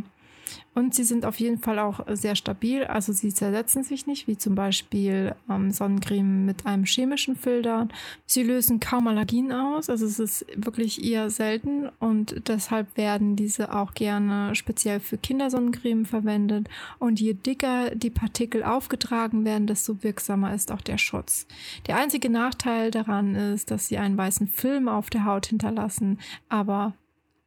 Und 0.75 0.95
sie 0.95 1.05
sind 1.05 1.27
auf 1.27 1.39
jeden 1.39 1.59
Fall 1.59 1.79
auch 1.79 2.01
sehr 2.09 2.35
stabil, 2.35 2.85
also 2.85 3.13
sie 3.13 3.33
zersetzen 3.33 3.85
sich 3.85 4.07
nicht, 4.07 4.27
wie 4.27 4.39
zum 4.39 4.55
Beispiel 4.55 5.35
ähm, 5.51 5.71
Sonnencreme 5.71 6.47
mit 6.47 6.65
einem 6.65 6.85
chemischen 6.85 7.37
Filter. 7.37 7.89
Sie 8.25 8.43
lösen 8.43 8.81
kaum 8.81 9.07
Allergien 9.07 9.53
aus, 9.53 9.91
also 9.91 10.07
es 10.07 10.19
ist 10.19 10.47
wirklich 10.57 11.05
eher 11.05 11.29
selten 11.29 11.91
und 11.99 12.49
deshalb 12.49 12.97
werden 12.97 13.37
diese 13.37 13.75
auch 13.75 13.93
gerne 13.93 14.55
speziell 14.55 15.01
für 15.01 15.19
Kindersonnencreme 15.19 16.07
verwendet. 16.07 16.69
Und 16.99 17.21
je 17.21 17.35
dicker 17.35 17.95
die 17.95 18.11
Partikel 18.11 18.65
aufgetragen 18.65 19.45
werden, 19.45 19.67
desto 19.67 20.03
wirksamer 20.03 20.55
ist 20.55 20.73
auch 20.73 20.81
der 20.81 20.99
Schutz. 20.99 21.47
Der 21.87 21.97
einzige 21.97 22.31
Nachteil 22.31 22.91
daran 22.91 23.35
ist, 23.35 23.71
dass 23.71 23.89
sie 23.89 23.99
einen 23.99 24.17
weißen 24.17 24.49
Film 24.49 24.89
auf 24.89 25.11
der 25.11 25.27
Haut 25.27 25.47
hinterlassen, 25.47 26.19
aber 26.49 26.95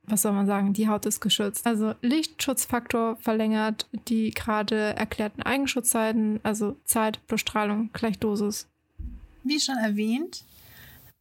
was 0.07 0.21
soll 0.21 0.33
man 0.33 0.45
sagen, 0.45 0.73
die 0.73 0.87
Haut 0.87 1.05
ist 1.05 1.19
geschützt. 1.19 1.65
Also 1.65 1.93
Lichtschutzfaktor 2.01 3.17
verlängert 3.17 3.87
die 4.07 4.31
gerade 4.31 4.95
erklärten 4.95 5.41
Eigenschutzzeiten, 5.41 6.39
also 6.43 6.77
Zeit 6.85 7.19
plus 7.27 7.41
Strahlung 7.41 7.89
gleich 7.93 8.19
Dosis. 8.19 8.67
Wie 9.43 9.59
schon 9.59 9.77
erwähnt, 9.77 10.43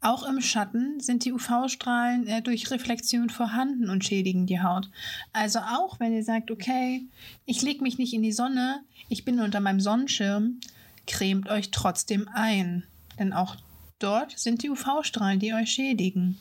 auch 0.05 0.29
im 0.29 0.43
Schatten 0.43 1.01
sind 1.01 1.25
die 1.25 1.33
UV-Strahlen 1.33 2.27
äh, 2.27 2.43
durch 2.43 2.71
Reflexion 2.71 3.31
vorhanden 3.31 3.89
und 3.89 4.05
schädigen 4.05 4.45
die 4.45 4.61
Haut. 4.61 4.91
Also 5.33 5.61
auch 5.61 5.99
wenn 5.99 6.13
ihr 6.13 6.23
sagt, 6.23 6.51
okay, 6.51 7.07
ich 7.47 7.63
lege 7.63 7.83
mich 7.83 7.97
nicht 7.97 8.13
in 8.13 8.23
die 8.23 8.33
Sonne, 8.33 8.83
ich 9.09 9.25
bin 9.25 9.41
unter 9.41 9.61
meinem 9.61 9.81
Sonnenschirm, 9.81 10.61
cremt 11.07 11.49
euch 11.49 11.71
trotzdem 11.71 12.29
ein. 12.35 12.85
Denn 13.19 13.33
auch 13.33 13.57
dort 13.99 14.39
sind 14.39 14.63
die 14.63 14.69
UV-Strahlen, 14.69 15.39
die 15.39 15.55
euch 15.55 15.71
schädigen. 15.71 16.39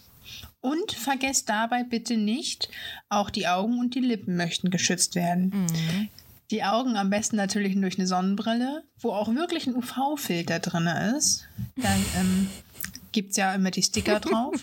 Und 0.61 0.93
vergesst 0.93 1.49
dabei 1.49 1.83
bitte 1.83 2.17
nicht, 2.17 2.69
auch 3.09 3.29
die 3.29 3.47
Augen 3.47 3.79
und 3.79 3.95
die 3.95 3.99
Lippen 3.99 4.37
möchten 4.37 4.69
geschützt 4.69 5.15
werden. 5.15 5.51
Mhm. 5.53 6.09
Die 6.51 6.63
Augen 6.63 6.95
am 6.97 7.09
besten 7.09 7.35
natürlich 7.35 7.73
durch 7.75 7.97
eine 7.97 8.07
Sonnenbrille, 8.07 8.83
wo 8.99 9.11
auch 9.11 9.33
wirklich 9.33 9.67
ein 9.67 9.75
UV-Filter 9.75 10.59
drin 10.59 10.87
ist. 10.87 11.47
Da 11.75 11.89
ähm, 12.17 12.47
gibt 13.11 13.31
es 13.31 13.37
ja 13.37 13.53
immer 13.55 13.71
die 13.71 13.83
Sticker 13.83 14.19
drauf. 14.19 14.53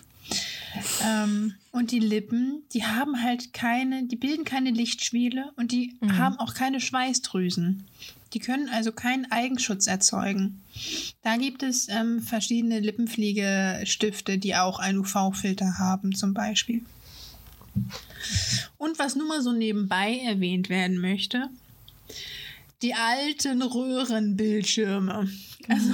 ähm, 1.05 1.55
und 1.73 1.91
die 1.91 1.99
Lippen, 1.99 2.63
die 2.73 2.85
haben 2.85 3.23
halt 3.23 3.53
keine, 3.53 4.07
die 4.07 4.17
bilden 4.17 4.45
keine 4.45 4.71
Lichtschwiele 4.71 5.53
und 5.57 5.73
die 5.73 5.97
mhm. 6.01 6.19
haben 6.19 6.39
auch 6.39 6.55
keine 6.55 6.81
Schweißdrüsen. 6.81 7.89
Die 8.33 8.39
können 8.39 8.68
also 8.68 8.93
keinen 8.93 9.31
Eigenschutz 9.33 9.87
erzeugen. 9.87 10.62
Da 11.22 11.37
gibt 11.37 11.62
es 11.62 11.89
ähm, 11.89 12.20
verschiedene 12.20 12.78
Lippenpflegestifte, 12.81 14.39
die 14.39 14.55
auch 14.55 14.78
einen 14.78 14.99
UV-Filter 14.99 15.78
haben, 15.78 16.14
zum 16.14 16.33
Beispiel. 16.33 16.83
Und 18.78 18.99
was 18.99 19.16
nur 19.16 19.26
mal 19.26 19.43
so 19.43 19.53
nebenbei 19.53 20.18
erwähnt 20.18 20.68
werden 20.68 21.01
möchte, 21.01 21.49
die 22.83 22.95
alten 22.95 23.62
Röhrenbildschirme. 23.62 25.28
Also 25.68 25.91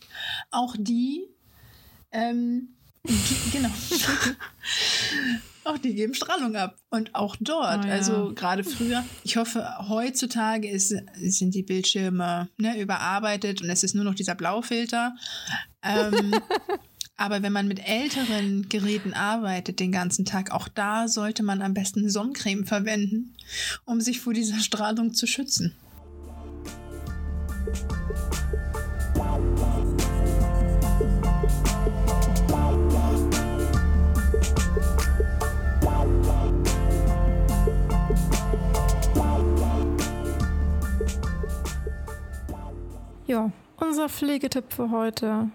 auch 0.50 0.76
die, 0.78 1.24
ähm, 2.12 2.68
genau. 3.52 3.70
Auch 5.66 5.78
die 5.78 5.94
geben 5.94 6.14
Strahlung 6.14 6.54
ab. 6.54 6.76
Und 6.90 7.16
auch 7.16 7.34
dort, 7.40 7.84
oh, 7.84 7.88
ja. 7.88 7.94
also 7.94 8.32
gerade 8.34 8.62
früher, 8.62 9.04
ich 9.24 9.36
hoffe, 9.36 9.66
heutzutage 9.88 10.70
ist, 10.70 10.94
sind 11.16 11.56
die 11.56 11.64
Bildschirme 11.64 12.48
ne, 12.56 12.80
überarbeitet 12.80 13.62
und 13.62 13.68
es 13.68 13.82
ist 13.82 13.96
nur 13.96 14.04
noch 14.04 14.14
dieser 14.14 14.36
Blaufilter. 14.36 15.16
Ähm, 15.82 16.34
aber 17.16 17.42
wenn 17.42 17.52
man 17.52 17.66
mit 17.66 17.84
älteren 17.84 18.68
Geräten 18.68 19.12
arbeitet 19.12 19.80
den 19.80 19.90
ganzen 19.90 20.24
Tag, 20.24 20.52
auch 20.52 20.68
da 20.68 21.08
sollte 21.08 21.42
man 21.42 21.60
am 21.62 21.74
besten 21.74 22.08
Sonnencreme 22.08 22.64
verwenden, 22.64 23.34
um 23.84 24.00
sich 24.00 24.20
vor 24.20 24.34
dieser 24.34 24.60
Strahlung 24.60 25.14
zu 25.14 25.26
schützen. 25.26 25.74
Ja, 43.26 43.50
unser 43.80 44.08
Pflegetipp 44.08 44.72
für 44.72 44.90
heute. 44.92 45.50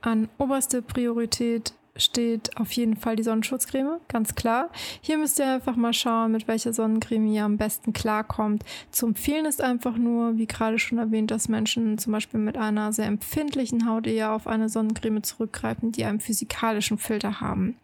An 0.00 0.28
oberste 0.38 0.80
Priorität 0.80 1.74
steht 1.96 2.56
auf 2.56 2.72
jeden 2.72 2.96
Fall 2.96 3.16
die 3.16 3.22
Sonnenschutzcreme, 3.22 4.00
ganz 4.08 4.34
klar. 4.34 4.70
Hier 5.00 5.16
müsst 5.16 5.38
ihr 5.38 5.46
einfach 5.46 5.76
mal 5.76 5.92
schauen, 5.92 6.32
mit 6.32 6.48
welcher 6.48 6.72
Sonnencreme 6.72 7.26
ihr 7.28 7.44
am 7.44 7.56
besten 7.56 7.92
klarkommt. 7.92 8.64
Zu 8.90 9.06
empfehlen 9.06 9.46
ist 9.46 9.62
einfach 9.62 9.96
nur, 9.96 10.36
wie 10.36 10.46
gerade 10.46 10.78
schon 10.78 10.98
erwähnt, 10.98 11.30
dass 11.30 11.48
Menschen 11.48 11.98
zum 11.98 12.12
Beispiel 12.12 12.40
mit 12.40 12.56
einer 12.56 12.92
sehr 12.92 13.06
empfindlichen 13.06 13.88
Haut 13.88 14.06
eher 14.06 14.32
auf 14.32 14.46
eine 14.46 14.68
Sonnencreme 14.68 15.22
zurückgreifen, 15.22 15.92
die 15.92 16.04
einen 16.04 16.20
physikalischen 16.20 16.98
Filter 16.98 17.40
haben. 17.40 17.76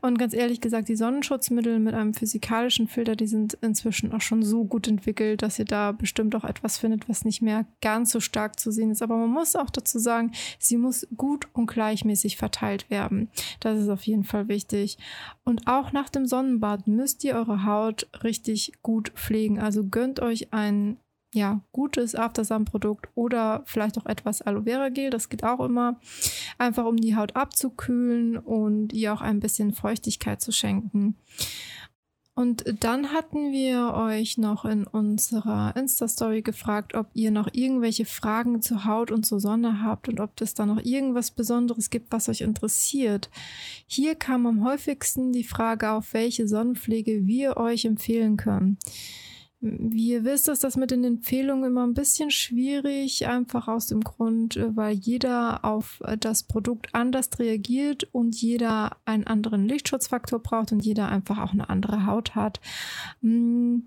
Und 0.00 0.18
ganz 0.18 0.32
ehrlich 0.32 0.60
gesagt, 0.60 0.88
die 0.88 0.96
Sonnenschutzmittel 0.96 1.78
mit 1.78 1.94
einem 1.94 2.14
physikalischen 2.14 2.88
Filter, 2.88 3.16
die 3.16 3.26
sind 3.26 3.58
inzwischen 3.60 4.12
auch 4.12 4.22
schon 4.22 4.42
so 4.42 4.64
gut 4.64 4.88
entwickelt, 4.88 5.42
dass 5.42 5.58
ihr 5.58 5.66
da 5.66 5.92
bestimmt 5.92 6.34
auch 6.34 6.44
etwas 6.44 6.78
findet, 6.78 7.08
was 7.08 7.24
nicht 7.24 7.42
mehr 7.42 7.66
ganz 7.82 8.12
so 8.12 8.20
stark 8.20 8.58
zu 8.58 8.72
sehen 8.72 8.90
ist. 8.90 9.02
Aber 9.02 9.16
man 9.16 9.30
muss 9.30 9.56
auch 9.56 9.70
dazu 9.70 9.98
sagen, 9.98 10.32
sie 10.58 10.78
muss 10.78 11.06
gut 11.16 11.48
und 11.52 11.66
gleichmäßig 11.66 12.38
verteilt 12.38 12.88
werden. 12.88 13.28
Das 13.60 13.78
ist 13.78 13.88
auf 13.88 14.02
jeden 14.04 14.24
Fall 14.24 14.48
wichtig. 14.48 14.98
Und 15.44 15.66
auch 15.66 15.92
nach 15.92 16.08
dem 16.08 16.26
Sonnenbad 16.26 16.86
müsst 16.86 17.24
ihr 17.24 17.34
eure 17.34 17.64
Haut 17.64 18.08
richtig 18.22 18.72
gut 18.82 19.10
pflegen. 19.10 19.58
Also 19.60 19.84
gönnt 19.84 20.20
euch 20.20 20.52
ein 20.52 20.98
ja, 21.34 21.60
gutes 21.72 22.14
Aftersun-Produkt 22.14 23.08
oder 23.14 23.62
vielleicht 23.64 23.98
auch 23.98 24.06
etwas 24.06 24.42
Aloe 24.42 24.64
Vera 24.64 24.90
Gel, 24.90 25.10
das 25.10 25.30
geht 25.30 25.44
auch 25.44 25.60
immer. 25.60 25.98
Einfach 26.58 26.84
um 26.84 26.96
die 26.96 27.16
Haut 27.16 27.36
abzukühlen 27.36 28.36
und 28.36 28.92
ihr 28.92 29.14
auch 29.14 29.22
ein 29.22 29.40
bisschen 29.40 29.72
Feuchtigkeit 29.72 30.42
zu 30.42 30.52
schenken. 30.52 31.16
Und 32.34 32.64
dann 32.80 33.12
hatten 33.12 33.52
wir 33.52 33.92
euch 33.92 34.38
noch 34.38 34.64
in 34.64 34.86
unserer 34.86 35.76
Insta-Story 35.76 36.40
gefragt, 36.40 36.94
ob 36.94 37.08
ihr 37.12 37.30
noch 37.30 37.48
irgendwelche 37.52 38.06
Fragen 38.06 38.62
zur 38.62 38.86
Haut 38.86 39.10
und 39.10 39.26
zur 39.26 39.38
Sonne 39.38 39.82
habt 39.82 40.08
und 40.08 40.18
ob 40.18 40.40
es 40.40 40.54
da 40.54 40.64
noch 40.64 40.82
irgendwas 40.82 41.30
Besonderes 41.30 41.90
gibt, 41.90 42.10
was 42.10 42.30
euch 42.30 42.40
interessiert. 42.40 43.28
Hier 43.86 44.14
kam 44.14 44.46
am 44.46 44.64
häufigsten 44.64 45.32
die 45.32 45.44
Frage 45.44 45.90
auf, 45.90 46.14
welche 46.14 46.48
Sonnenpflege 46.48 47.26
wir 47.26 47.58
euch 47.58 47.84
empfehlen 47.84 48.38
können. 48.38 48.78
Wie 49.64 50.08
ihr 50.08 50.24
wisst, 50.24 50.48
ist 50.48 50.64
das 50.64 50.76
mit 50.76 50.90
den 50.90 51.04
Empfehlungen 51.04 51.70
immer 51.70 51.86
ein 51.86 51.94
bisschen 51.94 52.32
schwierig, 52.32 53.28
einfach 53.28 53.68
aus 53.68 53.86
dem 53.86 54.00
Grund, 54.00 54.56
äh, 54.56 54.76
weil 54.76 54.94
jeder 54.94 55.64
auf 55.64 56.02
äh, 56.04 56.18
das 56.18 56.42
Produkt 56.42 56.92
anders 56.96 57.30
reagiert 57.38 58.08
und 58.10 58.34
jeder 58.34 58.96
einen 59.04 59.24
anderen 59.24 59.68
Lichtschutzfaktor 59.68 60.40
braucht 60.40 60.72
und 60.72 60.84
jeder 60.84 61.08
einfach 61.10 61.38
auch 61.38 61.52
eine 61.52 61.70
andere 61.70 62.06
Haut 62.06 62.34
hat. 62.34 62.60
Mm, 63.20 63.82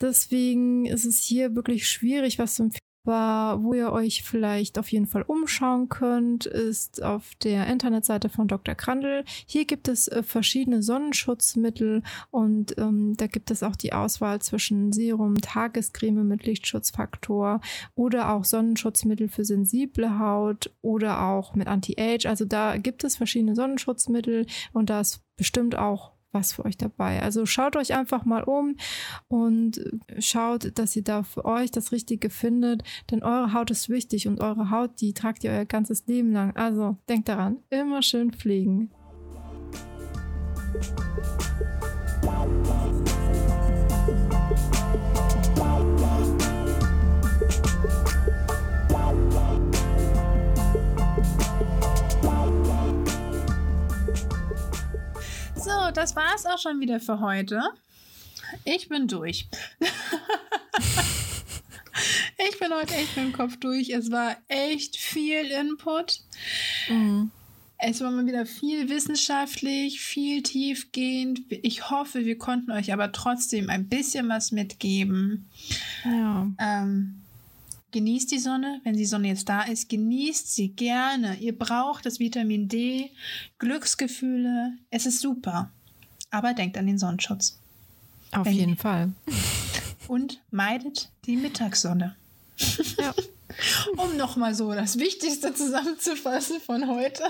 deswegen 0.00 0.86
ist 0.86 1.04
es 1.04 1.22
hier 1.22 1.54
wirklich 1.54 1.86
schwierig, 1.86 2.38
was 2.38 2.54
zu 2.54 2.62
empfehlen. 2.62 2.89
Aber 3.04 3.62
wo 3.62 3.72
ihr 3.72 3.92
euch 3.92 4.22
vielleicht 4.22 4.78
auf 4.78 4.90
jeden 4.92 5.06
Fall 5.06 5.22
umschauen 5.22 5.88
könnt, 5.88 6.46
ist 6.46 7.02
auf 7.02 7.34
der 7.42 7.66
Internetseite 7.66 8.28
von 8.28 8.46
Dr. 8.46 8.74
Krandl. 8.74 9.24
Hier 9.46 9.64
gibt 9.64 9.88
es 9.88 10.08
äh, 10.08 10.22
verschiedene 10.22 10.82
Sonnenschutzmittel 10.82 12.02
und 12.30 12.76
ähm, 12.78 13.16
da 13.16 13.26
gibt 13.26 13.50
es 13.50 13.62
auch 13.62 13.76
die 13.76 13.92
Auswahl 13.92 14.40
zwischen 14.42 14.92
Serum, 14.92 15.40
Tagescreme 15.40 16.24
mit 16.24 16.44
Lichtschutzfaktor 16.44 17.60
oder 17.94 18.32
auch 18.32 18.44
Sonnenschutzmittel 18.44 19.28
für 19.28 19.44
sensible 19.44 20.18
Haut 20.18 20.70
oder 20.82 21.22
auch 21.22 21.54
mit 21.54 21.68
Anti-Age. 21.68 22.26
Also 22.26 22.44
da 22.44 22.76
gibt 22.76 23.04
es 23.04 23.16
verschiedene 23.16 23.54
Sonnenschutzmittel 23.54 24.46
und 24.72 24.90
da 24.90 25.00
ist 25.00 25.22
bestimmt 25.36 25.74
auch 25.74 26.12
was 26.32 26.52
für 26.52 26.64
euch 26.64 26.76
dabei. 26.76 27.22
Also 27.22 27.46
schaut 27.46 27.76
euch 27.76 27.94
einfach 27.94 28.24
mal 28.24 28.42
um 28.42 28.76
und 29.28 29.80
schaut, 30.18 30.78
dass 30.78 30.96
ihr 30.96 31.04
da 31.04 31.22
für 31.22 31.44
euch 31.44 31.70
das 31.70 31.92
Richtige 31.92 32.30
findet, 32.30 32.82
denn 33.10 33.22
eure 33.22 33.52
Haut 33.52 33.70
ist 33.70 33.88
wichtig 33.88 34.28
und 34.28 34.40
eure 34.40 34.70
Haut, 34.70 35.00
die 35.00 35.12
tragt 35.14 35.44
ihr 35.44 35.50
euer 35.50 35.64
ganzes 35.64 36.06
Leben 36.06 36.32
lang. 36.32 36.56
Also 36.56 36.96
denkt 37.08 37.28
daran, 37.28 37.58
immer 37.70 38.02
schön 38.02 38.32
pflegen. 38.32 38.90
Das 56.00 56.16
war's 56.16 56.46
auch 56.46 56.58
schon 56.58 56.80
wieder 56.80 56.98
für 56.98 57.20
heute. 57.20 57.60
Ich 58.64 58.88
bin 58.88 59.06
durch. 59.06 59.46
ich 62.38 62.58
bin 62.58 62.72
heute 62.72 62.94
echt 62.94 63.18
mit 63.18 63.26
dem 63.26 63.32
Kopf 63.34 63.58
durch. 63.58 63.90
Es 63.90 64.10
war 64.10 64.34
echt 64.48 64.96
viel 64.96 65.50
Input. 65.50 66.20
Mhm. 66.88 67.30
Es 67.76 68.00
war 68.00 68.10
mal 68.10 68.26
wieder 68.26 68.46
viel 68.46 68.88
wissenschaftlich, 68.88 70.00
viel 70.00 70.42
tiefgehend. 70.42 71.42
Ich 71.50 71.90
hoffe, 71.90 72.24
wir 72.24 72.38
konnten 72.38 72.70
euch 72.70 72.94
aber 72.94 73.12
trotzdem 73.12 73.68
ein 73.68 73.86
bisschen 73.86 74.26
was 74.30 74.52
mitgeben. 74.52 75.50
Ja. 76.06 76.50
Ähm, 76.58 77.20
Genießt 77.92 78.30
die 78.30 78.38
Sonne, 78.38 78.80
wenn 78.84 78.96
die 78.96 79.04
Sonne 79.04 79.28
jetzt 79.28 79.48
da 79.48 79.62
ist, 79.62 79.88
genießt 79.88 80.54
sie 80.54 80.68
gerne. 80.68 81.36
Ihr 81.40 81.58
braucht 81.58 82.06
das 82.06 82.20
Vitamin 82.20 82.68
D, 82.68 83.10
Glücksgefühle, 83.58 84.78
es 84.90 85.06
ist 85.06 85.20
super. 85.20 85.72
Aber 86.30 86.54
denkt 86.54 86.78
an 86.78 86.86
den 86.86 86.98
Sonnenschutz. 86.98 87.58
Auf 88.32 88.46
wenn 88.46 88.52
jeden 88.52 88.76
Fall. 88.76 89.12
Und 90.08 90.40
meidet 90.50 91.10
die 91.26 91.36
Mittagssonne. 91.36 92.16
Ja. 92.98 93.14
um 93.96 94.16
nochmal 94.16 94.54
so 94.54 94.72
das 94.72 94.98
Wichtigste 94.98 95.54
zusammenzufassen 95.54 96.60
von 96.60 96.88
heute. 96.88 97.24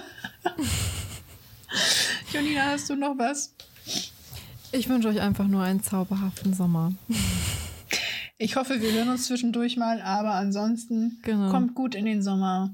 Jonina, 2.32 2.66
hast 2.66 2.90
du 2.90 2.96
noch 2.96 3.16
was? 3.18 3.55
Ich 4.72 4.88
wünsche 4.88 5.09
euch 5.09 5.20
einfach 5.20 5.46
nur 5.46 5.62
einen 5.62 5.82
zauberhaften 5.82 6.55
Sommer. 6.55 6.92
Ich 8.38 8.57
hoffe, 8.57 8.80
wir 8.80 8.92
hören 8.92 9.09
uns 9.09 9.26
zwischendurch 9.26 9.76
mal, 9.76 10.01
aber 10.01 10.34
ansonsten 10.34 11.18
genau. 11.22 11.51
kommt 11.51 11.74
gut 11.74 11.94
in 11.94 12.05
den 12.05 12.22
Sommer. 12.22 12.70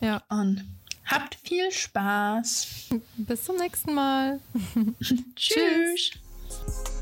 Ja. 0.00 0.22
Und 0.28 0.64
Habt 1.08 1.36
viel 1.42 1.70
Spaß. 1.70 2.90
Bis 3.16 3.44
zum 3.44 3.56
nächsten 3.56 3.94
Mal. 3.94 4.40
Tschüss. 5.36 6.12
Tschüss. 6.14 6.97